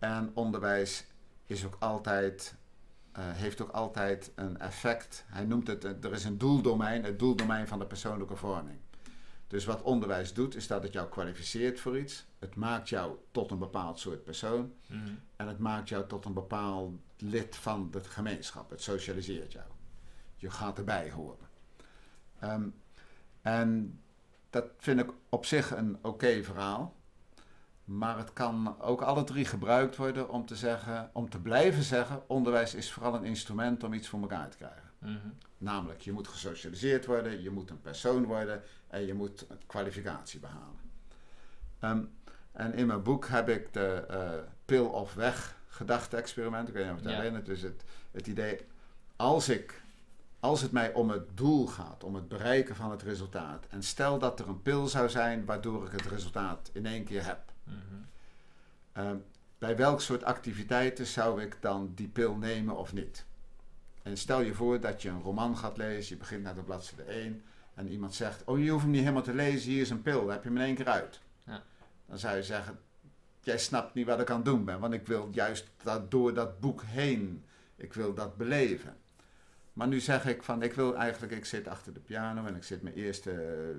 [0.00, 1.06] En onderwijs
[1.46, 2.54] is ook altijd,
[3.12, 5.24] eh, heeft ook altijd een effect.
[5.26, 8.78] Hij noemt het, er is een doeldomein, het doeldomein van de persoonlijke vorming.
[9.46, 12.26] Dus wat onderwijs doet, is dat het jou kwalificeert voor iets.
[12.38, 14.72] Het maakt jou tot een bepaald soort persoon.
[14.86, 15.08] Mhm.
[15.36, 18.70] En het maakt jou tot een bepaald lid van de gemeenschap.
[18.70, 19.66] Het socialiseert jou.
[20.36, 21.48] Je gaat erbij horen.
[22.38, 22.68] Ehm,
[23.42, 24.00] en
[24.50, 26.94] dat vind ik op zich een oké verhaal.
[27.96, 32.22] Maar het kan ook alle drie gebruikt worden om te zeggen, om te blijven zeggen,
[32.26, 34.90] onderwijs is vooral een instrument om iets voor elkaar te krijgen.
[34.98, 35.28] Mhm.
[35.58, 40.40] Namelijk, je moet gesocialiseerd worden, je moet een persoon worden en je moet een kwalificatie
[40.40, 40.78] behalen.
[41.78, 42.02] Ehm,
[42.52, 44.30] en in mijn boek heb ik de eh,
[44.64, 47.20] pil of weg gedachte-experiment, ik weet niet of je het Ja.
[47.20, 48.58] herinnert, dus het, het idee,
[49.16, 49.82] als, ik,
[50.40, 54.18] als het mij om het doel gaat, om het bereiken van het resultaat, en stel
[54.18, 57.38] dat er een pil zou zijn waardoor ik het resultaat in één keer heb,
[57.70, 58.02] Mhm.
[58.92, 59.16] Ehm,
[59.58, 63.24] bij welk soort activiteiten zou ik dan die pil nemen of niet?
[64.02, 67.02] En stel je voor dat je een roman gaat lezen, je begint naar de bladzijde
[67.02, 67.42] 1
[67.74, 70.20] en iemand zegt: Oh, je hoeft hem niet helemaal te lezen, hier is een pil,
[70.20, 71.20] dan heb je hem in één keer uit.
[71.44, 71.62] Ja.
[72.06, 72.78] Dan zou je zeggen:
[73.40, 76.34] Jij snapt niet wat ik aan het doen ben, want ik wil juist dat, door
[76.34, 77.44] dat boek heen,
[77.76, 78.96] ik wil dat beleven.
[79.72, 82.64] Maar nu zeg ik van: Ik wil eigenlijk, ik zit achter de piano en ik
[82.64, 83.76] zit mijn eerste eh,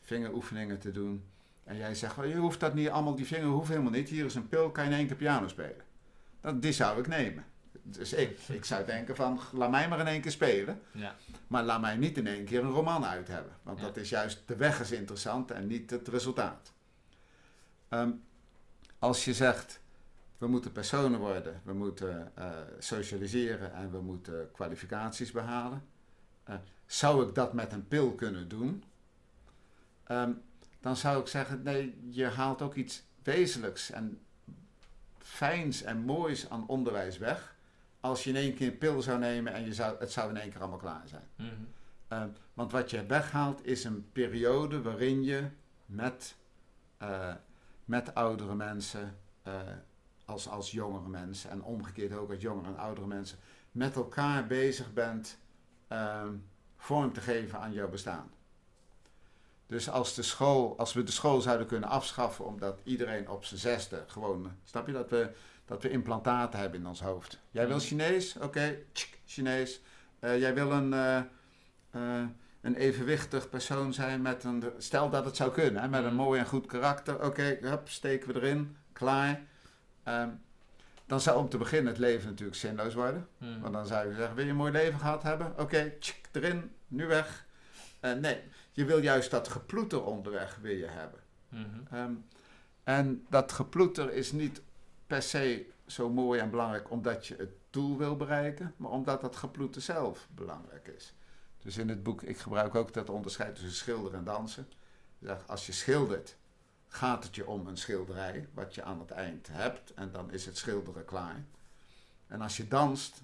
[0.00, 1.24] vingeroefeningen te doen.
[1.68, 4.08] En jij zegt, je hoeft dat niet allemaal, die vinger hoeft helemaal niet.
[4.08, 5.80] Hier is een pil, kan je in één keer piano spelen.
[6.40, 7.44] Dat, die zou ik nemen.
[7.82, 10.80] Dus ik, ik zou denken van, laat mij maar in één keer spelen.
[10.92, 11.14] Ja.
[11.46, 13.52] Maar laat mij niet in één keer een roman uit hebben.
[13.62, 13.84] Want Ja.
[13.84, 16.72] dat is juist, de weg is interessant en niet het resultaat.
[17.88, 18.10] Ehm,
[18.98, 19.80] als je zegt,
[20.38, 25.82] we moeten personen worden, we moeten eh, socialiseren en we moeten kwalificaties behalen.
[26.44, 26.54] eh,
[26.86, 28.84] zou ik dat met een pil kunnen doen?
[30.04, 30.30] Ehm,
[30.88, 34.20] dan zou ik zeggen, nee, je haalt ook iets wezenlijks en
[35.18, 37.56] fijns en moois aan onderwijs weg.
[38.00, 40.36] Als je in één keer een pil zou nemen en je zou, het zou in
[40.36, 41.28] één keer allemaal klaar zijn.
[41.36, 41.48] Mhm.
[42.08, 45.48] Ehm, want wat je weghaalt is een periode waarin je
[45.86, 46.36] met,
[46.98, 47.34] eh,
[47.84, 49.54] met oudere mensen, eh,
[50.24, 53.38] als, als jongere mensen en omgekeerd ook als jongere en oudere mensen,
[53.72, 55.38] met elkaar bezig bent
[56.76, 58.30] vorm te geven aan jouw bestaan.
[59.68, 63.60] Dus als, de school, als we de school zouden kunnen afschaffen omdat iedereen op zijn
[63.60, 65.30] zesde gewoon, snap je dat we,
[65.64, 67.38] dat we implantaten hebben in ons hoofd.
[67.50, 67.84] Jij wil Mhm.
[67.84, 68.36] Chinees?
[68.40, 69.80] Oké, tsk, Chinees.
[70.18, 71.16] Eh, jij wil een, eh,
[71.90, 72.24] eh,
[72.60, 76.22] een evenwichtig persoon zijn met een, stel dat het zou kunnen, hè, met een Mhm.
[76.22, 77.24] mooi en goed karakter.
[77.24, 79.40] Oké, hup, steken we erin, klaar.
[80.02, 80.28] Ehm,
[81.06, 83.28] dan zou om te beginnen het leven natuurlijk zinloos worden.
[83.38, 83.60] Mhm.
[83.60, 85.52] Want dan zou je zeggen, wil je een mooi leven gehad hebben?
[85.58, 87.46] Oké, tsk, erin, nu weg.
[88.00, 88.40] Nee,
[88.78, 91.20] je wil juist dat geploeter onderweg wil je hebben.
[91.48, 91.94] Mhm.
[91.94, 92.12] Ehm,
[92.84, 94.62] en dat geploeter is niet
[95.06, 99.36] per se zo mooi en belangrijk omdat je het doel wil bereiken, maar omdat dat
[99.36, 101.14] geploeter zelf belangrijk is.
[101.62, 104.68] Dus in het boek, ik gebruik ook dat onderscheid tussen schilderen en dansen.
[105.46, 106.36] Als je schildert,
[106.88, 110.46] gaat het je om een schilderij, wat je aan het eind hebt, en dan is
[110.46, 111.44] het schilderen klaar.
[112.26, 113.22] En als je danst,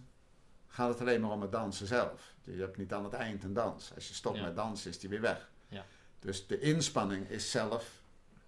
[0.75, 2.35] gaat het alleen maar om het dansen zelf.
[2.43, 3.95] Je hebt niet aan het eind een dans.
[3.95, 4.45] Als je stopt Ja.
[4.45, 5.51] met dansen, is die weer weg.
[5.69, 5.85] Ja.
[6.19, 8.03] Dus de inspanning is zelf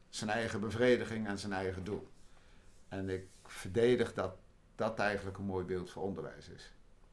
[0.08, 2.08] zijn eigen bevrediging en zijn eigen doel.
[2.88, 4.34] En ik verdedig dat
[4.74, 6.72] dat eigenlijk een mooi beeld voor onderwijs is.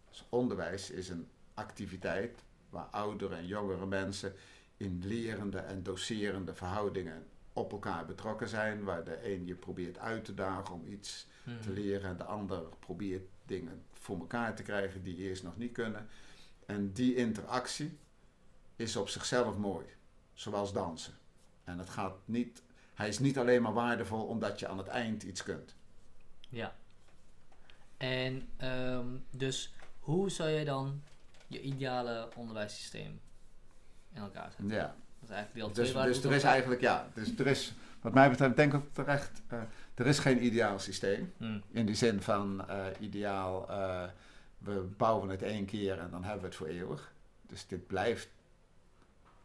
[0.10, 4.34] Dus onderwijs is een activiteit waar oudere en jongere mensen
[4.78, 10.26] in lerende en docerende verhoudingen op elkaar betrokken zijn, waar de een je probeert uit
[10.26, 11.28] te dagen om iets
[11.62, 15.72] te leren en de ander probeert dingen voor elkaar te krijgen die eerst nog niet
[15.72, 16.08] kunnen.
[16.66, 17.98] En die interactie
[18.76, 19.86] is op zichzelf mooi,
[20.34, 21.14] zoals dansen.
[21.64, 22.64] En het gaat niet,
[22.94, 25.76] hij is niet alleen maar waardevol omdat je aan het eind iets kunt.
[26.50, 26.76] Ja.
[27.98, 31.02] En ehm, dus hoe zou jij dan
[31.48, 33.22] je ideale onderwijssysteem
[34.14, 34.70] in elkaar zetten?
[34.70, 34.96] Ja.
[35.20, 37.48] Dat is eigenlijk deel Dus, 2 waar dus we er is eigenlijk, ja, dus er
[37.48, 37.74] is
[38.04, 39.60] wat mij betreft denk ik ook terecht, eh,
[39.96, 41.34] er is geen ideaal systeem.
[41.38, 41.62] Mm.
[41.72, 44.04] In die zin van eh, ideaal, eh,
[44.58, 47.14] we bouwen het één keer en dan hebben we het voor eeuwig.
[47.42, 48.30] Dus dit blijft,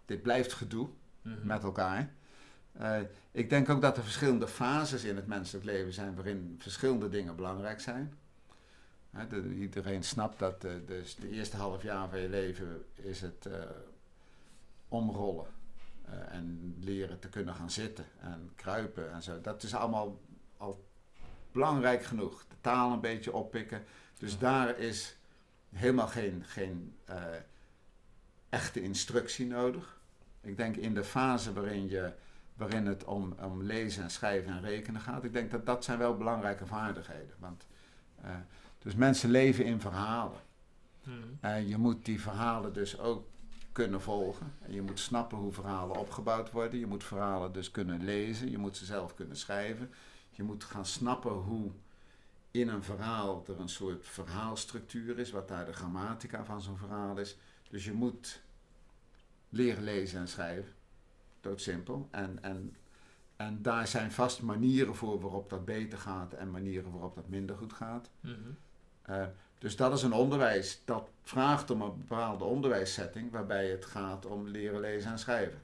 [0.07, 0.89] dit blijft gedoe
[1.23, 1.47] Mhm.
[1.47, 2.11] met elkaar.
[3.31, 7.37] Ik denk ook dat er verschillende fases in het menselijk leven zijn waarin verschillende dingen
[7.37, 8.15] belangrijk zijn.
[9.29, 13.49] De- iedereen snapt dat dus de eerste half jaar van je leven is het
[14.89, 15.47] omrollen.
[16.11, 19.41] Eh, en leren te kunnen gaan zitten en kruipen en zo.
[19.41, 20.21] Dat is allemaal
[20.57, 20.85] al
[21.53, 22.45] belangrijk genoeg.
[22.49, 23.85] De taal een beetje oppikken.
[24.19, 24.39] Dus Ja.
[24.39, 25.17] daar is
[25.71, 27.17] helemaal geen, geen eh,
[28.49, 30.01] echte instructie nodig.
[30.41, 32.13] Ik denk in de fase waarin, je,
[32.55, 35.99] waarin het om, om lezen en schrijven en rekenen gaat, ik denk dat dat zijn
[35.99, 37.35] wel belangrijke vaardigheden.
[37.39, 37.67] Want,
[38.23, 38.31] eh,
[38.79, 40.41] dus mensen leven in verhalen.
[41.03, 41.17] Mhm.
[41.41, 43.27] En je moet die verhalen dus ook
[43.79, 44.53] kunnen volgen.
[44.61, 46.79] En je moet snappen hoe verhalen opgebouwd worden.
[46.79, 48.51] Je moet verhalen dus kunnen lezen.
[48.51, 49.91] Je moet ze zelf kunnen schrijven.
[50.31, 51.71] Je moet gaan snappen hoe
[52.51, 55.31] in een verhaal er een soort verhaalstructuur is.
[55.31, 57.37] Wat daar de grammatica van zo'n verhaal is.
[57.71, 58.43] Dus je moet
[59.49, 60.73] leren lezen en schrijven.
[61.41, 62.09] Doodsimpel.
[62.11, 62.77] En, en,
[63.37, 66.33] en daar zijn vast manieren voor waarop dat beter gaat.
[66.33, 68.11] En manieren waarop dat minder goed gaat.
[68.21, 68.35] Mhm.
[69.03, 69.27] Eh,
[69.59, 74.49] dus dat is een onderwijs dat vraagt om een bepaalde onderwijssetting waarbij het gaat om
[74.49, 75.63] leren lezen en schrijven.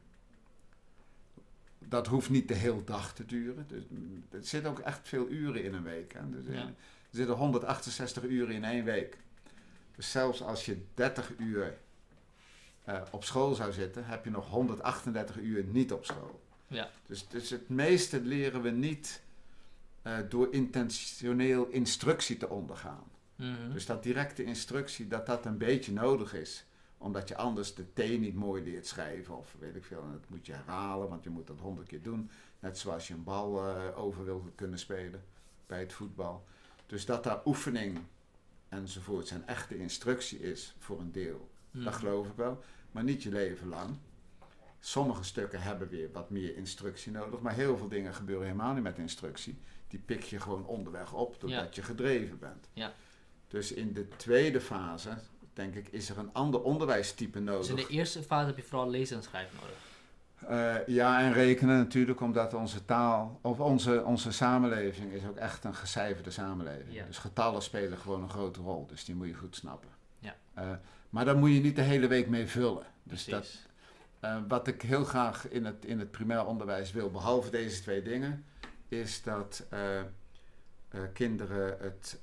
[1.79, 3.67] Dat hoeft niet de hele dag te duren.
[3.69, 6.13] Dus, mm, er zitten ook echt veel uren in een week.
[6.13, 6.31] Hè.
[6.31, 6.61] Dus, Ja.
[6.61, 9.17] Er zitten 168 uren in één week.
[9.97, 11.75] Dus zelfs als je 30 uur
[12.85, 16.41] eh, op school zou zitten, heb je nog 138 uur niet op school.
[16.67, 16.91] Ja.
[17.07, 19.23] Dus, dus het meeste leren we niet
[20.03, 23.05] eh, door intentioneel instructie te ondergaan.
[23.45, 23.73] Mhm.
[23.73, 26.65] Dus dat directe instructie, dat dat een beetje nodig is.
[26.99, 30.03] Omdat je anders de T niet mooi leert schrijven of weet ik veel.
[30.03, 32.31] En dat moet je herhalen, want je moet dat honderd keer doen.
[32.61, 35.25] Net zoals je een bal eh, over wil kunnen spelen
[35.67, 36.45] bij het voetbal.
[36.87, 37.99] Dus dat daar oefening
[38.69, 41.49] enzovoort zijn echte instructie is voor een deel.
[41.71, 41.85] Mhm.
[41.85, 42.63] Dat geloof ik wel.
[42.91, 43.97] Maar niet je leven lang.
[44.81, 47.41] Sommige stukken hebben weer wat meer instructie nodig.
[47.41, 49.59] Maar heel veel dingen gebeuren helemaal niet met instructie.
[49.89, 52.69] Die pik je gewoon onderweg op doordat je gedreven bent.
[52.73, 52.95] Ja.
[53.55, 55.09] Dus in de tweede fase,
[55.53, 57.69] denk ik, is er een ander onderwijstype Dus nodig.
[57.69, 59.77] in de eerste fase heb je vooral lezen en schrijven nodig.
[60.49, 65.65] Eh, ja, en rekenen natuurlijk, omdat onze taal, of onze, onze samenleving is ook echt
[65.65, 66.95] een gecijferde samenleving.
[66.95, 67.05] Ja.
[67.05, 69.91] Dus getallen spelen gewoon een grote rol, dus die moet je goed snappen.
[70.19, 70.35] Ja.
[70.55, 70.71] Eh,
[71.11, 72.87] maar daar moet je niet de hele week mee vullen.
[73.03, 73.63] Dus Precies.
[74.21, 77.83] dat, eh, wat ik heel graag in het, in het primair onderwijs wil, behalve deze
[77.83, 78.45] twee dingen,
[78.89, 79.67] is dat
[81.13, 82.19] kinderen het,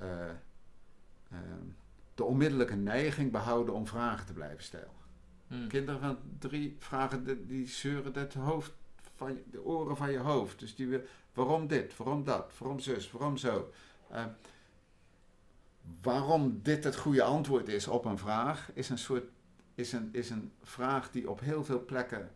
[2.15, 4.99] de onmiddellijke neiging behouden om vragen te blijven stellen.
[5.47, 5.67] Mhm.
[5.67, 8.71] Kinderen van drie vragen, de- die zeuren het hoofd
[9.15, 10.59] van je- de oren van je hoofd.
[10.59, 11.01] Dus die wil,
[11.33, 13.71] waarom dit, waarom dat, waarom zus, waarom zo.
[14.09, 14.25] Eh,
[16.01, 19.23] waarom dit het goede antwoord is op een vraag, is een soort,
[19.75, 22.31] is een, is een vraag die op heel veel plekken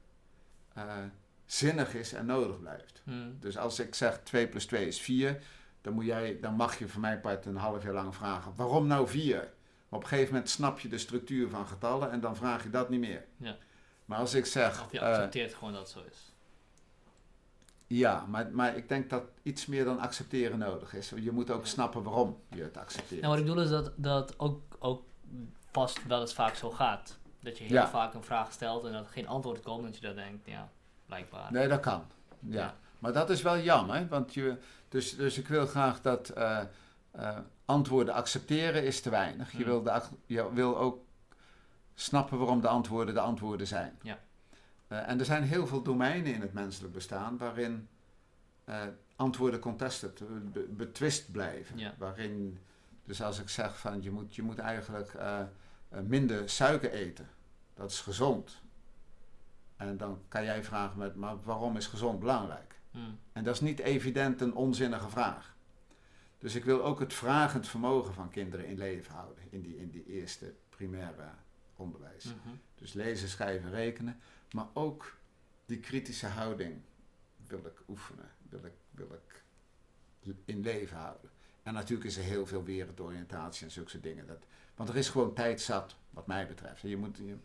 [0.73, 0.97] eh,
[1.45, 3.01] zinnig is en nodig blijft.
[3.05, 3.29] Mhm.
[3.39, 5.43] Dus als ik zeg 2 plus 2 is 4,
[5.85, 8.87] dan, moet jij, dan mag je van mijn part een half jaar lang vragen: waarom
[8.87, 9.53] nou 4?
[9.89, 12.89] Op een gegeven moment snap je de structuur van getallen en dan vraag je dat
[12.89, 13.25] niet meer.
[13.37, 13.55] Ja.
[14.05, 16.33] Maar als ik zeg, Of je eh, accepteert gewoon dat het zo is.
[17.87, 21.09] ja, maar, maar ik denk dat iets meer dan accepteren nodig is.
[21.15, 21.67] Je moet ook Ja.
[21.69, 23.21] snappen waarom je het accepteert.
[23.21, 25.03] Nou, wat ik bedoel is dat dat ook, ook
[25.71, 27.17] vast wel eens vaak zo gaat.
[27.39, 27.87] Dat je heel Ja.
[27.87, 29.79] vaak een vraag stelt en dat er geen antwoord komt.
[29.79, 30.69] En dat je dan denkt, ja,
[31.05, 31.51] blijkbaar.
[31.51, 32.03] Nee, dat kan.
[32.39, 32.59] Ja.
[32.59, 32.75] Ja.
[33.05, 34.57] Maar dat is wel jammer, want je,
[34.89, 36.61] dus, dus ik wil graag dat eh,
[37.11, 39.51] eh, antwoorden accepteren is te weinig.
[39.51, 39.65] Je, Hmm.
[39.65, 41.03] wil de, je wil ook
[41.95, 43.97] snappen waarom de antwoorden de antwoorden zijn.
[44.01, 44.19] Ja.
[44.87, 47.87] Eh, en er zijn heel veel domeinen in het menselijk bestaan waarin
[49.15, 50.21] antwoorden contested,
[50.51, 51.77] be- betwist blijven.
[51.77, 51.93] Ja.
[51.97, 52.59] Waarin,
[53.03, 55.11] dus als ik zeg van je moet, je moet eigenlijk
[55.89, 57.29] minder suiker eten,
[57.73, 58.61] dat is gezond.
[59.77, 62.74] En dan kan jij vragen met, maar waarom is gezond belangrijk?
[62.95, 63.11] Mhm.
[63.33, 65.55] En dat is niet evident een onzinnige vraag.
[66.37, 69.89] Dus ik wil ook het vragend vermogen van kinderen in leven houden in die, in
[69.89, 71.29] die eerste primaire
[71.75, 72.25] onderwijs.
[72.25, 72.55] Mhm.
[72.75, 74.19] Dus lezen, schrijven, rekenen.
[74.51, 75.17] Maar ook
[75.65, 76.81] die kritische houding
[77.47, 79.43] wil ik oefenen, wil ik, wil ik
[80.45, 81.29] in leven houden.
[81.63, 84.27] En natuurlijk is er heel veel wereldoriëntatie en zulke dingen.
[84.27, 84.45] Dat,
[84.75, 86.81] want er is gewoon tijd zat, wat mij betreft.
[86.81, 87.35] Je moet, je,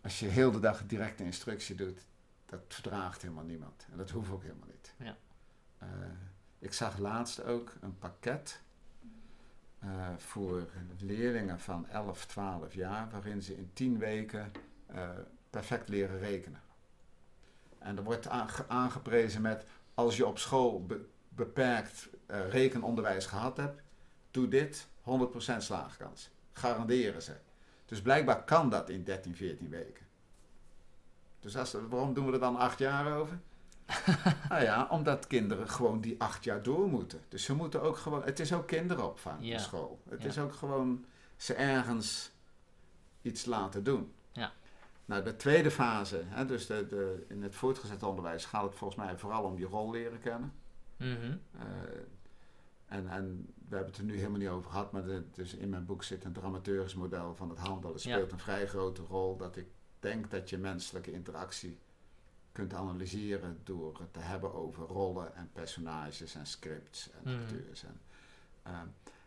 [0.00, 2.00] als je heel de dag directe instructie doet,
[2.50, 3.86] dat verdraagt helemaal niemand.
[3.90, 4.94] En dat hoeft ook helemaal niet.
[4.96, 5.16] Ja.
[5.78, 5.88] Eh,
[6.58, 8.60] ik zag laatst ook een pakket
[9.78, 10.68] eh, voor
[10.98, 14.52] leerlingen van 11, 12 jaar, waarin ze in 10 weken
[14.86, 15.08] eh,
[15.50, 16.60] perfect leren rekenen.
[17.78, 19.64] En er wordt aange- aangeprezen met
[19.94, 23.82] als je op school be- beperkt rekenonderwijs gehad hebt,
[24.30, 26.30] doe dit, 100% slaagkans.
[26.52, 27.36] Garanderen ze.
[27.84, 30.06] Dus blijkbaar kan dat in 13, 14 weken.
[31.40, 33.38] Dus als, waarom doen we er dan acht jaar over?
[34.48, 37.20] nou ja, omdat kinderen gewoon die acht jaar door moeten.
[37.28, 39.54] Dus ze moeten ook gewoon, het is ook kinderopvang Ja.
[39.54, 40.00] op school.
[40.08, 40.28] Het Ja.
[40.28, 41.04] is ook gewoon
[41.36, 42.30] ze ergens
[43.22, 44.12] iets laten doen.
[44.32, 44.52] Ja.
[45.04, 48.98] Nou, de tweede fase, hè, dus de, de, in het voortgezet onderwijs gaat het volgens
[49.04, 50.52] mij vooral om je rol leren kennen.
[50.96, 51.36] Mhm.
[51.58, 51.62] Eh,
[52.86, 55.68] en, en we hebben het er nu helemaal niet over gehad, maar de, dus in
[55.68, 57.92] mijn boek zit een dramaturgisch model van het handel.
[57.92, 58.14] Het Ja.
[58.14, 59.66] speelt een vrij grote rol dat ik
[60.00, 61.78] denk dat je menselijke interactie
[62.52, 67.42] kunt analyseren door het te hebben over rollen en personages en scripts en Mhm.
[67.42, 67.82] acteurs.
[67.84, 68.00] En,
[68.62, 68.80] eh,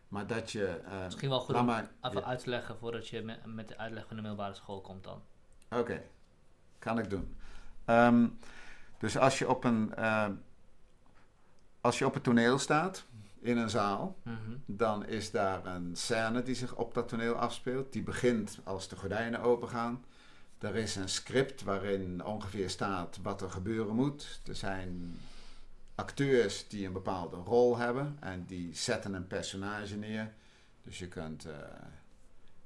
[0.08, 0.66] maar dat je...
[0.66, 2.26] eh, Misschien wel goed om maar- even ja.
[2.26, 5.22] uit te leggen voordat je met, met de uitleg van de middelbare school komt dan.
[5.70, 6.02] Oké,
[6.78, 7.36] kan ik doen.
[7.84, 8.26] Ehm,
[8.98, 9.94] dus als je, op een,
[11.80, 13.04] als je op het toneel staat,
[13.40, 14.56] in een zaal, Mhm.
[14.66, 17.92] dan is daar een scène die zich op dat toneel afspeelt.
[17.92, 20.04] Die begint als de gordijnen opengaan.
[20.64, 24.40] Er is een script waarin ongeveer staat wat er gebeuren moet.
[24.46, 25.20] Er zijn
[25.94, 30.32] acteurs die een bepaalde rol hebben en die zetten een personage neer.
[30.82, 31.54] Dus je kunt, eh,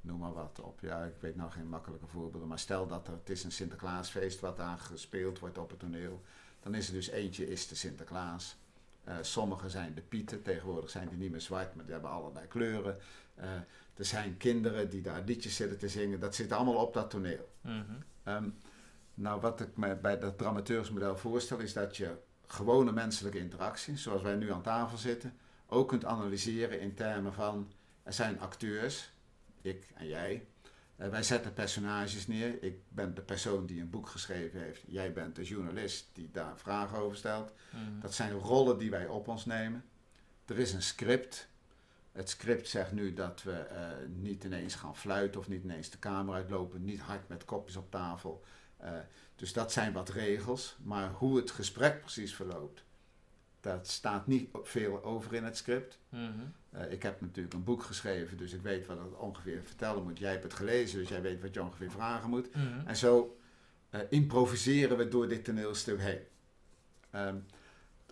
[0.01, 0.81] noem maar wat op.
[0.81, 4.41] Ja, ik weet nou geen makkelijke voorbeelden, maar stel dat er, het is een Sinterklaasfeest
[4.41, 6.23] wat daar gespeeld wordt op het toneel.
[6.61, 8.57] Dan is er dus eentje is de Sinterklaas.
[9.05, 12.47] Eh, sommige zijn de pieten, tegenwoordig zijn die niet meer zwart, maar die hebben allerlei
[12.47, 12.99] kleuren.
[13.35, 13.51] Eh,
[13.99, 17.53] er zijn kinderen die daar liedjes zitten te zingen, dat zit allemaal op dat toneel.
[17.61, 17.83] Mhm.
[18.23, 18.49] Ehm,
[19.15, 22.17] nou, wat ik me bij dat dramaturgsmodel voorstel, is dat je
[22.47, 27.73] gewone menselijke interactie, zoals wij nu aan tafel zitten, ook kunt analyseren in termen van,
[28.03, 29.13] er zijn acteurs,
[29.63, 30.47] ik en jij.
[30.97, 32.63] Eh, wij zetten personages neer.
[32.63, 34.83] Ik ben de persoon die een boek geschreven heeft.
[34.87, 37.53] Jij bent de journalist die daar vragen over stelt.
[37.71, 38.01] Mhm.
[38.01, 39.85] Dat zijn rollen die wij op ons nemen.
[40.45, 41.49] Er is een script.
[42.19, 45.99] Het script zegt nu dat we eh, niet ineens gaan fluiten of niet ineens de
[45.99, 48.45] kamer uitlopen, niet hard met kopjes op tafel.
[48.77, 48.93] Eh,
[49.37, 50.77] dus dat zijn wat regels.
[50.83, 52.83] Maar hoe het gesprek precies verloopt,
[53.61, 55.99] dat staat niet veel over in het script.
[56.09, 56.23] Mhm.
[56.71, 60.19] Eh, ik heb natuurlijk een boek geschreven, dus ik weet wat ik ongeveer vertellen moet.
[60.19, 62.55] Jij hebt het gelezen, dus jij weet wat je ongeveer vragen moet.
[62.55, 62.87] Mhm.
[62.87, 63.39] En zo
[64.09, 66.23] improviseren we door dit toneelstuk heen.
[67.11, 67.37] Ehm,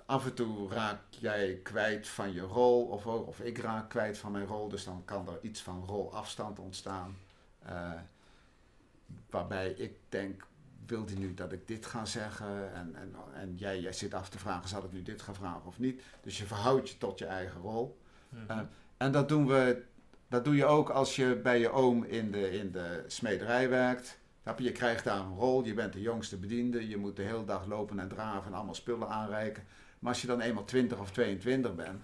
[0.07, 4.33] af en toe raak jij kwijt van je rol, of, of ik raak kwijt van
[4.33, 7.17] mijn rol, dus dan kan er iets van rolafstand ontstaan.
[7.63, 7.93] Eh,
[9.31, 10.47] waarbij ik denk,
[10.87, 12.75] wil die nu dat ik dit ga zeggen?
[12.75, 15.67] En, en, en jij, jij zit af te vragen, zal ik nu dit gaan vragen
[15.67, 16.03] of niet?
[16.23, 17.99] Dus je verhoudt je tot je eigen rol.
[18.29, 18.51] Mhm.
[18.51, 18.61] Eh,
[18.97, 19.83] en dat doen we,
[20.29, 24.19] dat doe je ook als je bij je oom in de, in de smederij werkt.
[24.57, 27.67] Je krijgt daar een rol, je bent de jongste bediende, je moet de hele dag
[27.67, 29.67] lopen en draven en allemaal spullen aanreiken.
[29.99, 32.03] Maar als je dan eenmaal 20 of 22 bent,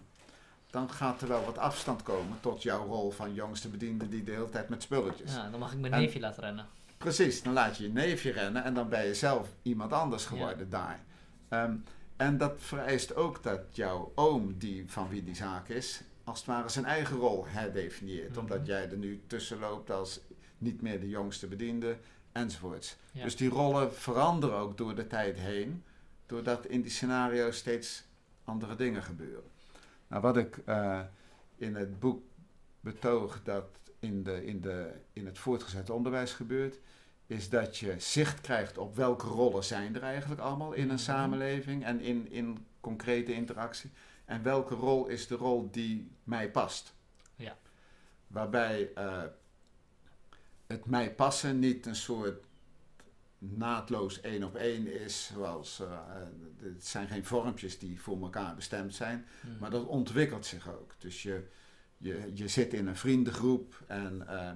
[0.71, 4.31] dan gaat er wel wat afstand komen tot jouw rol van jongste bediende die de
[4.31, 5.35] hele tijd met spulletjes.
[5.35, 6.67] ja, dan mag ik mijn En- neefje laten rennen.
[6.99, 10.71] Precies, dan laat je je neefje rennen en dan ben je zelf iemand anders geworden
[10.71, 11.01] daar.
[11.49, 11.75] Ehm,
[12.17, 16.47] en dat vereist ook dat jouw oom, die van wie die zaak is, als het
[16.47, 18.31] ware zijn eigen rol herdefinieert.
[18.31, 18.39] Mhm.
[18.39, 20.21] Omdat jij er nu tussen loopt als
[20.59, 21.97] niet meer de jongste bediende,
[22.33, 22.97] enzovoorts.
[23.13, 23.23] Ja.
[23.23, 25.83] Dus die rollen veranderen ook door de tijd heen,
[26.33, 28.05] doordat in die scenario's steeds
[28.45, 29.51] andere dingen gebeuren.
[30.07, 31.01] Nou, wat ik eh,
[31.57, 32.23] in het boek
[32.81, 33.67] betoog dat
[33.99, 36.79] in, de, in, de, in het voortgezet onderwijs gebeurt,
[37.27, 40.97] is dat je zicht krijgt op welke rollen zijn er eigenlijk allemaal in een Mhm.
[40.97, 43.91] samenleving en in, in concrete interactie.
[44.25, 46.95] En welke rol is de rol die mij past.
[47.37, 47.57] Ja.
[48.27, 49.23] Waarbij eh,
[50.67, 52.45] het mij passen niet een soort
[53.51, 56.23] naadloos één op één is, zoals eh, eh,
[56.63, 59.59] het zijn geen vormpjes die voor elkaar bestemd zijn, Mhm.
[59.59, 60.95] maar dat ontwikkelt zich ook.
[60.99, 61.45] Dus je,
[61.97, 64.51] je, je zit in een vriendengroep en, eh,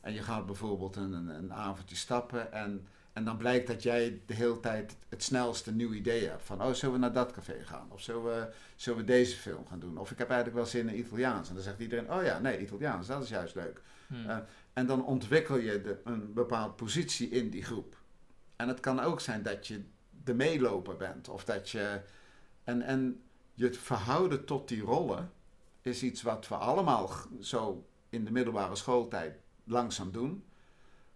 [0.00, 4.20] en je gaat bijvoorbeeld een, een, een avondje stappen en, en dan blijkt dat jij
[4.26, 6.42] de hele tijd het snelste nieuw idee hebt.
[6.44, 7.86] Van, oh, zullen we naar dat café gaan?
[7.92, 9.98] Of zullen we, zullen we deze film gaan doen?
[9.98, 11.48] Of ik heb eigenlijk wel zin in Italiaans.
[11.48, 13.80] En dan zegt iedereen, oh ja, nee, Italiaans, dat is juist leuk.
[14.26, 14.36] Eh,
[14.72, 17.97] En dan ontwikkel je de, een bepaalde positie in die groep.
[18.58, 19.84] En het kan ook zijn dat je
[20.24, 21.28] de meeloper bent.
[21.28, 22.00] Of dat je.
[22.64, 23.22] En, en
[23.54, 25.30] je verhouden tot die rollen
[25.82, 27.10] is iets wat we allemaal
[27.40, 30.44] zo in de middelbare schooltijd langzaam doen.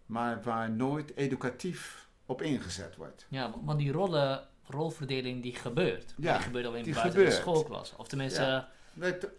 [0.07, 3.27] Maar waar nooit educatief op ingezet wordt.
[3.29, 6.15] Ja, want die rollen, rolverdeling die gebeurt.
[6.17, 7.35] Ja, die gebeurt alleen die buiten gebeurt.
[7.37, 7.95] de schoolklas.
[7.97, 8.69] Of tenminste, Ja.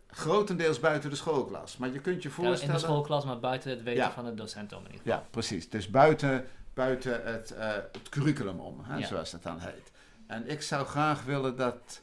[0.08, 1.78] Grotendeels buiten de schoolklas.
[1.78, 2.74] Maar je kunt je ja, in voorstellen.
[2.76, 4.12] de schoolklas, maar buiten het weten Ja.
[4.12, 5.20] van de docent om in ieder geval.
[5.20, 5.70] Ja, precies.
[5.70, 9.06] Dus buiten, buiten het, eh, het curriculum om, hè, Ja.
[9.08, 9.91] zoals het dan heet.
[10.28, 12.02] En ik zou graag willen dat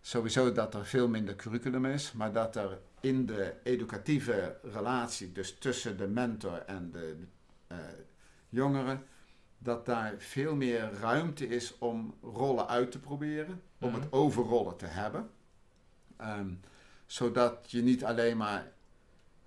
[0.00, 5.58] sowieso dat er veel minder curriculum is, maar dat er in de educatieve relatie, dus
[5.58, 7.16] tussen de mentor en de
[7.72, 7.78] uh,
[8.48, 9.04] jongeren,
[9.58, 14.14] dat daar veel meer ruimte is om rollen uit te proberen, om het mhm.
[14.14, 15.30] over rollen te hebben.
[16.16, 16.52] Ehm,
[17.06, 18.72] zodat je niet alleen maar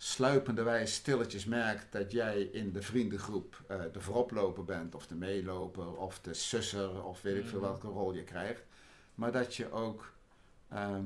[0.03, 5.97] sluipenderwijs stilletjes merkt dat jij in de vriendengroep uh, de vooroploper bent, of de meeloper,
[5.97, 7.67] of de susser, of weet ik veel mhm.
[7.67, 8.63] welke rol je krijgt.
[9.15, 10.13] Maar dat je ook
[10.69, 11.05] ehm,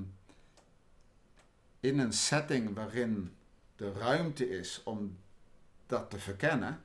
[1.79, 3.35] in een setting waarin
[3.75, 5.17] de ruimte is om
[5.85, 6.81] dat te verkennen,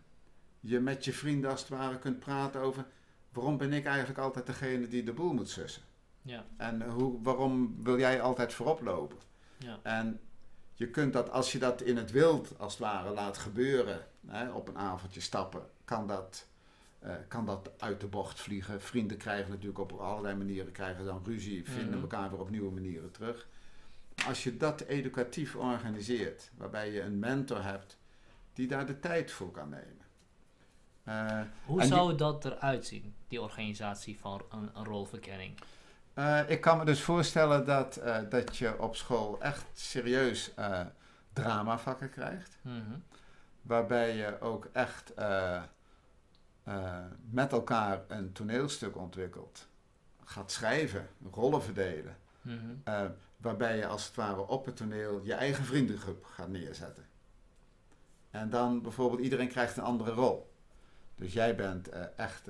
[0.61, 2.87] je met je vrienden als het ware kunt praten over
[3.31, 5.83] waarom ben ik eigenlijk altijd degene die de boel moet sussen.
[6.23, 6.45] Ja.
[6.57, 9.19] En hoe, waarom wil jij altijd voorop lopen?
[9.59, 9.79] Ja.
[9.83, 10.21] En
[10.83, 14.51] je kunt dat, als je dat in het wild als het ware laat gebeuren, hè,
[14.51, 16.47] op een avondje stappen, kan dat,
[17.05, 18.81] uh, kan dat uit de bocht vliegen.
[18.81, 22.01] Vrienden krijgen natuurlijk op allerlei manieren krijgen dan ruzie, vinden mhm.
[22.01, 23.49] elkaar weer op nieuwe manieren terug.
[24.27, 27.99] Als je dat educatief organiseert, waarbij je een mentor hebt
[28.53, 30.01] die daar de tijd voor kan nemen.
[31.09, 35.59] Uh, Hoe zou dat eruit zien, die organisatie van een, een rolverkenning?
[36.15, 40.81] Uh, ik kan me dus voorstellen dat, uh, dat je op school echt serieus uh,
[41.33, 42.59] dramavakken krijgt.
[42.63, 43.03] Mm -hmm.
[43.63, 45.13] Waarbij je ook echt
[47.31, 49.69] met elkaar een toneelstuk ontwikkelt.
[50.25, 52.17] Gaat schrijven, rollen verdelen.
[52.41, 53.15] Mm -hmm.
[53.37, 57.07] waarbij je als het ware op het toneel je eigen vriendengroep gaat neerzetten.
[58.31, 60.53] En dan bijvoorbeeld iedereen krijgt een andere rol.
[61.15, 62.49] Dus jij bent echt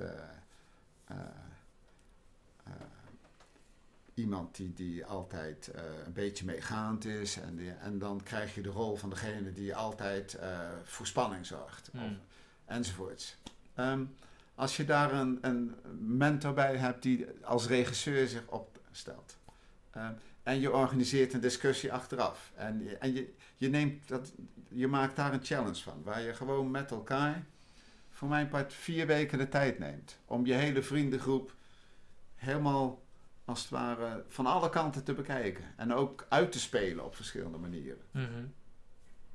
[4.13, 7.39] iemand die, die altijd uh, een beetje meegaand is.
[7.39, 11.45] En, die, en dan krijg je de rol van degene die altijd uh, voor spanning
[11.45, 11.89] zorgt.
[11.93, 12.19] Of, hmm.
[12.65, 13.37] enzovoorts.
[13.75, 14.15] Um,
[14.55, 19.37] als je daar een, een mentor bij hebt die als regisseur zich opstelt.
[19.97, 20.07] Uh,
[20.43, 22.51] en je organiseert een discussie achteraf.
[22.55, 24.33] En, en je, je, neemt dat,
[24.69, 26.03] je maakt daar een challenge van.
[26.03, 27.45] Waar je gewoon met elkaar,
[28.09, 30.17] voor mijn part, vier weken de tijd neemt.
[30.25, 31.55] Om je hele vriendengroep
[32.35, 33.02] helemaal
[33.45, 35.63] als het ware van alle kanten te bekijken.
[35.75, 38.05] En ook uit te spelen op verschillende manieren.
[38.11, 38.45] Mhm.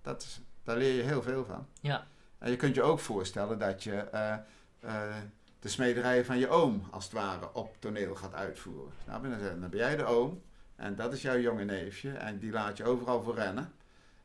[0.02, 1.66] dat is, daar leer je heel veel van.
[1.80, 2.06] Ja.
[2.38, 4.36] En je kunt je ook voorstellen dat je uh,
[4.84, 5.16] uh,
[5.58, 8.92] de smederij van je oom, als het ware, op toneel gaat uitvoeren.
[9.06, 10.42] Nou, dan ben jij de oom
[10.76, 13.72] en dat is jouw jonge neefje en die laat je overal voor rennen.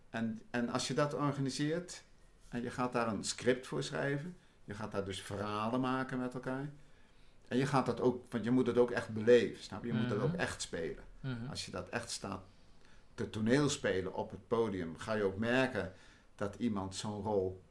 [0.09, 2.03] En, en als je dat organiseert
[2.49, 6.33] en je gaat daar een script voor schrijven, je gaat daar dus verhalen maken met
[6.33, 6.69] elkaar
[7.53, 9.87] en je gaat dat ook, want je moet het ook echt beleven, snap je?
[9.87, 10.39] Je moet dat ook mhm.
[10.39, 11.03] echt spelen.
[11.19, 11.49] Mhm.
[11.49, 12.41] Als je dat echt staat
[13.13, 15.93] te toneel spelen op het podium, ga je ook merken
[16.35, 17.63] dat iemand zo'n rol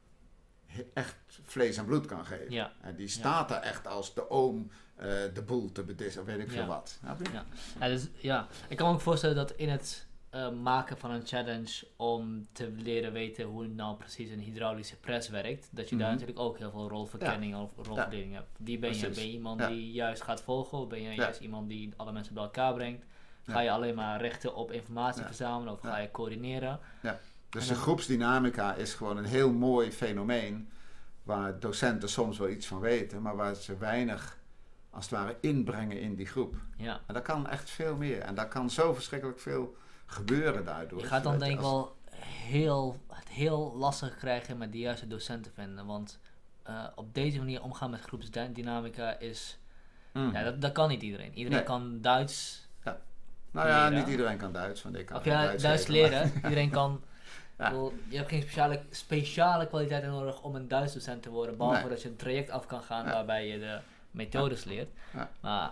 [0.93, 2.51] echt vlees en bloed kan geven.
[2.51, 2.71] Ja.
[2.81, 6.39] En die staat er echt als de oom uh, de boel te bedissen, of weet
[6.39, 6.99] ik veel wat.
[7.03, 7.45] Ja.
[7.79, 7.87] Ja.
[7.87, 11.87] dus, ja, ik kan me ook voorstellen dat in het uh, maken van een challenge
[11.95, 16.13] om te leren weten hoe nou precies een hydraulische press werkt, dat je daar mhm.
[16.19, 18.57] natuurlijk ook heel veel rolverkenning of rolverdeling hebt.
[18.57, 19.09] Wie ben je?
[19.09, 22.33] Ben je iemand die juist gaat volgen of ben je juist iemand die alle mensen
[22.33, 23.05] bij elkaar brengt?
[23.45, 26.79] Ga je alleen maar rechten op informatie verzamelen of ga je coördineren?
[27.01, 27.19] Ja.
[27.49, 30.69] Dus de groepsdynamica is gewoon een heel mooi fenomeen
[31.23, 34.37] waar docenten soms wel iets van weten, maar waar ze weinig
[34.89, 36.55] als het ware inbrengen in die groep.
[36.77, 37.01] Ja.
[37.07, 38.19] En dat kan echt veel meer.
[38.19, 39.75] En daar kan zo verschrikkelijk veel
[40.13, 40.99] gebeuren daardoor.
[40.99, 41.95] Je gaat dan denk ik wel
[42.25, 45.85] heel, het heel lastig krijgen met de juiste docenten vinden.
[45.85, 46.19] Want
[46.69, 49.57] uh, op deze manier omgaan met groepsdynamica is...
[50.13, 50.31] Mm.
[50.33, 51.33] Ja, dat, dat kan niet iedereen.
[51.33, 52.99] Iedereen kan Duits ja.
[53.51, 54.83] Nou ja, niet iedereen kan Duits.
[54.83, 56.31] Want ik kan of ja, Duits, Duits leren.
[56.43, 57.03] iedereen kan...
[57.57, 57.71] Ja.
[58.07, 61.57] je hebt geen speciale, speciale kwaliteiten nodig om een Duits docent te worden.
[61.57, 63.79] Behalve dat je een traject af kan gaan waarbij je de
[64.11, 64.89] methodes leert.
[65.39, 65.71] Maar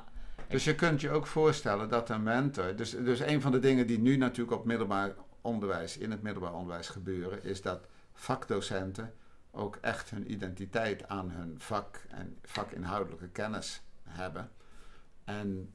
[0.51, 2.75] dus je kunt je ook voorstellen dat een mentor.
[2.75, 6.53] Dus, dus een van de dingen die nu natuurlijk op middelbaar onderwijs, in het middelbaar
[6.53, 9.13] onderwijs gebeuren, is dat vakdocenten
[9.51, 14.51] ook echt hun identiteit aan hun vak en vakinhoudelijke kennis hebben.
[15.23, 15.73] En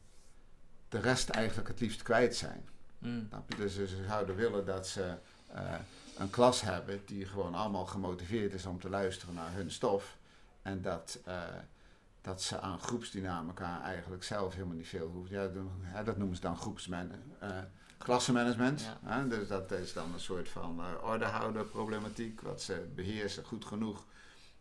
[0.89, 2.69] de rest eigenlijk het liefst kwijt zijn.
[2.99, 3.29] Mm.
[3.57, 5.15] Dus ze zouden willen dat ze
[5.55, 5.75] uh,
[6.19, 10.17] een klas hebben die gewoon allemaal gemotiveerd is om te luisteren naar hun stof.
[10.63, 11.19] En dat.
[11.29, 11.43] Uh,
[12.27, 15.31] dat ze aan groepsdynamica eigenlijk zelf helemaal niet veel hoeft.
[15.31, 15.49] Ja,
[16.05, 17.43] dat noemen ze dan groepsmanagement.
[17.43, 17.59] Uh,
[17.99, 18.89] klassenmanagement.
[19.29, 22.41] dus dat is dan een soort van uh, ordehouder problematiek.
[22.41, 24.05] Wat ze beheersen goed genoeg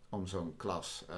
[0.08, 1.16] om zo'n klas uh,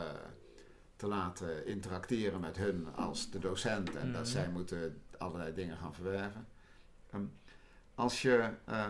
[0.97, 3.97] te laten interacteren met hun als de docent.
[3.97, 4.31] En dat mhm.
[4.31, 6.47] zij moeten allerlei dingen gaan verwerven.
[7.15, 7.33] Um,
[7.95, 8.51] als je...
[8.69, 8.87] Uh,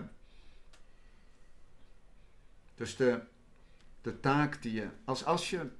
[2.74, 3.20] dus de,
[4.00, 4.88] de taak die je...
[5.04, 5.70] Als, als je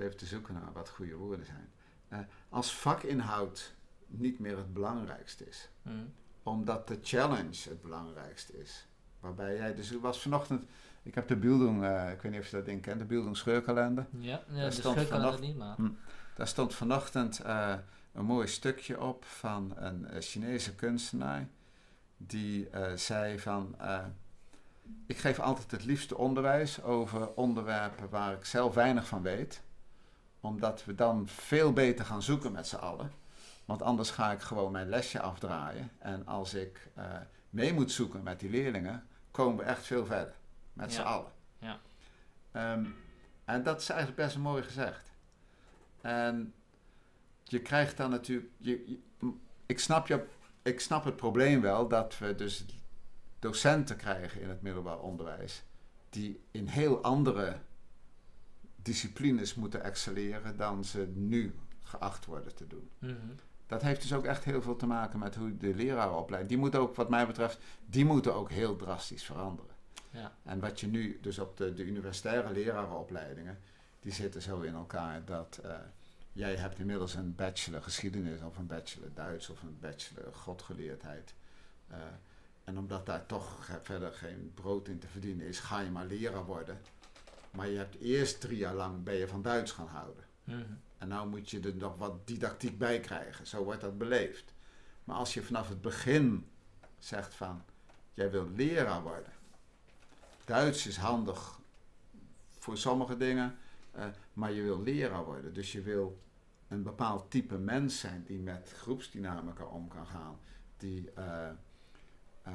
[0.00, 1.70] even te zoeken naar wat goede woorden zijn.
[2.08, 2.18] eh,
[2.48, 3.74] als vakinhoud
[4.06, 5.68] niet meer het belangrijkste is.
[5.82, 6.12] Mm.
[6.42, 8.86] Omdat de challenge het belangrijkste is.
[9.20, 10.64] Waarbij jij, dus ik was vanochtend,
[11.02, 13.36] ik heb de Bildung, eh, ik weet niet of je dat ding kent, de Bildung
[13.36, 14.06] scheurkalender.
[14.10, 15.74] Ja, ja Daar de stond niet, maar...
[15.76, 15.88] Hm.
[16.34, 17.74] Daar stond vanochtend eh,
[18.12, 21.48] een mooi stukje op van een Chinese kunstenaar.
[22.16, 23.76] Die zei van,
[25.06, 29.62] ik geef altijd het liefste onderwijs over onderwerpen waar ik zelf weinig van weet.
[30.40, 33.12] Omdat we dan veel beter gaan zoeken met z'n allen.
[33.64, 35.90] Want anders ga ik gewoon mijn lesje afdraaien.
[35.98, 37.04] En als ik eh,
[37.50, 40.34] mee moet zoeken met die leerlingen, komen we echt veel verder.
[40.72, 41.06] Met z'n Ja.
[41.06, 41.32] allen.
[41.58, 41.78] Ja.
[42.52, 42.84] Ehm,
[43.44, 45.12] en dat is eigenlijk best mooi gezegd.
[46.00, 46.54] En
[47.44, 48.50] je krijgt dan natuurlijk.
[48.56, 48.98] Je,
[49.66, 50.26] ik, snap je,
[50.62, 52.64] ik snap het probleem wel dat we dus
[53.38, 55.62] docenten krijgen in het middelbaar onderwijs.
[56.10, 57.56] die in heel andere
[58.88, 62.90] disciplines moeten excelleren dan ze nu geacht worden te doen.
[62.98, 63.14] Mhm.
[63.66, 66.48] Dat heeft dus ook echt heel veel te maken met hoe de leraren opleiden.
[66.48, 69.74] Die moeten ook, wat mij betreft, die moeten ook heel drastisch veranderen.
[70.10, 70.32] Ja.
[70.42, 73.58] En wat je nu, dus op de, de universitaire lerarenopleidingen,
[74.00, 75.74] die zitten zo in elkaar dat eh,
[76.32, 81.34] jij hebt inmiddels een bachelor geschiedenis of een bachelor Duits of een bachelor godgeleerdheid.
[81.88, 81.98] Eh,
[82.64, 86.44] en omdat daar toch verder geen brood in te verdienen is, ga je maar leraar
[86.44, 86.78] worden.
[87.58, 90.24] Maar je hebt eerst drie jaar lang ben je van Duits gaan houden.
[90.44, 90.62] Mhm.
[90.98, 93.46] En nou moet je er nog wat didactiek bij krijgen.
[93.46, 94.54] Zo wordt dat beleefd.
[95.04, 96.46] Maar als je vanaf het begin
[96.98, 97.62] zegt van,
[98.14, 99.32] jij wil leraar worden.
[100.44, 101.60] Duits is handig
[102.58, 103.56] voor sommige dingen,
[103.90, 105.54] eh, maar je wil leraar worden.
[105.54, 106.20] Dus je wil
[106.68, 110.38] een bepaald type mens zijn die met groepsdynamica om kan gaan.
[110.76, 111.48] Die eh,
[112.42, 112.52] eh,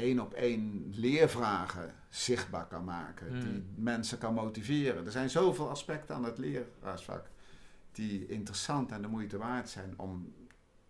[0.00, 3.28] één op één leervragen zichtbaar kan maken.
[3.28, 3.40] Hmm.
[3.40, 5.06] Die mensen kan motiveren.
[5.06, 7.26] Er zijn zoveel aspecten aan het leraarsvak
[7.92, 10.34] die interessant en de moeite waard zijn om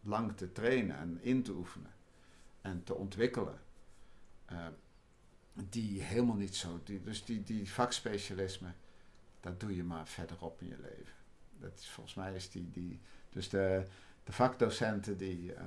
[0.01, 1.93] lang te trainen en in te oefenen
[2.61, 3.59] en te ontwikkelen.
[4.45, 4.66] Eh,
[5.53, 6.81] die helemaal niet zo.
[6.85, 8.73] Die, dus die, die vakspecialisme,
[9.41, 11.15] dat doe je maar verderop in je leven.
[11.59, 12.70] Dat is, volgens mij is die.
[12.70, 13.01] die
[13.31, 13.87] dus de,
[14.24, 15.66] de vakdocenten die, eh,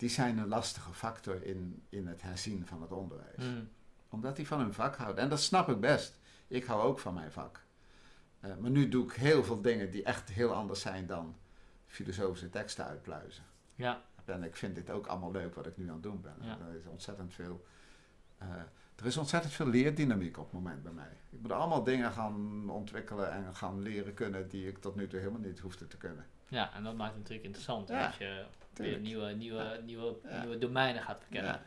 [0.00, 3.64] die zijn een lastige factor in, in het herzien van het onderwijs Mhm.
[4.08, 5.22] omdat die van hun vak houden.
[5.24, 6.18] En dat snap ik best.
[6.48, 7.62] Ik hou ook van mijn vak.
[8.40, 11.36] Eh, maar nu doe ik heel veel dingen die echt heel anders zijn dan
[11.86, 13.44] filosofische teksten uitpluizen.
[13.74, 16.34] Ja, En ik vind dit ook allemaal leuk wat ik nu aan het doen ben.
[16.40, 16.58] Ja.
[16.68, 17.64] Er is ontzettend veel.
[18.38, 18.48] eh,
[18.96, 21.16] er is ontzettend veel leerdynamiek op het moment bij mij.
[21.30, 25.18] Ik moet allemaal dingen gaan ontwikkelen en gaan leren kunnen die ik tot nu toe
[25.18, 26.26] helemaal niet hoefde te kunnen.
[26.48, 27.88] ja, en dat maakt het natuurlijk interessant.
[27.88, 28.44] Ja, als je
[28.74, 31.60] weer nieuwe, nieuwe, nieuwe, nieuwe domeinen gaat verkennen.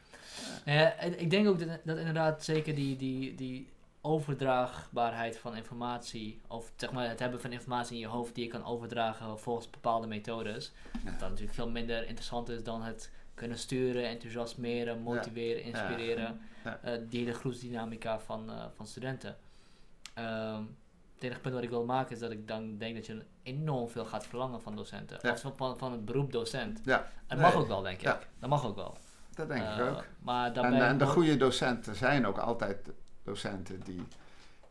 [0.66, 0.92] Ja.
[0.96, 3.68] Eh, en ik denk ook dat, dat inderdaad zeker die, die, die
[4.02, 8.50] overdraagbaarheid van informatie, of zeg maar het hebben van informatie in je hoofd die je
[8.50, 10.72] kan overdragen volgens bepaalde methodes,
[11.04, 11.12] Ja.
[11.12, 16.42] dat natuurlijk veel minder interessant is dan het kunnen sturen, enthousiasmeren, motiveren, inspireren.
[16.64, 16.80] Ja.
[16.84, 19.38] eh, die hele groepsdynamica van, eh, van studenten.
[20.14, 20.64] Ehm,
[21.24, 23.90] het enige punt wat ik wil maken is dat ik dan denk dat je enorm
[23.90, 25.20] veel gaat verlangen van docenten.
[25.22, 25.32] Ja.
[25.32, 26.80] Of van, van, het beroep docent.
[26.84, 27.40] Ja, Nee.
[27.40, 28.02] mag ook wel, denk ik.
[28.04, 28.20] Ja.
[28.40, 28.98] Dat mag ook wel.
[29.36, 30.04] dat denk ik Eh, ook.
[30.20, 32.90] Maar En, en de goede docenten zijn ook altijd
[33.24, 34.04] docenten die,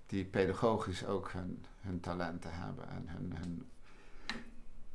[0.06, 3.68] die pedagogisch ook hun, hun talenten hebben en hun, hun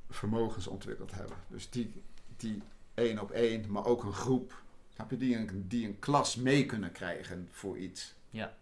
[0.09, 1.35] vermogens ontwikkeld hebben.
[1.47, 2.03] Dus die,
[2.37, 2.61] die
[2.93, 4.61] één op één, maar ook een groep,
[4.93, 8.13] snap je, die een, die een klas mee kunnen krijgen voor iets.
[8.29, 8.53] Ja.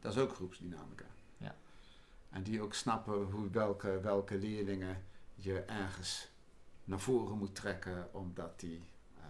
[0.00, 1.04] Dat is ook groepsdynamica.
[2.34, 5.04] En die ook snappen hoe, welke, welke leerlingen
[5.34, 6.28] je ergens
[6.84, 8.82] naar voren moet trekken, omdat die
[9.16, 9.22] eh,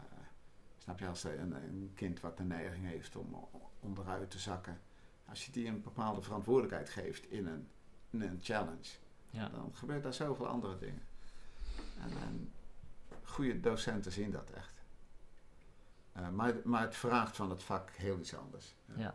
[0.79, 4.81] Snap je, als een, een kind wat de neiging heeft om o- onderuit te zakken.
[5.29, 7.69] Als je die een bepaalde verantwoordelijkheid geeft in een,
[8.11, 8.91] in een challenge,
[9.31, 9.49] ja.
[9.49, 11.03] dan gebeurt daar zoveel andere dingen.
[12.01, 12.53] En, en
[13.23, 14.83] goede docenten zien dat echt.
[16.13, 18.75] Eh, maar, maar het vraagt van het vak heel iets anders.
[18.97, 19.15] Ja.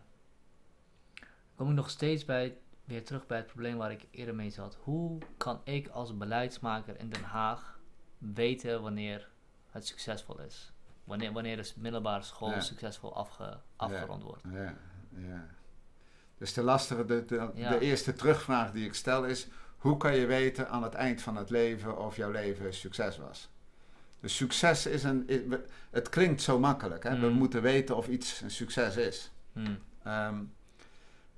[1.55, 2.57] kom ik nog steeds bij,
[2.89, 4.77] weer terug bij het probleem waar ik eerder mee zat.
[4.83, 7.79] Hoe kan ik als beleidsmaker in Den Haag
[8.17, 9.29] weten wanneer
[9.71, 10.71] het succesvol is?
[11.03, 12.59] Wanneer, wanneer de middelbare school Ja.
[12.59, 14.43] succesvol afge, afgerond wordt?
[14.53, 14.73] Ja,
[15.09, 15.45] ja.
[16.37, 17.69] Dus de lastige, de, de, Ja.
[17.69, 19.47] de eerste terugvraag die ik stel is:
[19.77, 23.49] hoe kan je weten aan het eind van het leven of jouw leven succes was?
[24.19, 25.29] Dus succes is een.
[25.89, 27.19] het klinkt zo makkelijk, hè?
[27.19, 27.33] We Mm.
[27.37, 29.31] moeten weten of iets een succes is.
[29.53, 29.77] Hmm.
[30.03, 30.43] Ehm,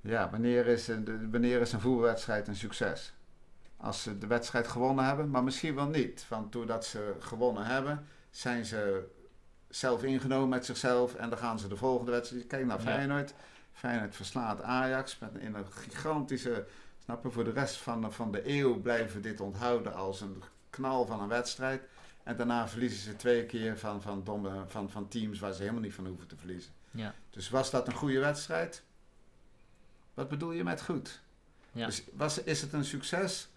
[0.02, 3.12] ja, wanneer is, een, de- wanneer is een voetbalwedstrijd een succes?
[3.76, 6.26] Als ze de wedstrijd gewonnen hebben, maar misschien wel niet.
[6.28, 9.04] Want doordat ze gewonnen hebben, zijn ze
[9.68, 12.46] zelf ingenomen met zichzelf en dan gaan ze de volgende wedstrijd.
[12.46, 12.84] Kijk naar Ja.
[12.84, 13.34] Feyenoord.
[13.72, 16.66] Feyenoord verslaat Ajax met in een gigantische.
[17.04, 20.20] Snap je, voor de rest van, de- van de eeuw blijven we dit onthouden als
[20.20, 21.82] een knal van een wedstrijd.
[22.22, 25.82] En daarna verliezen ze twee keer van, van, domme, van, van teams waar ze helemaal
[25.82, 26.72] niet van hoeven te verliezen.
[26.90, 27.14] Ja.
[27.30, 28.82] Dus was dat een goede wedstrijd?
[30.14, 31.20] Wat bedoel je met goed?
[31.72, 31.86] Ja.
[31.86, 33.48] Dus was, is het een succes?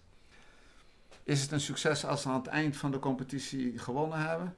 [1.22, 4.56] Is het een succes als ze aan het eind van de competitie gewonnen hebben?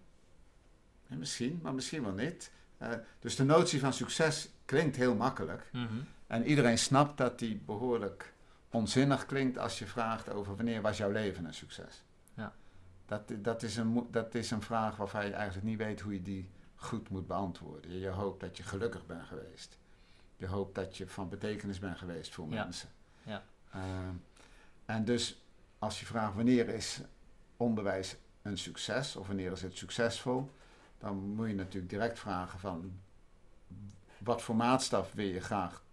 [1.06, 2.50] Ja, misschien, maar misschien wel niet.
[2.78, 5.70] Eh, dus de notie van succes klinkt heel makkelijk.
[5.72, 5.86] Mhm.
[6.26, 8.32] En iedereen snapt dat die behoorlijk
[8.70, 12.02] onzinnig klinkt als je vraagt over wanneer was jouw leven een succes.
[12.34, 12.54] Ja.
[13.06, 16.22] Dat, dat, is een, dat is een vraag waarvan je eigenlijk niet weet hoe je
[16.22, 17.98] die goed moet beantwoorden.
[17.98, 19.77] Je hoopt dat je gelukkig bent geweest.
[20.38, 22.62] Je hoopt dat je van betekenis bent geweest voor Ja.
[22.64, 22.88] mensen.
[23.22, 23.44] Ja.
[23.72, 24.14] Ehm,
[24.86, 25.44] en dus
[25.78, 27.00] als je vraagt wanneer is
[27.56, 30.50] onderwijs een succes of wanneer is het succesvol,
[30.98, 33.00] dan moet je natuurlijk direct vragen van
[34.18, 35.84] wat voor maatstaf wil je graag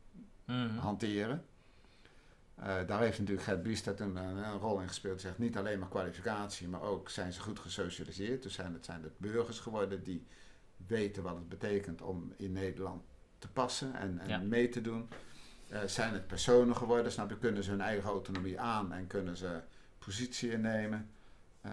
[0.46, 0.78] Mhm.
[0.78, 1.46] hanteren.
[2.56, 5.22] Eh, daar heeft natuurlijk Gert Biestad een, een, een rol in gespeeld.
[5.22, 8.44] Zegt niet alleen maar kwalificatie, maar ook zijn ze goed gesocialiseerd.
[8.44, 10.26] Dus zijn het, zijn het burgers geworden die
[10.88, 13.04] weten wat het betekent om in Nederland
[13.46, 14.38] te passen en, en Ja.
[14.38, 15.10] mee te doen.
[15.68, 19.38] Eh, zijn het personen geworden, snap je, kunnen ze hun eigen autonomie aan en kunnen
[19.38, 19.60] ze
[20.00, 21.10] positie innemen.
[21.62, 21.72] Eh,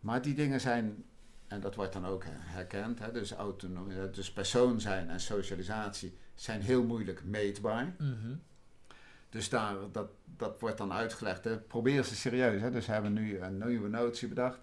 [0.00, 1.04] maar die dingen zijn,
[1.46, 6.16] en dat wordt dan ook herkend, hè, dus, autonomie, eh, dus persoon zijn en socialisatie
[6.34, 7.94] zijn heel moeilijk meetbaar.
[7.98, 8.34] Mhm.
[9.28, 11.44] Dus daar, dat, dat wordt dan uitgelegd.
[11.44, 11.58] Hè.
[11.58, 12.60] Probeer ze serieus.
[12.60, 12.70] Hè.
[12.70, 14.58] Dus we hebben nu een nieuwe notie bedacht.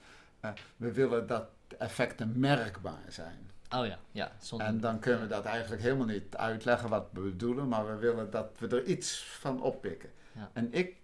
[0.78, 3.47] We willen dat effecten merkbaar zijn.
[3.72, 4.32] Oh ja, ja.
[4.40, 7.96] Zonder, En dan kunnen we dat eigenlijk helemaal niet uitleggen wat we bedoelen, maar we
[7.96, 10.10] willen dat we er iets van oppikken.
[10.32, 10.50] Ja.
[10.54, 10.96] En ik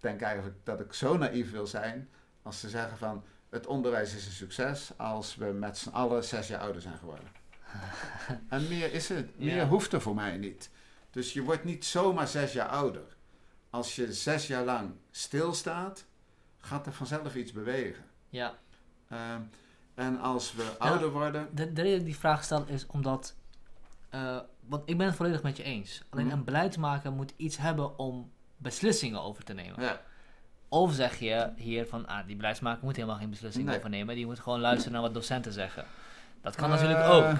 [0.00, 2.08] denk eigenlijk dat ik zo naïef wil zijn
[2.42, 6.48] als te zeggen van het onderwijs is een succes als we met z'n allen zes
[6.48, 7.26] jaar ouder zijn geworden.
[8.48, 9.66] en meer is het, meer Ja.
[9.68, 10.70] hoeft er voor mij niet.
[11.10, 13.16] Dus je wordt niet zomaar zes jaar ouder.
[13.70, 16.04] Als je zes jaar lang stilstaat,
[16.58, 18.04] gaat er vanzelf iets bewegen.
[18.28, 18.54] Ja,
[19.08, 19.40] Ehm,
[20.02, 23.34] en als we ouder worden, de, de reden dat ik die vraag stel is omdat...
[24.10, 24.38] eh,
[24.68, 26.02] want ik ben het volledig met je eens.
[26.10, 26.34] Alleen Mhm.
[26.36, 29.82] een beleidsmaker moet iets hebben om beslissingen over te nemen.
[29.82, 30.00] ja,
[30.68, 33.76] Of zeg je hier van, ah, die beleidsmaker moet helemaal geen beslissing Nee.
[33.76, 34.14] overnemen.
[34.14, 35.84] Die moet gewoon luisteren naar wat docenten zeggen.
[36.40, 37.36] Dat kan Eh, natuurlijk ook.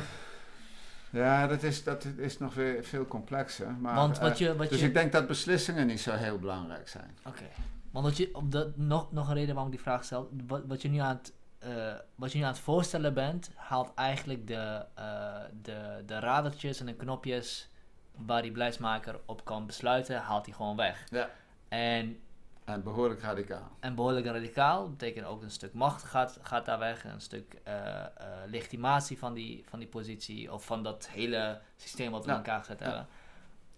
[1.10, 3.72] Ja, dat is, dat is nog weer veel complexer.
[3.72, 4.56] Maar, Want wat eh, je...
[4.56, 7.16] Wat dus je ik denk dat beslissingen niet zo heel belangrijk zijn.
[7.26, 7.42] Oké.
[7.90, 10.30] Want wat je, op de, nog, nog een reden waarom ik die vraag stel.
[10.46, 11.32] Wat, wat, je nu aan het,
[11.62, 16.80] eh, wat je nu aan het voorstellen bent, haalt eigenlijk de, eh, de, de radertjes
[16.80, 17.68] en de knopjes
[18.16, 21.04] waar die beleidsmaker op kan besluiten, haalt hij gewoon weg.
[21.10, 21.30] Ja.
[21.68, 22.20] En,
[22.64, 23.70] En behoorlijk radicaal.
[23.80, 28.04] en behoorlijk radicaal, betekent ook een stuk macht gaat, gaat daar weg, een stuk eh,
[28.46, 32.36] legitimatie van die, van die positie of van dat hele systeem wat we Ja.
[32.38, 32.84] in elkaar gezet Ja.
[32.86, 33.06] hebben.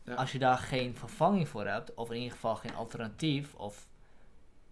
[0.04, 0.14] Ja.
[0.14, 3.86] Als je daar geen vervanging voor hebt, of in ieder geval geen alternatief, of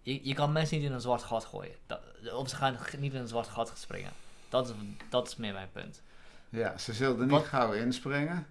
[0.02, 1.74] je, je kan mensen niet in een zwart gat gooien.
[1.86, 2.00] Dat,
[2.34, 4.12] of ze gaan niet in een zwart gat springen.
[4.48, 4.74] Dat is,
[5.08, 6.02] dat is meer mijn punt.
[6.48, 8.46] Ja, ze zullen er niet gauw inspringen.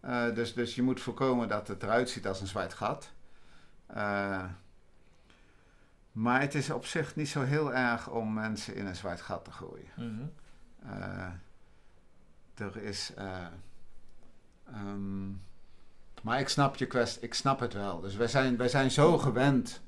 [0.00, 3.10] Eh, dus, dus je moet voorkomen dat het eruit ziet als een zwart gat.
[3.86, 4.44] Eh,
[6.12, 9.44] maar het is op zich niet zo heel erg om mensen in een zwart gat
[9.44, 10.32] te gooien.
[10.82, 11.28] Eh,
[12.54, 13.12] er is.
[13.14, 13.46] eh,
[14.66, 15.28] ehm,
[16.22, 18.00] maar ik snap je kwestie, ik snap het wel.
[18.00, 19.80] Dus wij zijn, wij zijn zo gewend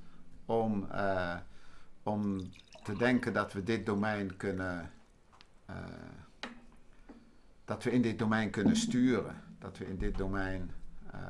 [0.47, 1.37] om, eh,
[2.03, 2.51] om
[2.83, 4.93] te denken dat we dit domein kunnen.
[5.67, 5.77] eh,
[7.65, 9.43] dat we in dit domein kunnen sturen.
[9.59, 10.71] Dat we in dit domein.
[11.11, 11.21] eh,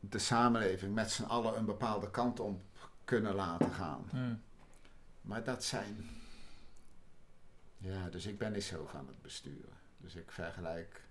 [0.00, 2.62] de samenleving met z'n allen een bepaalde kant op
[3.04, 4.08] kunnen laten gaan.
[4.12, 4.40] Mm.
[5.22, 6.10] Maar dat zijn.
[7.78, 9.72] Ja, dus ik ben niet zo van het besturen.
[9.96, 11.03] Dus ik vergelijk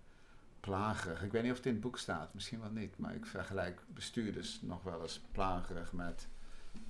[0.68, 1.24] plagerig.
[1.24, 2.98] Ik weet niet of het in het boek staat, misschien wel niet.
[2.98, 6.28] Maar ik vergelijk bestuurders nog wel eens plagerig met.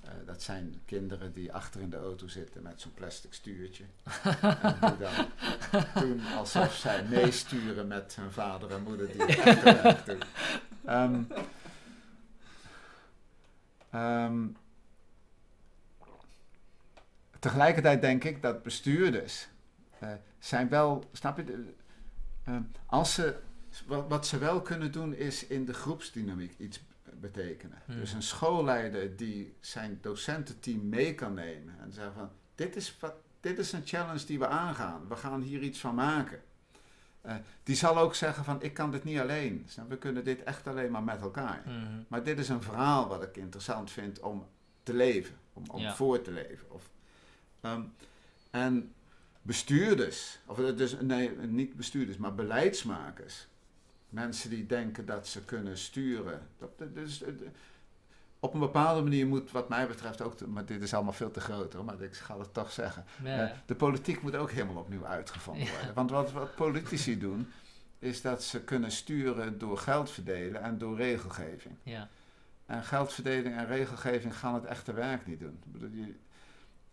[0.00, 3.84] eh, dat zijn kinderen die achter in de auto zitten met zo'n plastic stuurtje.
[4.32, 5.26] en die dan
[5.94, 10.22] doen alsof zij meesturen met hun vader en moeder die het doen.
[10.84, 11.22] Ehm,
[13.90, 14.46] ehm,
[17.38, 19.48] tegelijkertijd denk ik dat bestuurders
[19.98, 21.74] eh, zijn wel, snap je,
[22.44, 22.56] eh,
[22.86, 23.36] als ze,
[23.86, 26.80] wat, wat ze wel kunnen doen is in de groepsdynamiek iets
[27.20, 27.78] betekenen.
[27.84, 27.96] Hmm.
[27.96, 33.14] Dus een schoolleider die zijn docententeam mee kan nemen en zeggen van, dit is, wat,
[33.40, 36.42] dit is een challenge die we aangaan, we gaan hier iets van maken.
[37.20, 40.66] Eh, die zal ook zeggen van, ik kan dit niet alleen, we kunnen dit echt
[40.66, 41.62] alleen maar met elkaar.
[41.66, 42.02] Mhm.
[42.08, 44.46] Maar dit is een verhaal wat ik interessant vind om
[44.82, 45.94] te leven, om, om Ja.
[45.94, 46.70] voor te leven.
[46.70, 46.90] Of,
[47.60, 47.82] ehm,
[48.50, 48.92] en
[49.42, 53.46] bestuurders, of eh, dus, nee, niet bestuurders, maar beleidsmakers.
[54.14, 56.40] Mensen die denken dat ze kunnen sturen.
[56.58, 57.22] Dat, dus,
[58.40, 61.30] op een bepaalde manier moet, wat mij betreft ook, de- maar dit is allemaal veel
[61.30, 63.04] te groot hoor, maar ik ga het toch zeggen.
[63.24, 65.70] Eh, de politiek moet ook helemaal opnieuw uitgevonden Ja.
[65.72, 65.94] worden.
[65.94, 67.48] Want wat, wat politici doen,
[67.98, 71.74] is dat ze kunnen sturen door geld verdelen en door regelgeving.
[71.82, 72.08] ja.
[72.66, 75.58] En geldverdeling en regelgeving gaan het echte werk niet doen.
[75.66, 76.14] Ik bedoel, je-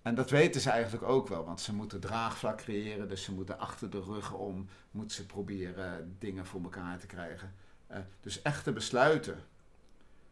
[0.01, 3.59] En dat weten ze eigenlijk ook wel, want ze moeten draagvlak creëren, dus ze moeten
[3.59, 7.53] achter de rug om, moeten ze proberen dingen voor elkaar te krijgen.
[7.87, 9.37] Eh, dus echte besluiten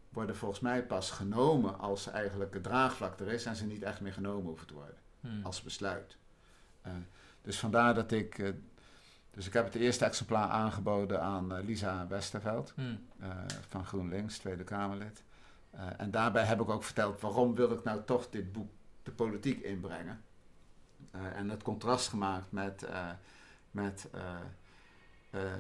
[0.09, 4.01] worden volgens mij pas genomen als eigenlijk het draagvlak er is en ze niet echt
[4.01, 5.27] meer genomen hoeven te worden Hm.
[5.43, 6.17] als besluit.
[6.81, 6.91] Eh,
[7.41, 8.37] dus vandaar dat ik.
[8.39, 8.49] eh,
[9.31, 12.81] dus ik heb het eerste exemplaar aangeboden aan Lisa Westerveld Hm.
[13.19, 13.29] eh,
[13.67, 15.23] van GroenLinks, Tweede Kamerlid.
[15.97, 18.71] En daarbij heb ik ook verteld waarom wil ik nou toch dit boek
[19.09, 20.23] de politiek inbrengen.
[21.11, 23.09] Eh, en het contrast gemaakt met, eh,
[23.71, 25.53] met, eh,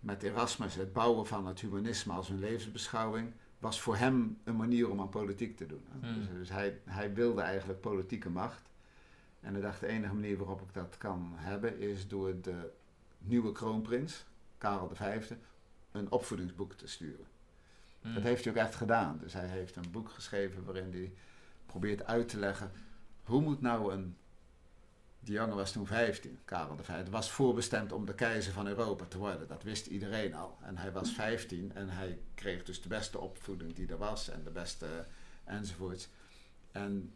[0.00, 4.90] met Erasmus, het bouwen van het humanisme als een levensbeschouwing, was voor hem een manier
[4.90, 5.84] om aan politiek te doen.
[6.00, 6.14] Hmm.
[6.14, 8.62] Dus, dus hij, hij wilde eigenlijk politieke macht.
[9.40, 12.70] En hij dacht, de enige manier waarop ik dat kan hebben, is door de
[13.18, 14.24] nieuwe kroonprins,
[14.58, 15.30] Karel V,
[15.92, 17.26] een opvoedingsboek te sturen.
[18.00, 18.14] Hm.
[18.14, 19.18] Dat heeft hij ook echt gedaan.
[19.18, 21.12] Dus hij heeft een boek geschreven waarin hij
[21.72, 22.70] probeert uit te leggen
[23.22, 24.16] hoe moet nou een.
[25.20, 26.86] Die jongen was toen 15, Karel V.
[26.86, 29.48] Het was voorbestemd om de keizer van Europa te worden.
[29.48, 30.58] Dat wist iedereen al.
[30.62, 34.42] En hij was 15 en hij kreeg dus de beste opvoeding die er was en
[34.44, 35.06] de beste
[35.44, 36.08] enzovoorts.
[36.72, 37.14] En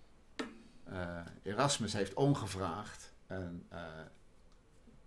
[0.84, 3.80] eh, Erasmus heeft ongevraagd een eh,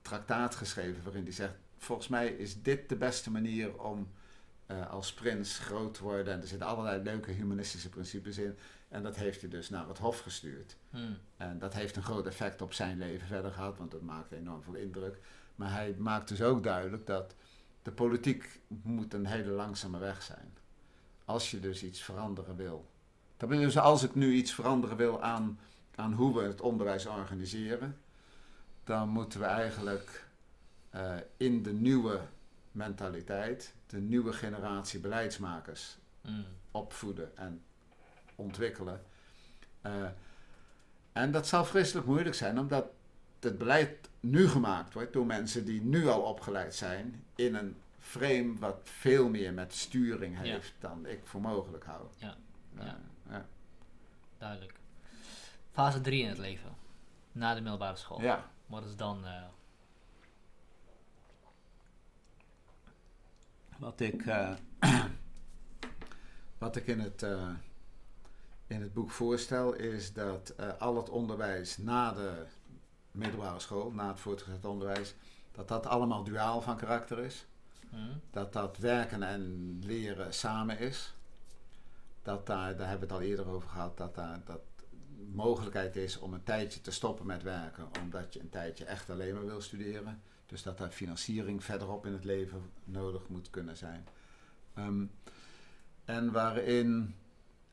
[0.02, 4.12] traktaat geschreven waarin hij zegt: Volgens mij is dit de beste manier om
[4.66, 6.34] eh, als prins groot te worden.
[6.34, 8.58] En er zitten allerlei leuke humanistische principes in.
[8.90, 10.78] En dat heeft hij dus naar het Hof gestuurd.
[10.90, 10.98] Hm.
[11.38, 14.64] En dat heeft een groot effect op zijn leven verder gehad, want dat maakt enorm
[14.64, 15.20] veel indruk.
[15.56, 17.36] Maar hij maakt dus ook duidelijk dat
[17.82, 20.58] de politiek moet een hele langzame weg zijn.
[21.26, 22.90] Als je dus iets veranderen wil.
[23.38, 25.60] Dat betekent dus als ik nu iets veranderen wil aan,
[25.96, 27.98] aan hoe we het onderwijs organiseren,
[28.84, 30.28] dan moeten we eigenlijk
[30.90, 32.22] eh, in de nieuwe
[32.72, 36.42] mentaliteit, de nieuwe generatie beleidsmakers Hm.
[36.72, 37.62] opvoeden en
[38.40, 39.02] ontwikkelen.
[39.82, 40.06] Eh,
[41.12, 42.86] en dat zal vreselijk moeilijk zijn, omdat
[43.40, 48.54] het beleid nu gemaakt wordt door mensen die nu al opgeleid zijn in een frame
[48.60, 50.42] wat veel meer met sturing Ja.
[50.42, 52.06] heeft dan ik voor mogelijk hou.
[52.18, 52.36] Ja,
[52.78, 52.98] Eh, ja.
[53.30, 53.46] ja.
[54.38, 54.74] Duidelijk.
[55.72, 56.76] Fase 3 in het leven.
[57.32, 58.22] Na de middelbare school.
[58.22, 58.50] ja.
[58.66, 59.26] Wat is dan...
[59.26, 59.44] eh,
[63.78, 64.24] Wat ik,
[66.58, 67.26] wat ik in, het,
[68.70, 72.46] in het boek voorstel is dat eh, al het onderwijs na de
[73.12, 75.16] middelbare school, na het voortgezet onderwijs,
[75.52, 77.46] dat dat allemaal duaal van karakter is.
[77.90, 77.98] hm?
[78.32, 81.14] Dat dat werken en leren samen is.
[82.22, 84.62] Dat daar, daar hebben we het al eerder over gehad, dat daar dat
[85.32, 89.34] mogelijkheid is om een tijdje te stoppen met werken, omdat je een tijdje echt alleen
[89.34, 90.22] maar wil studeren.
[90.46, 94.08] Dus dat daar financiering verderop in het leven nodig moet kunnen zijn.
[94.74, 95.06] Ehm,
[96.06, 97.16] en waarin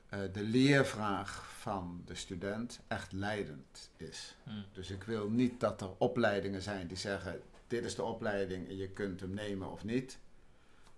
[0.09, 4.37] de leervraag van de student echt leidend is.
[4.45, 4.51] Hm.
[4.73, 8.77] Dus ik wil niet dat er opleidingen zijn die zeggen: dit is de opleiding en
[8.77, 10.19] je kunt hem nemen of niet.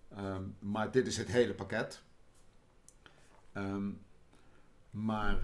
[0.08, 2.02] Ehm, maar dit is het hele pakket.
[3.52, 3.90] Ehm,
[4.90, 5.38] maar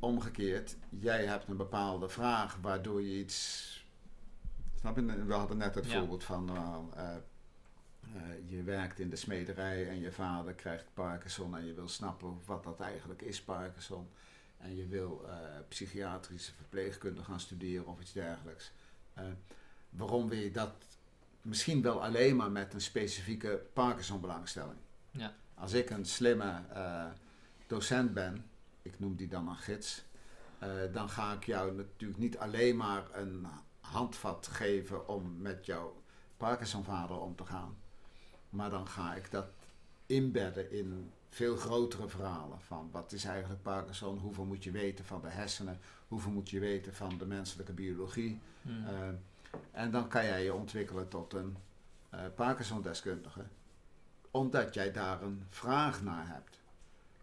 [0.00, 3.70] omgekeerd, jij hebt een bepaalde vraag waardoor je iets.
[4.78, 5.24] Snap je?
[5.24, 5.98] We hadden net het Ja.
[5.98, 6.44] voorbeeld van.
[6.44, 6.84] nou,
[8.14, 12.40] eh, je werkt in de smederij en je vader krijgt Parkinson en je wil snappen
[12.44, 14.08] wat dat eigenlijk is, Parkinson.
[14.58, 15.34] En je wil eh,
[15.68, 18.72] psychiatrische verpleegkunde gaan studeren of iets dergelijks.
[19.14, 19.24] Eh,
[19.90, 20.72] waarom wil je dat
[21.42, 24.78] misschien wel alleen maar met een specifieke Parkinson-belangstelling?
[25.10, 25.34] Ja.
[25.54, 26.62] Als ik een slimme
[27.66, 28.44] docent ben,
[28.82, 30.04] ik noem die dan een gids,
[30.92, 33.46] dan ga ik jou natuurlijk niet alleen maar een
[33.80, 36.02] handvat geven om met jouw
[36.36, 37.81] Parkinson-vader om te gaan.
[38.52, 39.46] Maar dan ga ik dat
[40.06, 42.60] inbedden in veel grotere verhalen.
[42.60, 44.18] Van wat is eigenlijk Parkinson?
[44.18, 45.80] Hoeveel moet je weten van de hersenen?
[46.08, 48.40] Hoeveel moet je weten van de menselijke biologie?
[48.62, 48.68] Hm.
[48.68, 49.08] Eh,
[49.70, 51.56] en dan kan jij je ontwikkelen tot een
[52.10, 53.44] eh Parkinson-deskundige.
[54.30, 56.60] Omdat jij daar een vraag naar hebt.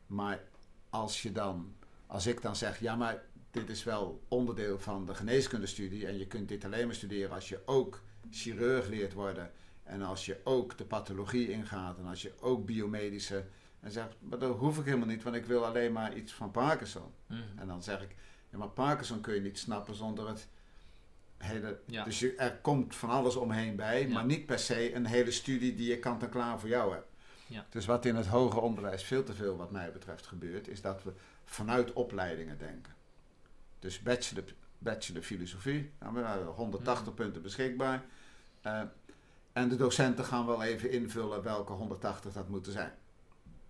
[0.08, 0.44] Maar
[0.90, 1.74] als je dan,
[2.08, 6.28] als ik dan zeg, ja maar dit is wel onderdeel van de geneeskundestudie en je
[6.28, 9.52] kunt dit alleen maar studeren als je ook chirurg leert worden
[9.90, 13.44] en als je ook de pathologie ingaat en als je ook biomedische
[13.80, 16.52] en zegt, maar dat hoef ik helemaal niet, want ik wil alleen maar iets van
[16.52, 17.12] Parkinson.
[17.28, 17.34] Hm.
[17.56, 18.16] En dan zeg ik,
[18.50, 20.48] ja, maar Parkinson kun je niet snappen zonder het
[21.38, 21.80] hele...
[21.86, 22.04] Ja.
[22.04, 24.14] Dus je, er komt van alles omheen bij, Ja.
[24.14, 27.08] maar niet per se een hele studie die je kant en klaar voor jou hebt.
[27.48, 27.66] Ja.
[27.70, 31.04] Dus wat in het hoger onderwijs veel te veel, wat mij betreft, gebeurt, is dat
[31.04, 31.12] we
[31.46, 32.94] vanuit opleidingen denken.
[33.80, 34.44] Dus bachelor,
[34.78, 37.16] bachelor filosofie, nou, we hebben 180 Hmm.
[37.16, 38.04] punten beschikbaar.
[38.62, 38.82] Eh,
[39.54, 42.92] en de docenten gaan wel even invullen welke 180 dat moeten zijn.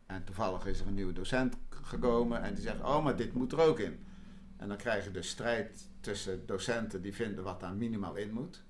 [0.06, 3.51] En toevallig is er een nieuwe docent gekomen en die zegt, oh, maar dit moet
[3.51, 4.06] er ook in.
[4.57, 8.64] En dan krijg je dus strijd tussen docenten die vinden wat daar minimaal in moet.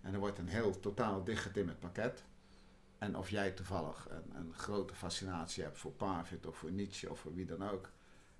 [0.00, 2.24] En er wordt een heel totaal dichtgetimmerd pakket.
[2.98, 7.20] En of jij toevallig een, een grote fascinatie hebt voor Parfit of voor Nietzsche of
[7.20, 7.90] voor wie dan ook,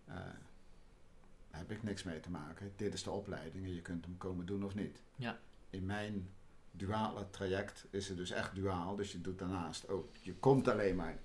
[0.05, 2.73] daar heb ik niks mee te maken.
[2.77, 5.02] Dit is de opleiding en je kunt hem komen doen of niet.
[5.16, 5.39] Ja.
[5.70, 6.31] In mijn
[6.73, 8.97] duale traject is het dus echt duaal.
[8.97, 11.19] Dus je doet daarnaast ook, je komt alleen maar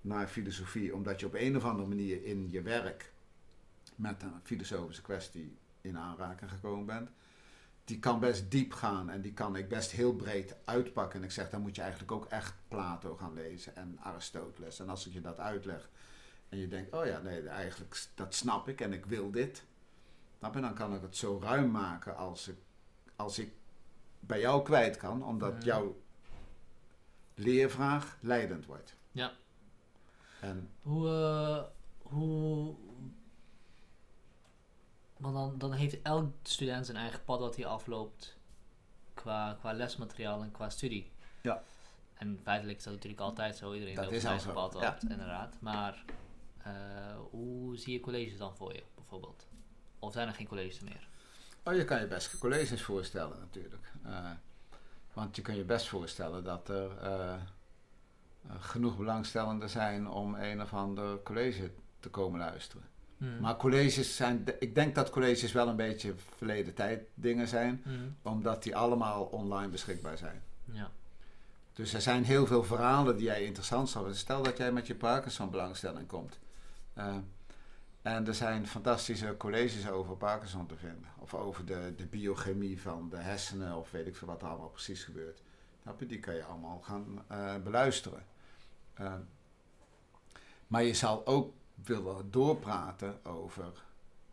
[0.00, 3.12] naar filosofie omdat je op een of andere manier in je werk
[3.96, 7.10] met een filosofische kwestie in aanraking gekomen bent.
[7.84, 11.18] Die kan best diep gaan en die kan ik best heel breed uitpakken.
[11.18, 14.80] En ik zeg, dan moet je eigenlijk ook echt Plato gaan lezen en Aristoteles.
[14.80, 15.88] En als ik je dat uitleg
[16.48, 19.64] en je denkt, oh ja, nee, eigenlijk dat snap ik en ik wil dit.
[20.38, 22.56] Dan kan ik het zo ruim maken als ik,
[23.16, 23.52] als ik
[24.20, 26.00] bij jou kwijt kan, omdat jouw
[27.34, 28.96] leervraag leidend wordt.
[29.12, 29.32] Ja.
[30.40, 31.62] En Hoe, eh,
[32.12, 32.74] hoe...
[35.16, 38.36] Want dan, dan heeft elk student zijn eigen pad dat hij afloopt
[39.14, 41.10] qua, qua lesmateriaal en qua studie.
[41.40, 41.62] Ja.
[42.14, 43.72] En feitelijk is dat natuurlijk altijd zo.
[43.72, 44.88] Iedereen Dat loopt zijn eigen pad ja.
[44.88, 45.56] af, inderdaad.
[45.60, 46.04] Maar
[46.62, 46.72] eh,
[47.30, 49.46] hoe zie je colleges dan voor je, bijvoorbeeld?
[49.98, 51.08] Of zijn er geen colleges meer?
[51.62, 53.92] Oh, je kan je best colleges voorstellen natuurlijk.
[54.04, 54.30] Eh,
[55.12, 57.40] want je kan je best voorstellen dat er eh, eh,
[58.58, 61.70] genoeg belangstellenden zijn om een of ander college
[62.00, 62.84] te komen luisteren.
[63.18, 63.40] Hmm.
[63.40, 68.16] Maar colleges zijn, ik denk dat colleges wel een beetje verleden tijd dingen zijn, Hmm.
[68.22, 70.42] omdat die allemaal online beschikbaar zijn.
[70.64, 70.90] Ja.
[71.72, 74.20] Dus er zijn heel veel verhalen die jij interessant zou vinden.
[74.22, 76.38] Stel dat jij met je Parkinson belangstelling komt.
[76.94, 77.16] Eh,
[78.02, 81.08] en er zijn fantastische colleges over Parkinson te vinden.
[81.18, 84.68] Of over de, de biochemie van de hersenen of weet ik veel wat er allemaal
[84.68, 85.42] precies gebeurt.
[85.98, 88.26] Die kan je allemaal gaan eh, beluisteren.
[88.94, 89.14] Eh,
[90.66, 91.54] maar je zal ook
[91.84, 93.72] willen doorpraten over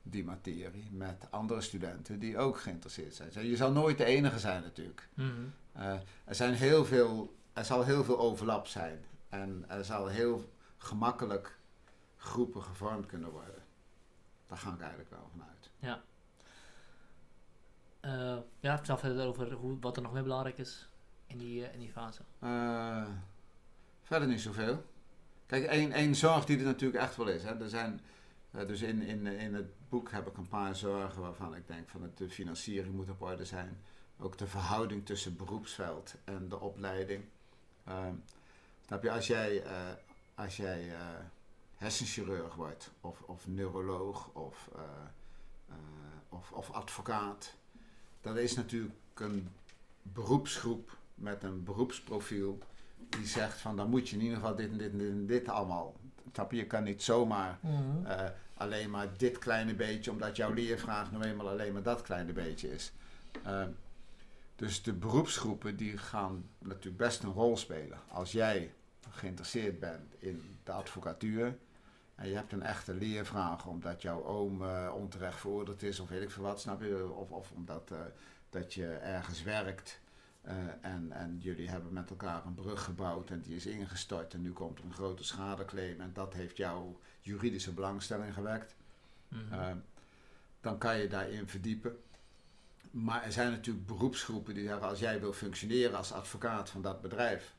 [0.03, 3.47] die materie met andere studenten die ook geïnteresseerd zijn.
[3.47, 5.07] Je zal nooit de enige zijn natuurlijk.
[5.13, 5.53] Hmm.
[5.71, 5.93] Eh,
[6.25, 9.05] er, zijn heel veel, er zal heel veel overlap zijn.
[9.29, 11.56] En er zal heel gemakkelijk
[12.27, 13.63] groepen gevormd kunnen worden.
[14.47, 15.57] Daar ga ik eigenlijk wel van uit.
[18.07, 20.89] Eh, ja, vertel verder over hoe, wat er nog meer belangrijk is
[21.27, 22.21] in die, eh, in die fase.
[22.39, 23.07] Eh,
[24.01, 24.83] verder niet zoveel.
[25.45, 27.43] Kijk, één, één zorg die er natuurlijk echt wel is.
[27.43, 27.61] Hè.
[27.61, 28.01] Er zijn,
[28.51, 32.01] dus in, in, in het boek heb ik een paar zorgen waarvan ik denk van
[32.01, 33.77] het, de financiering moet op orde zijn.
[34.19, 37.23] Ook de verhouding tussen beroepsveld en de opleiding.
[37.83, 38.13] Ehm,
[38.85, 39.63] snap je, als jij,
[40.35, 40.91] als jij
[41.77, 44.81] hersenchirurg wordt, of, of neuroloog, of, eh,
[45.69, 45.75] eh,
[46.29, 47.53] of, of advocaat,
[48.21, 49.47] dat is natuurlijk een
[50.01, 52.59] beroepsgroep met een beroepsprofiel
[53.09, 55.25] die zegt van dan moet je in ieder geval dit en dit en dit en
[55.25, 55.95] dit allemaal.
[56.49, 56.65] Je?
[56.65, 57.59] Kan niet zomaar
[58.05, 62.33] eh, alleen maar dit kleine beetje, omdat jouw leervraag nou eenmaal alleen maar dat kleine
[62.33, 62.91] beetje is.
[63.43, 63.63] Eh,
[64.55, 67.99] dus de beroepsgroepen die gaan natuurlijk best een rol spelen.
[68.07, 68.73] Als jij
[69.09, 71.57] geïnteresseerd bent in de advocatuur
[72.17, 76.21] en je hebt een echte leervraag omdat jouw oom eh, onterecht veroordeeld is of weet
[76.21, 77.11] ik veel wat, snap je?
[77.13, 77.99] Of, of omdat eh,
[78.49, 79.99] dat je ergens werkt
[80.41, 84.41] eh, en, en jullie hebben met elkaar een brug gebouwd en die is ingestort en
[84.41, 88.75] nu komt er een grote schadeclaim en dat heeft jouw juridische belangstelling gewekt.
[89.27, 89.75] Mhm.
[90.61, 91.99] Dan kan je daarin verdiepen.
[92.91, 97.01] Maar er zijn natuurlijk beroepsgroepen die zeggen: als jij wil functioneren als advocaat van dat
[97.01, 97.53] bedrijf,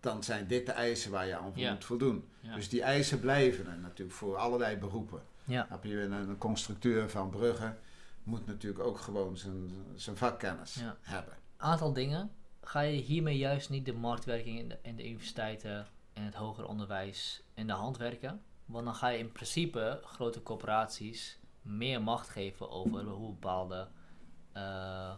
[0.00, 1.72] dan zijn dit de eisen waar je aan Ja.
[1.72, 2.28] moet voldoen.
[2.40, 2.54] ja.
[2.54, 5.22] Dus die eisen blijven er natuurlijk voor allerlei beroepen.
[5.44, 5.66] ja.
[5.70, 7.78] Heb je een, constructeur van bruggen,
[8.22, 10.96] moet natuurlijk ook gewoon zijn, zijn vakkennis Ja.
[11.00, 11.34] hebben.
[11.56, 12.30] aantal dingen.
[12.62, 16.66] Ga je hiermee juist niet de marktwerking in de, in de universiteiten, in het hoger
[16.66, 18.42] onderwijs, in de hand werken?
[18.64, 23.88] Want dan ga je in principe grote corporaties meer macht geven over hoe bepaalde
[24.52, 25.12] eh,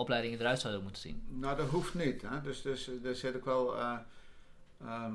[0.00, 1.22] opleidingen eruit zouden moeten zien.
[1.28, 2.22] Nou, dat hoeft niet.
[2.22, 2.40] Hè?
[2.40, 3.76] Dus, dus daar zit ik wel.
[3.78, 3.96] eh,
[4.80, 5.12] ehm,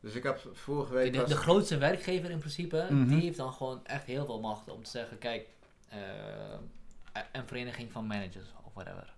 [0.00, 1.12] dus ik heb vorige week.
[1.12, 3.08] De, de grootste werkgever in principe, Mhm.
[3.08, 5.48] die heeft dan gewoon echt heel veel macht om te zeggen, kijk,
[5.88, 5.98] eh,
[7.32, 9.12] een vereniging van managers of whatever.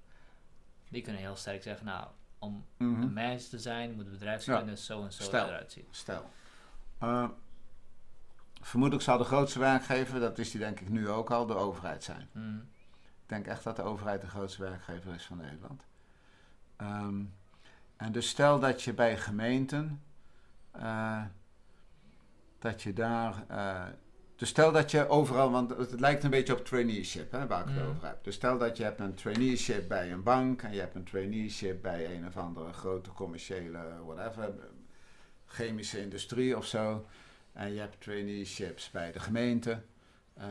[0.89, 2.07] Die kunnen heel sterk zeggen, nou,
[2.39, 3.03] om Mhm.
[3.03, 5.47] een manager te zijn, moet het bedrijfskunde zo en zo Stel.
[5.47, 5.87] eruit zien.
[5.91, 6.31] Stel.
[6.99, 7.29] Eh,
[8.61, 12.05] vermoedelijk zal de grootste werkgever, dat is die denk ik nu ook al, de overheid
[12.05, 12.29] zijn.
[12.33, 12.59] Mhm.
[13.33, 15.87] Ik denk echt dat de overheid de grootste werkgever is van Nederland.
[16.77, 17.23] Ehm,
[17.97, 20.03] En dus stel dat je bij gemeenten,
[20.71, 21.23] eh,
[22.59, 23.85] dat je daar, eh,
[24.37, 27.67] dus stel dat je overal, want het lijkt een beetje op traineeship, hè, waar ik
[27.69, 27.87] het Mhm.
[27.87, 28.25] over heb.
[28.25, 31.83] Dus stel dat je hebt een traineeship bij een bank en je hebt een traineeship
[31.83, 34.53] bij een of andere grote commerciële, whatever,
[35.47, 37.07] chemische industrie of zo.
[37.53, 39.83] En je hebt traineeships bij de gemeente.
[40.35, 40.45] Eh,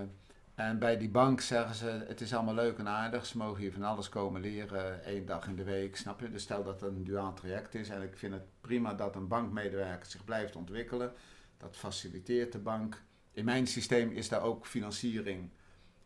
[0.56, 3.26] en bij die bank zeggen ze, het is allemaal leuk en aardig.
[3.26, 6.32] Ze mogen hier van alles komen leren, één dag in de week, snap je?
[6.32, 7.90] Dus stel dat het een duaal traject is.
[7.90, 11.14] En ik vind het prima dat een bankmedewerker zich blijft ontwikkelen.
[11.58, 13.02] Dat faciliteert de bank.
[13.32, 15.50] In mijn systeem is daar ook financiering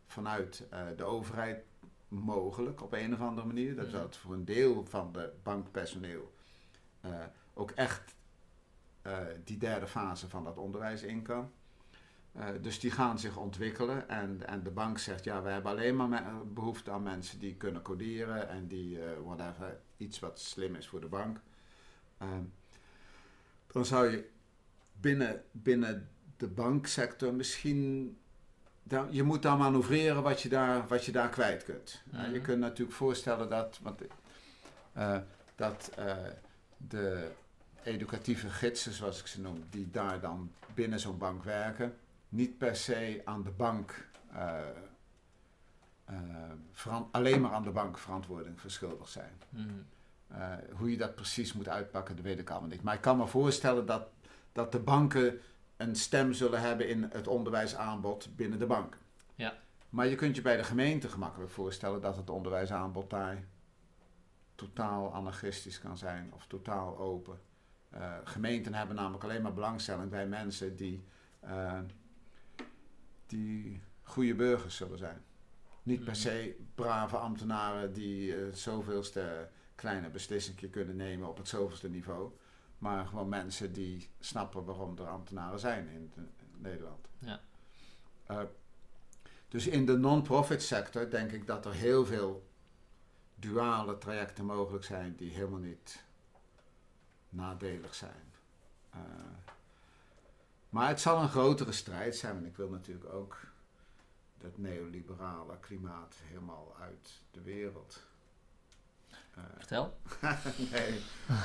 [0.06, 1.64] vanuit eh, de overheid
[2.08, 3.76] mogelijk op een of andere manier.
[3.76, 6.34] Dat dat voor een deel van de bankpersoneel
[7.00, 7.10] eh,
[7.54, 8.14] ook echt
[9.02, 11.50] eh, die derde fase van dat onderwijs in kan.
[12.38, 15.96] Eh, dus die gaan zich ontwikkelen en, en de bank zegt, ja, we hebben alleen
[15.96, 20.74] maar me- behoefte aan mensen die kunnen coderen en die, eh, whatever, iets wat slim
[20.74, 21.40] is voor de bank.
[22.18, 22.42] Ehm,
[23.66, 24.28] dan zou je
[25.00, 28.16] binnen, binnen de banksector misschien,
[28.82, 32.02] dan, je moet dan manoeuvreren wat je daar, wat je daar kwijt kunt.
[32.10, 32.42] Nou, je Mhm.
[32.46, 34.00] kunt natuurlijk voorstellen dat, want,
[34.92, 35.18] eh,
[35.54, 36.16] dat eh,
[36.76, 37.30] de
[37.82, 41.96] educatieve gidsen, zoals ik ze noem, die daar dan binnen zo'n bank werken,
[42.28, 44.58] niet per se aan de bank, eh,
[46.04, 49.32] eh, alleen maar aan de bank verantwoording verschuldigd zijn.
[49.48, 49.68] Mhm.
[50.28, 52.82] Eh, hoe je dat precies moet uitpakken, dat weet ik allemaal niet.
[52.82, 54.08] Maar ik kan me voorstellen dat,
[54.52, 55.40] dat de banken
[55.76, 58.98] een stem zullen hebben in het onderwijsaanbod binnen de bank.
[59.34, 59.54] Ja.
[59.88, 63.44] Maar je kunt je bij de gemeente gemakkelijk voorstellen dat het onderwijsaanbod daar
[64.54, 67.40] totaal anarchistisch kan zijn of totaal open.
[68.24, 71.04] Gemeenten hebben namelijk alleen maar belangstelling bij mensen die,
[73.26, 75.24] die goede burgers zullen zijn.
[75.82, 76.20] Niet per Mhm.
[76.20, 82.32] se brave ambtenaren die eh zoveelste kleine beslissing kunnen nemen op het zoveelste niveau.
[82.78, 87.08] Maar gewoon mensen die snappen waarom er ambtenaren zijn in, de- in Nederland.
[87.18, 87.40] Ja.
[88.26, 88.42] Eh,
[89.48, 92.46] dus in de non-profit sector denk ik dat er heel veel
[93.34, 96.04] duale trajecten mogelijk zijn die helemaal niet
[97.28, 98.32] nadelig zijn.
[98.90, 99.00] Eh,
[100.76, 103.38] maar het zal een grotere strijd zijn, want ik wil natuurlijk ook
[104.38, 108.02] dat neoliberale klimaat helemaal uit de wereld.
[109.34, 109.98] Eh, Vertel.
[110.72, 111.00] nee,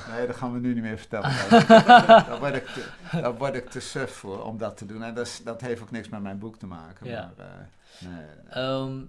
[0.09, 1.29] nee, dat gaan we nu niet meer vertellen.
[2.27, 5.03] daar, word ik te, daar word ik te suf voor om dat te doen.
[5.03, 7.07] En dat, is, dat heeft ook niks met mijn boek te maken.
[7.07, 7.33] Ja.
[7.37, 9.05] Maar, eh, nee, Ehm,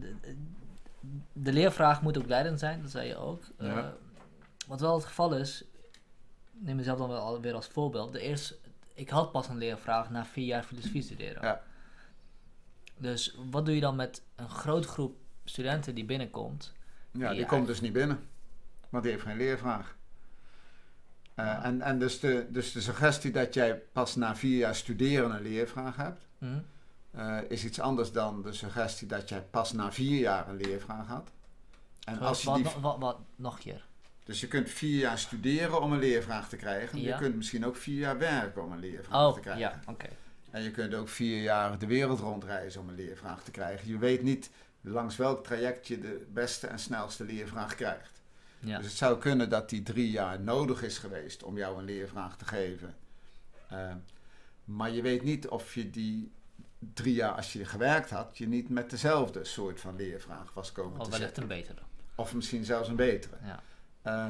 [0.00, 0.36] de,
[1.32, 3.42] de leervraag moet ook leidend zijn, dat zei je ook.
[3.58, 3.78] Ja.
[3.78, 3.86] Eh,
[4.66, 5.64] wat wel het geval is,
[6.52, 8.12] ik neem mezelf dan wel alweer als voorbeeld.
[8.12, 8.56] De eerste,
[8.96, 11.42] ik had pas een leervraag na vier jaar filosofie studeren.
[11.42, 11.62] Ja.
[12.98, 16.72] Dus wat doe je dan met een grote groep studenten die binnenkomt?
[17.10, 18.28] ja, die komt dus niet binnen.
[18.88, 19.96] Want die heeft geen leervraag.
[21.34, 21.62] Eh, Ja.
[21.62, 25.42] En, en dus, de, dus de suggestie dat jij pas na vier jaar studeren een
[25.42, 26.58] leervraag hebt, Hm?
[27.10, 31.06] eh, is iets anders dan de suggestie dat jij pas na vier jaar een leervraag
[31.06, 31.30] had.
[32.04, 33.85] En Wat- als je die, wat, wat, wat- nog een keer.
[34.26, 37.00] Dus je kunt vier jaar studeren om een leervraag te krijgen.
[37.00, 37.14] Ja.
[37.14, 39.60] Je kunt misschien ook vier jaar werken om een leervraag te Oh, krijgen.
[39.62, 40.08] ja, oké.
[40.50, 43.88] En je kunt ook vier jaar de wereld rondreizen om een leervraag te krijgen.
[43.88, 44.50] Je weet niet
[44.80, 48.10] langs welk traject je de beste en snelste leervraag krijgt.
[48.58, 48.76] Ja.
[48.76, 52.36] Dus het zou kunnen dat die drie jaar nodig is geweest om jou een leervraag
[52.36, 52.94] te geven.
[53.68, 53.92] Eh,
[54.64, 56.30] maar je weet niet of je die
[56.94, 61.00] drie jaar, als je gewerkt had, je niet met dezelfde soort van leervraag was komen
[61.00, 61.42] Of te wellicht zitten.
[61.42, 61.80] een betere.
[62.14, 63.36] Of misschien zelfs een betere.
[63.44, 63.62] Ja.
[64.06, 64.28] Eh,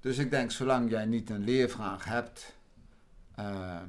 [0.00, 2.56] dus ik denk, zolang jij niet een leervraag hebt,
[3.34, 3.82] eh,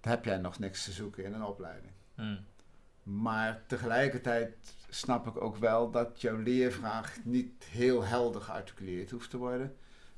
[0.00, 1.92] heb jij nog niks te zoeken in een opleiding.
[2.14, 2.36] Hm.
[3.02, 9.36] Maar tegelijkertijd snap ik ook wel dat jouw leervraag niet heel helder gearticuleerd hoeft te
[9.36, 9.76] worden.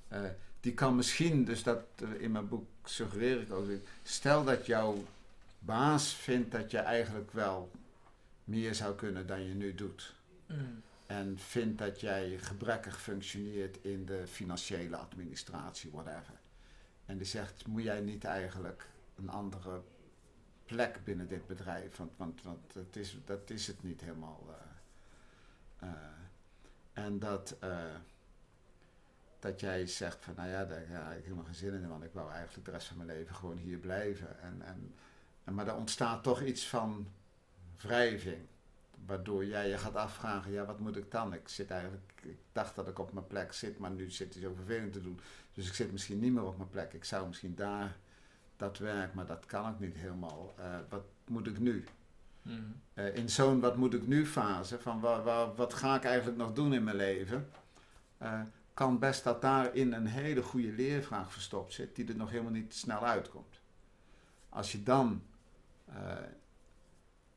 [0.09, 0.21] Eh,
[0.61, 1.85] die kan misschien, dus dat
[2.19, 3.69] in mijn boek suggereer ik ook,
[4.03, 5.05] stel dat jouw
[5.59, 7.71] baas vindt dat je eigenlijk wel
[8.45, 10.15] meer zou kunnen dan je nu doet.
[10.47, 10.55] Hm.
[11.07, 16.35] En vindt dat jij gebrekkig functioneert in de financiële administratie, whatever.
[17.07, 19.83] En die zegt, moet jij niet eigenlijk een andere
[20.65, 21.97] plek binnen dit bedrijf?
[21.97, 24.47] Want, want, want dat, is, dat is het niet helemaal.
[24.49, 25.95] eh, eh,
[26.93, 27.95] en dat, eh,
[29.39, 32.05] dat jij zegt van, nou ja, daar ja, ik heb helemaal geen zin in, want
[32.05, 34.41] ik wou eigenlijk de rest van mijn leven gewoon hier blijven.
[34.41, 34.95] En, en,
[35.45, 37.09] en, maar er ontstaat toch iets van
[37.77, 38.47] wrijving.
[39.07, 41.33] Waardoor jij je gaat afvragen, ja, wat moet ik dan?
[41.35, 44.43] Ik zit eigenlijk, ik dacht dat ik op mijn plek zit, maar nu zit hij
[44.43, 45.21] zo vervelend te doen.
[45.53, 46.93] Dus ik zit misschien niet meer op mijn plek.
[46.93, 47.97] Ik zou misschien daar
[48.57, 50.55] dat werk, maar dat kan ik niet helemaal.
[50.59, 51.85] Eh, wat moet ik nu?
[52.43, 52.51] Hm.
[52.95, 56.39] Eh, in zo'n wat moet ik nu fase, van wa, wa- wat ga ik eigenlijk
[56.39, 57.49] nog doen in mijn leven?
[58.19, 58.41] Eh,
[58.75, 62.75] kan best dat daarin een hele goede leervraag verstopt zit, die er nog helemaal niet
[62.75, 63.61] snel uitkomt.
[64.49, 65.23] Als je dan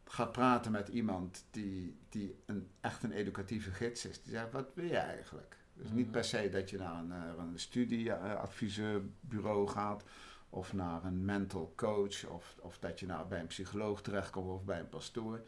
[0.07, 4.67] gaat praten met iemand die, die een, echt een educatieve gids is, die zegt: Wat
[4.73, 5.57] wil je eigenlijk?
[5.73, 10.03] Dus niet per se dat je naar een, eh, een studieadviseurbureau gaat,
[10.49, 14.63] of naar een mental coach, of, of dat je naar, bij een psycholoog terechtkomt of
[14.63, 15.41] bij een pastoor,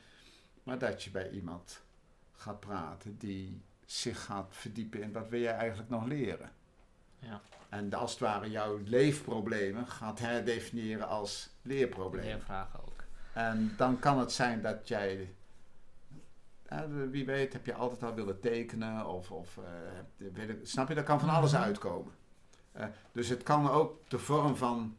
[0.64, 1.84] maar dat je bij iemand
[2.32, 6.52] gaat praten die zich gaat verdiepen in wat wil jij eigenlijk nog leren.
[7.20, 7.42] Ja.
[7.70, 12.30] En als het ware jouw leefproblemen gaat herdefiniëren als leerproblemen.
[12.30, 12.99] Leervragen ook.
[13.48, 15.34] En dan kan het zijn dat jij,
[16.66, 16.80] eh,
[17.10, 19.58] wie weet, heb je altijd al willen tekenen of, of
[20.18, 21.62] eh, ik- snap je, daar kan van alles Mhm.
[21.62, 22.14] uitkomen.
[22.72, 24.96] Eh, dus het kan ook de vorm van,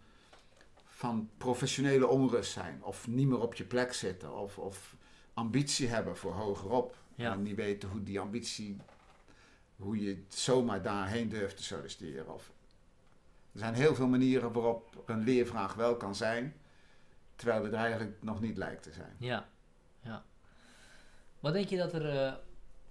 [0.84, 4.94] van professionele onrust zijn, of niet meer op je plek zitten, of, of
[5.34, 6.96] ambitie hebben voor hogerop.
[7.14, 7.32] Ja.
[7.32, 8.76] En niet weten hoe die ambitie,
[9.76, 12.34] hoe je zomaar daarheen durft te solliciteren.
[12.34, 12.50] Of,
[13.52, 16.54] er zijn heel veel manieren waarop een leervraag wel kan zijn,
[17.40, 19.14] terwijl het er eigenlijk nog niet lijkt te zijn.
[19.18, 19.48] Ja,
[20.02, 20.24] ja.
[21.40, 22.08] Wat denk je dat er...
[22.08, 22.34] eh,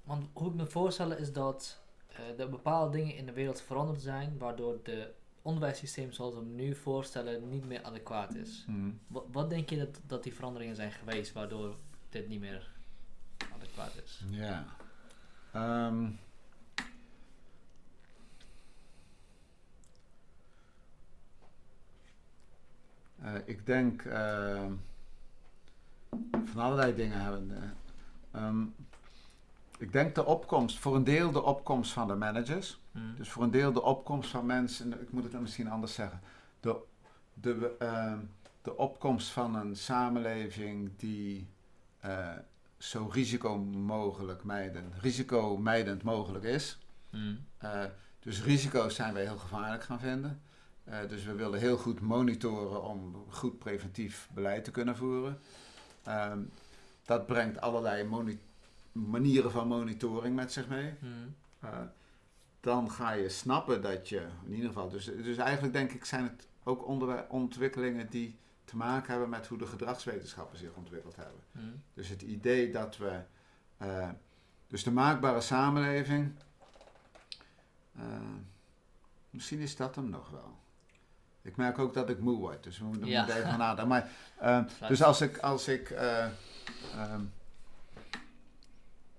[0.04, 4.02] want hoe ik me voorstel is dat eh, er bepaalde dingen in de wereld veranderd
[4.02, 8.66] zijn, waardoor de onderwijssysteem zoals we hem nu voorstellen niet meer adequaat is.
[9.08, 11.76] Wat, wat denk je dat, dat die veranderingen zijn geweest, waardoor
[12.10, 12.72] dit niet meer
[13.54, 14.24] adequaat is?
[14.30, 14.66] Ja.
[15.54, 16.10] Ehm.
[23.22, 24.72] Eh, ik denk ehm,
[26.46, 27.52] van allerlei dingen hebben.
[27.52, 28.64] eh, ehm,
[29.78, 32.80] ik denk de opkomst, voor een deel de opkomst van de managers.
[32.92, 33.16] Mm.
[33.18, 36.22] Dus voor een deel de opkomst van mensen, ik moet het dan misschien anders zeggen.
[36.60, 36.76] De,
[37.34, 37.76] de,
[38.62, 41.48] de opkomst van een samenleving die
[42.00, 42.28] eh,
[42.78, 46.78] zo risico mogelijk mijden, risicomijdend mogelijk is.
[47.10, 47.46] Mm.
[47.58, 47.84] Eh,
[48.20, 50.42] dus risico's zijn wij heel gevaarlijk gaan vinden.
[50.90, 55.40] Eh, dus we willen heel goed monitoren om goed preventief beleid te kunnen voeren.
[56.04, 56.40] Ehm,
[57.06, 58.28] dat brengt allerlei
[58.92, 60.94] manieren van monitoring met zich mee.
[61.00, 61.36] Mm.
[61.60, 61.80] Eh,
[62.60, 66.24] dan ga je snappen dat je, in ieder geval, dus, dus eigenlijk denk ik zijn
[66.24, 66.88] het ook
[67.30, 71.42] ontwikkelingen die te maken hebben met hoe de gedragswetenschappen zich ontwikkeld hebben.
[71.52, 71.82] Mm.
[71.94, 73.22] Dus het idee dat we,
[73.78, 74.10] eh,
[74.68, 76.34] dus de maakbare samenleving,
[79.30, 80.58] misschien is dat hem nog wel.
[81.50, 83.20] Ik merk ook dat ik moe word, dus we moeten Ja.
[83.24, 83.88] moeten even nadenken.
[83.88, 86.24] Maar, eh, dus als ik, als ik eh,
[86.96, 87.22] ehm,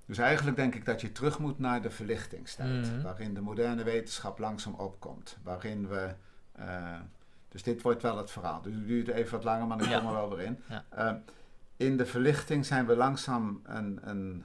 [0.06, 3.02] dus eigenlijk denk ik dat je terug moet naar de verlichtingstijd, Mhm.
[3.02, 6.14] waarin de moderne wetenschap langzaam opkomt, waarin we,
[6.52, 6.98] eh,
[7.48, 9.98] dus dit wordt wel het verhaal, dus het duurt even wat langer, maar ik Ja.
[9.98, 10.62] kom er wel weer in.
[10.68, 10.84] Ja.
[10.88, 11.14] Eh,
[11.76, 14.44] in de verlichting zijn we langzaam een, een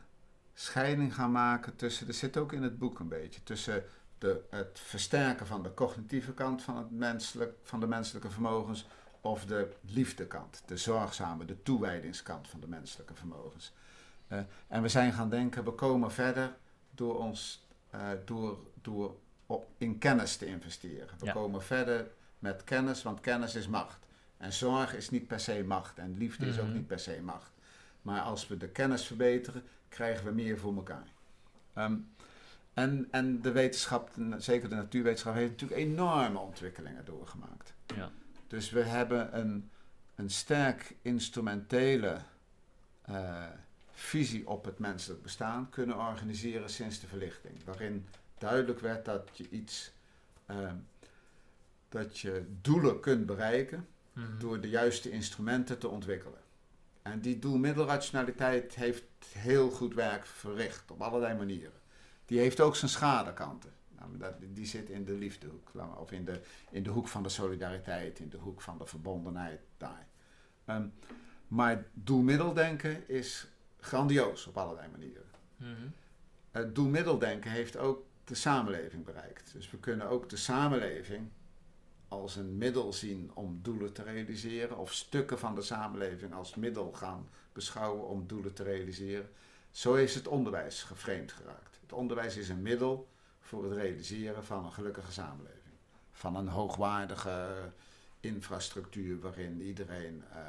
[0.54, 3.84] scheiding gaan maken tussen, er zit ook in het boek een beetje, tussen
[4.26, 8.86] de, het versterken van de cognitieve kant van, het menselijk, van de menselijke vermogens
[9.22, 13.74] of de liefdekant, de zorgzame, de toewijdingskant van de menselijke vermogens.
[14.28, 16.56] Eh, en we zijn gaan denken, we komen verder
[16.92, 19.16] door ons eh, door, door
[19.46, 21.10] op, in kennis te investeren.
[21.20, 21.32] We Ja.
[21.32, 22.08] komen verder
[22.40, 24.06] met kennis, want kennis is macht.
[24.38, 26.76] En zorg is niet per se macht en liefde is ook Mhm.
[26.76, 27.52] niet per se macht.
[28.02, 31.08] Maar als we de kennis verbeteren, krijgen we meer voor elkaar.
[31.74, 31.96] Ehm,
[32.76, 37.74] en, en de wetenschap, zeker de natuurwetenschap, heeft natuurlijk enorme ontwikkelingen doorgemaakt.
[37.96, 38.12] Ja.
[38.48, 39.70] Dus we hebben een,
[40.16, 42.18] een sterk instrumentele
[43.02, 43.44] eh,
[43.92, 47.64] visie op het menselijk bestaan kunnen organiseren sinds de verlichting.
[47.64, 48.06] Waarin
[48.38, 49.92] duidelijk werd dat je iets,
[50.46, 50.72] eh,
[51.90, 54.38] dat je doelen kunt bereiken Mhm.
[54.40, 56.40] door de juiste instrumenten te ontwikkelen.
[57.02, 61.72] En die doelmiddelrationaliteit heeft heel goed werk verricht op allerlei manieren.
[62.26, 63.74] Die heeft ook zijn schadekanten.
[64.18, 66.42] Nou, die zit in de liefdehoek, of in de,
[66.72, 70.08] in de hoek van de solidariteit, in de hoek van de verbondenheid daar.
[70.66, 70.88] Ehm,
[71.48, 73.48] maar doelmiddeldenken is
[73.80, 75.26] grandioos op allerlei manieren.
[75.58, 75.88] Mhm.
[76.52, 79.54] Het doelmiddeldenken heeft ook de samenleving bereikt.
[79.54, 81.30] Dus we kunnen ook de samenleving
[82.08, 86.92] als een middel zien om doelen te realiseren, of stukken van de samenleving als middel
[86.92, 89.30] gaan beschouwen om doelen te realiseren.
[89.76, 91.78] Zo is het onderwijs geframed geraakt.
[91.82, 95.76] Het onderwijs is een middel voor het realiseren van een gelukkige samenleving.
[96.12, 97.72] Van een hoogwaardige
[98.20, 100.40] infrastructuur waarin iedereen eh,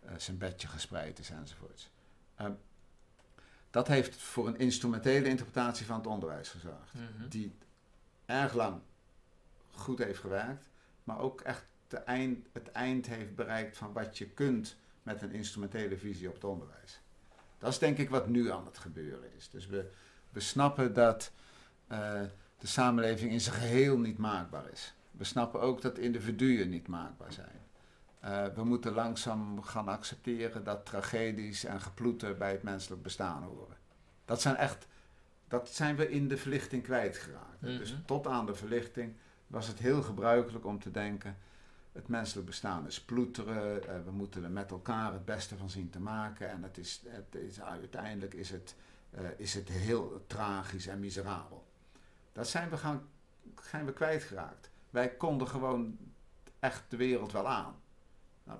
[0.00, 1.90] eh, zijn bedje gespreid is enzovoorts.
[2.34, 2.52] Ehm,
[3.70, 6.94] dat heeft voor een instrumentele interpretatie van het onderwijs gezorgd.
[6.94, 7.28] Mhm.
[7.28, 7.54] Die
[8.24, 8.80] erg lang
[9.70, 10.68] goed heeft gewerkt,
[11.04, 11.64] maar ook echt
[12.04, 16.44] eind, het eind heeft bereikt van wat je kunt met een instrumentele visie op het
[16.44, 17.00] onderwijs.
[17.60, 19.50] Dat is denk ik wat nu aan het gebeuren is.
[19.50, 19.90] Dus we,
[20.30, 21.32] we snappen dat,
[21.86, 22.20] eh,
[22.58, 24.94] de samenleving in zijn geheel niet maakbaar is.
[25.10, 27.60] We snappen ook dat individuen niet maakbaar zijn.
[28.24, 33.76] Uh, we moeten langzaam gaan accepteren dat tragedies en geploeten bij het menselijk bestaan horen.
[34.24, 34.86] Dat zijn echt,
[35.48, 37.60] dat zijn we in de verlichting kwijtgeraakt.
[37.60, 39.16] Mm Dus tot aan de verlichting
[39.46, 41.36] was het heel gebruikelijk om te denken,
[41.92, 45.90] het menselijk bestaan is ploeteren, uh, we moeten er met elkaar het beste van zien
[45.90, 48.74] te maken en het is, het is, uiteindelijk is het,
[49.14, 51.66] uh, is het heel tragisch en miserabel.
[52.32, 53.08] Dat zijn we, gaan,
[53.62, 54.70] zijn we kwijtgeraakt.
[54.90, 55.98] Wij konden gewoon
[56.58, 57.74] echt de wereld wel aan.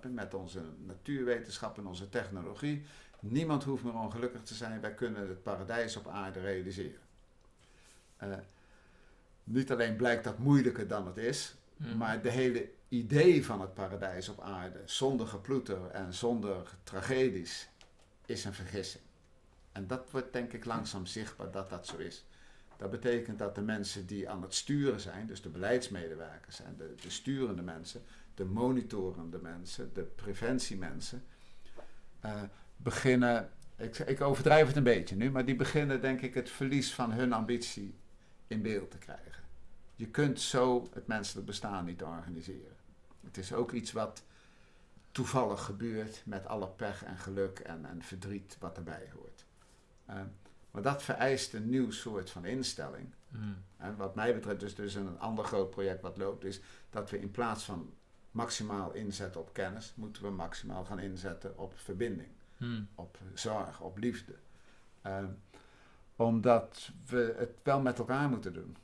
[0.03, 2.85] Met onze natuurwetenschap en onze technologie.
[3.21, 4.81] Niemand hoeft meer ongelukkig te zijn.
[4.81, 7.01] Wij kunnen het paradijs op aarde realiseren.
[8.23, 8.35] Uh,
[9.45, 11.97] niet alleen blijkt dat moeilijker dan het is, mm.
[11.97, 17.69] maar de hele idee van het paradijs op aarde, zonder geploeter en zonder tragedies,
[18.27, 19.05] is een vergissing.
[19.73, 22.25] En dat wordt denk ik langzaam zichtbaar dat dat zo is.
[22.77, 26.95] Dat betekent dat de mensen die aan het sturen zijn, dus de beleidsmedewerkers en de,
[27.03, 28.03] de sturende mensen,
[28.35, 31.25] de monitorende mensen, de preventiemensen,
[32.25, 32.43] uh,
[32.77, 36.95] beginnen, ik, ik overdrijf het een beetje nu, maar die beginnen denk ik het verlies
[36.95, 37.95] van hun ambitie
[38.47, 39.45] in beeld te krijgen.
[39.97, 42.77] Je kunt zo het menselijk bestaan niet organiseren.
[43.21, 44.23] Het is ook iets wat
[45.13, 49.45] toevallig gebeurt met alle pech en geluk en, en verdriet wat erbij hoort.
[50.11, 50.21] Uh,
[50.71, 53.15] maar dat vereist een nieuw soort van instelling.
[53.29, 53.57] Mm.
[53.77, 56.61] En wat mij betreft, dus, dus een ander groot project wat loopt, is
[56.91, 57.93] dat we in plaats van
[58.31, 62.89] maximaal inzetten op kennis, moeten we maximaal gaan inzetten op verbinding, mm.
[62.95, 64.35] op zorg, op liefde.
[65.07, 65.25] Uh,
[66.17, 68.77] omdat we het wel met elkaar moeten doen.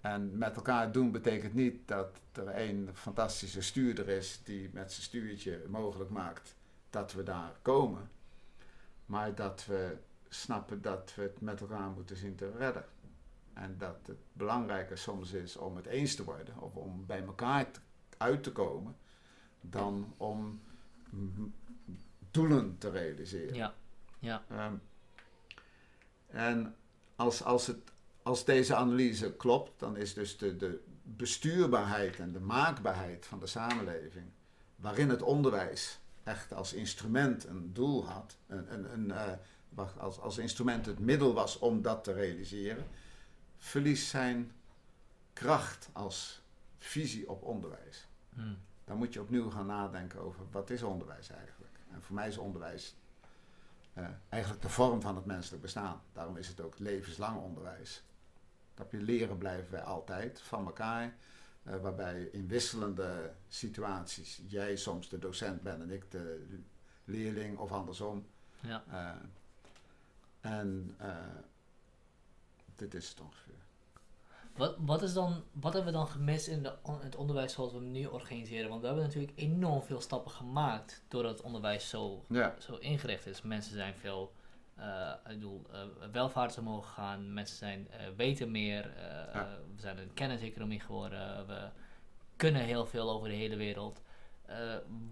[0.00, 5.02] En met elkaar doen betekent niet dat er een fantastische stuurder is die met zijn
[5.02, 6.54] stuurtje mogelijk maakt
[6.90, 8.10] dat we daar komen.
[9.06, 9.96] Maar dat we
[10.28, 12.84] snappen dat we het met elkaar moeten zien te redden.
[13.52, 17.66] En dat het belangrijker soms is om het eens te worden of om bij elkaar
[18.16, 18.96] uit te komen,
[19.60, 20.60] dan om
[22.30, 23.54] doelen te realiseren.
[23.54, 23.74] Ja,
[24.18, 24.42] ja.
[24.50, 24.80] Um,
[26.26, 26.74] en
[27.16, 27.92] als, als, het,
[28.28, 33.46] als deze analyse klopt, dan is dus de, de bestuurbaarheid en de maakbaarheid van de
[33.46, 34.26] samenleving,
[34.76, 39.08] waarin het onderwijs echt als instrument een doel had, een, een, een,
[39.76, 42.86] uh, als, als instrument het middel was om dat te realiseren,
[43.56, 44.52] verliest zijn
[45.32, 46.42] kracht als
[46.78, 48.06] visie op onderwijs.
[48.34, 48.58] Hmm.
[48.84, 51.78] Dan moet je opnieuw gaan nadenken over wat is onderwijs eigenlijk.
[51.90, 52.94] En voor mij is onderwijs
[53.94, 56.00] uh, eigenlijk de vorm van het menselijk bestaan.
[56.12, 58.02] Daarom is het ook levenslang onderwijs.
[58.78, 61.16] Dat je leren blijven wij altijd van elkaar.
[61.62, 66.46] Uh, waarbij in wisselende situaties jij soms de docent bent en ik de
[67.04, 68.26] leerling of andersom.
[68.60, 68.84] Ja.
[68.90, 69.10] Uh,
[70.40, 71.16] en uh,
[72.76, 73.54] dit is het ongeveer.
[74.56, 77.78] Wat, wat, is dan, wat hebben we dan gemist in de, het onderwijs zoals we
[77.78, 78.68] hem nu organiseren?
[78.68, 82.54] Want we hebben natuurlijk enorm veel stappen gemaakt doordat het onderwijs zo, ja.
[82.58, 83.42] zo ingericht is.
[83.42, 84.32] Mensen zijn veel,
[85.28, 85.78] ik bedoel, uh,
[86.12, 88.92] welvaart omhoog gegaan, mensen zijn, weten meer,
[89.32, 89.48] ja.
[89.74, 91.68] we zijn een kenniseconomie geworden, we
[92.36, 94.02] kunnen heel veel over de hele wereld.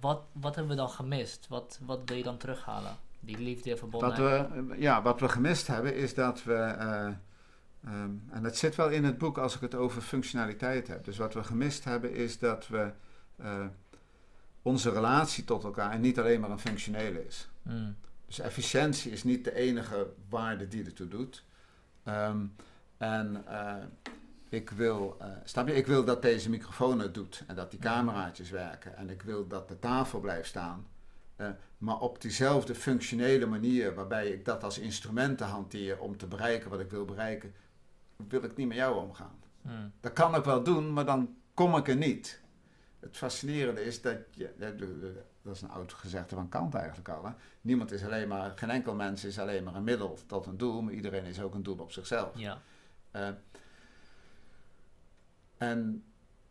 [0.01, 1.49] wat, wat hebben we dan gemist?
[1.49, 2.97] Wat, wat wil je dan terughalen?
[3.21, 4.49] Die liefde, verbondenheid.
[4.49, 6.77] Wat we, ja, wat we gemist hebben is dat we,
[7.87, 11.05] um, en dat zit wel in het boek als ik het over functionaliteit heb.
[11.05, 12.93] Dus wat we gemist hebben is dat we
[13.41, 13.67] uh,
[14.63, 17.49] onze relatie tot elkaar niet alleen maar een functionele is.
[17.63, 17.97] Mm.
[18.27, 21.45] Dus efficiëntie is niet de enige waarde die ertoe doet.
[22.09, 22.55] Um,
[22.97, 23.75] en uh,
[24.49, 27.81] ik wil, uh, snap je, ik wil dat deze microfoon het doet en dat die
[27.81, 28.97] cameraatjes werken.
[28.97, 30.87] En ik wil dat de tafel blijft staan.
[31.37, 31.49] Uh,
[31.79, 36.81] maar op diezelfde functionele manier waarbij ik dat als instrumenten hanteer om te bereiken wat
[36.81, 37.55] ik wil bereiken,
[38.29, 39.39] wil ik niet met jou omgaan.
[39.63, 39.93] Hmm.
[40.01, 42.41] Dat kan ik wel doen, maar dan kom ik er niet.
[43.01, 44.51] Het fascinerende is dat je,
[45.47, 47.25] dat is een oud gezegde van Kant eigenlijk al.
[47.25, 47.33] Hè?
[47.61, 50.83] Niemand is alleen maar, geen enkel mens is alleen maar een middel tot een doel,
[50.83, 52.39] maar iedereen is ook een doel op zichzelf.
[52.39, 52.63] Ja.
[53.13, 53.29] Uh,
[55.57, 56.05] en,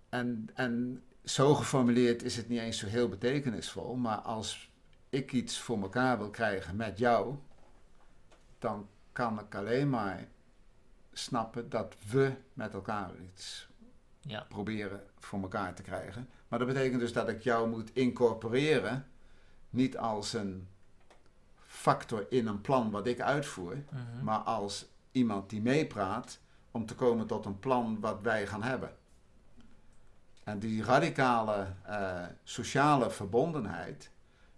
[0.10, 4.72] en, en zo geformuleerd is het niet eens zo heel betekenisvol, maar als
[5.10, 7.36] ik iets voor elkaar wil krijgen met jou,
[8.60, 10.28] dan kan ik alleen maar
[11.14, 13.68] snappen dat we met elkaar iets
[14.26, 14.46] ja.
[14.50, 16.30] proberen voor elkaar te krijgen.
[16.48, 19.06] Maar dat betekent dus dat ik jou moet incorporeren,
[19.70, 20.68] niet als een
[21.66, 24.24] factor in een plan wat ik uitvoer, mhm.
[24.24, 26.40] maar als iemand die meepraat
[26.72, 28.92] om te komen tot een plan wat wij gaan hebben.
[30.44, 34.12] En die radicale uh, sociale verbondenheid,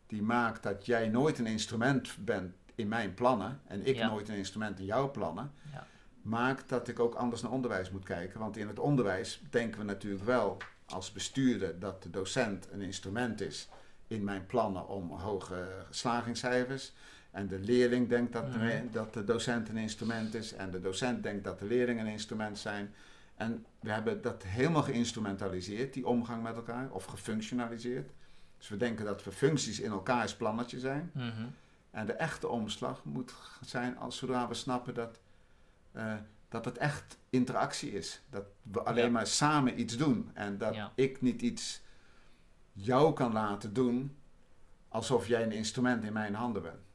[0.07, 4.35] die maakt dat jij nooit een instrument bent in mijn plannen en ik nooit een
[4.35, 5.52] instrument in jouw plannen.
[5.72, 5.88] Ja.
[6.27, 8.39] Maakt dat ik ook anders naar onderwijs moet kijken.
[8.39, 13.41] Want in het onderwijs denken we natuurlijk wel als bestuurder dat de docent een instrument
[13.41, 13.69] is
[14.07, 16.93] in mijn plannen om hoge slagingscijfers.
[17.31, 18.91] En de leerling denkt dat, de, Mhm.
[18.91, 20.53] dat de docent een instrument is.
[20.53, 22.93] En de docent denkt dat de leerlingen een instrument zijn.
[23.35, 28.09] En we hebben dat helemaal geïnstrumentaliseerd, die omgang met elkaar, of gefunctionaliseerd.
[28.57, 31.11] Dus we denken dat we functies in elkaars plannetje zijn.
[31.13, 31.45] Mhm.
[31.91, 35.19] En de echte omslag moet zijn als zodra we snappen dat,
[35.98, 36.14] eh,
[36.49, 38.22] dat het echt interactie is.
[38.30, 39.10] Dat we alleen Ja.
[39.11, 40.32] maar samen iets doen.
[40.34, 40.91] En dat Ja.
[40.95, 41.82] ik niet iets
[42.74, 44.15] jou kan laten doen
[44.88, 46.86] alsof jij een instrument in mijn handen bent.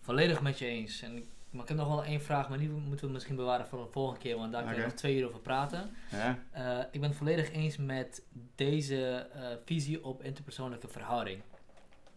[0.00, 1.02] Volledig met je eens.
[1.02, 3.66] En ik, maar ik heb nog wel één vraag, maar die moeten we misschien bewaren
[3.66, 5.90] voor een volgende keer, want daar kunnen we nog twee uur over praten.
[6.10, 6.38] Ja?
[6.50, 8.22] Eh, ik ben het volledig eens met
[8.54, 11.42] deze eh, visie op interpersoonlijke verhouding.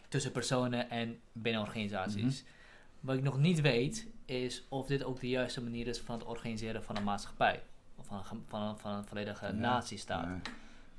[0.07, 2.43] Tussen personen en binnen organisaties.
[2.43, 2.51] Mhm.
[2.99, 6.27] Wat ik nog niet weet, is of dit ook de juiste manier is van het
[6.27, 7.63] organiseren van een maatschappij.
[7.95, 9.51] Of van een, van een, van een volledige Ja.
[9.51, 10.27] natiestaat.
[10.27, 10.39] Nee,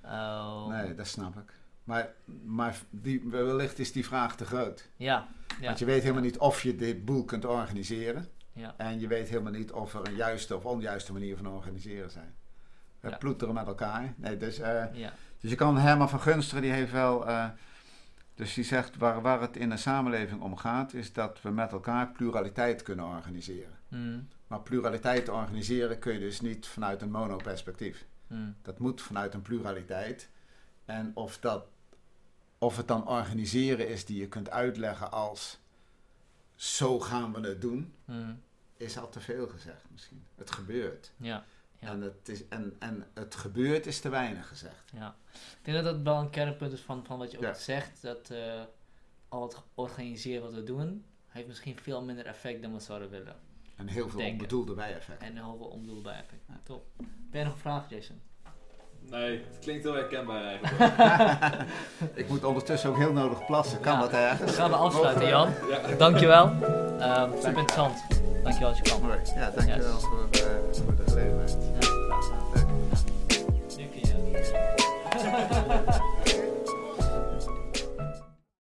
[0.05, 1.53] Oh, nee, dat snap ik.
[1.85, 2.09] Maar,
[2.45, 4.89] maar die, wellicht is die vraag te groot.
[4.97, 5.29] Ja,
[5.61, 5.67] ja.
[5.67, 8.29] Want je weet helemaal niet of je dit boel kunt organiseren.
[8.53, 8.75] ja.
[8.77, 12.35] En je weet helemaal niet of er een juiste of onjuiste manier van organiseren zijn.
[13.01, 14.15] We ploeteren met elkaar.
[14.17, 15.13] Nee, dus, eh, ja.
[15.41, 17.27] dus je kan Herman van Gunsteren, die heeft wel...
[17.27, 17.49] eh,
[18.41, 20.93] dus die zegt, waar, waar het in een samenleving om gaat...
[20.95, 23.79] is dat we met elkaar pluraliteit kunnen organiseren.
[23.89, 28.07] Mm, Maar pluraliteit organiseren kun je dus niet vanuit een monoperspectief.
[28.27, 30.29] mm, Dat moet vanuit een pluraliteit.
[30.85, 31.65] En of, dat,
[32.59, 35.59] of het dan organiseren is die je kunt uitleggen als...
[36.55, 37.93] zo gaan we het doen...
[38.05, 38.41] mm.
[38.77, 40.25] is al te veel gezegd misschien.
[40.37, 41.13] Het gebeurt.
[41.17, 41.45] Ja,
[41.81, 41.89] ja.
[41.89, 44.91] En, het is, en, en het gebeurt is te weinig gezegd.
[44.93, 45.17] ja.
[45.33, 47.55] Ik denk dat dat wel een kernpunt is van, van wat je ook Ja.
[47.55, 48.03] zegt.
[48.03, 48.63] Dat eh,
[49.29, 53.37] al het georganiseerd wat we doen, heeft misschien veel minder effect dan we zouden willen.
[53.77, 54.33] En heel veel Denken.
[54.37, 55.27] onbedoelde bijeffecten.
[55.27, 56.43] En heel veel onbedoelde effect.
[56.63, 56.87] Top.
[57.31, 58.21] Ben je nog een vraag, Jason?
[59.11, 60.93] Nee, het klinkt heel herkenbaar eigenlijk.
[62.21, 63.81] Ik moet ondertussen ook heel nodig plassen.
[63.81, 64.01] Kan Ja.
[64.01, 64.55] dat ergens?
[64.57, 65.49] Gaan we afsluiten, Jan.
[65.71, 65.95] ja.
[65.97, 66.45] Dankjewel.
[67.01, 68.03] Ehm super interessant.
[68.43, 69.01] Dankjewel dat je kwam.
[69.03, 69.19] Mooi.
[69.37, 70.03] Ja, dankjewel Yes.
[70.05, 70.41] voor, eh,
[70.73, 71.57] voor de gelegenheid.
[71.81, 72.47] Ja, graag gedaan.
[72.55, 72.67] Leuk.
[73.77, 74.09] Nu kun je.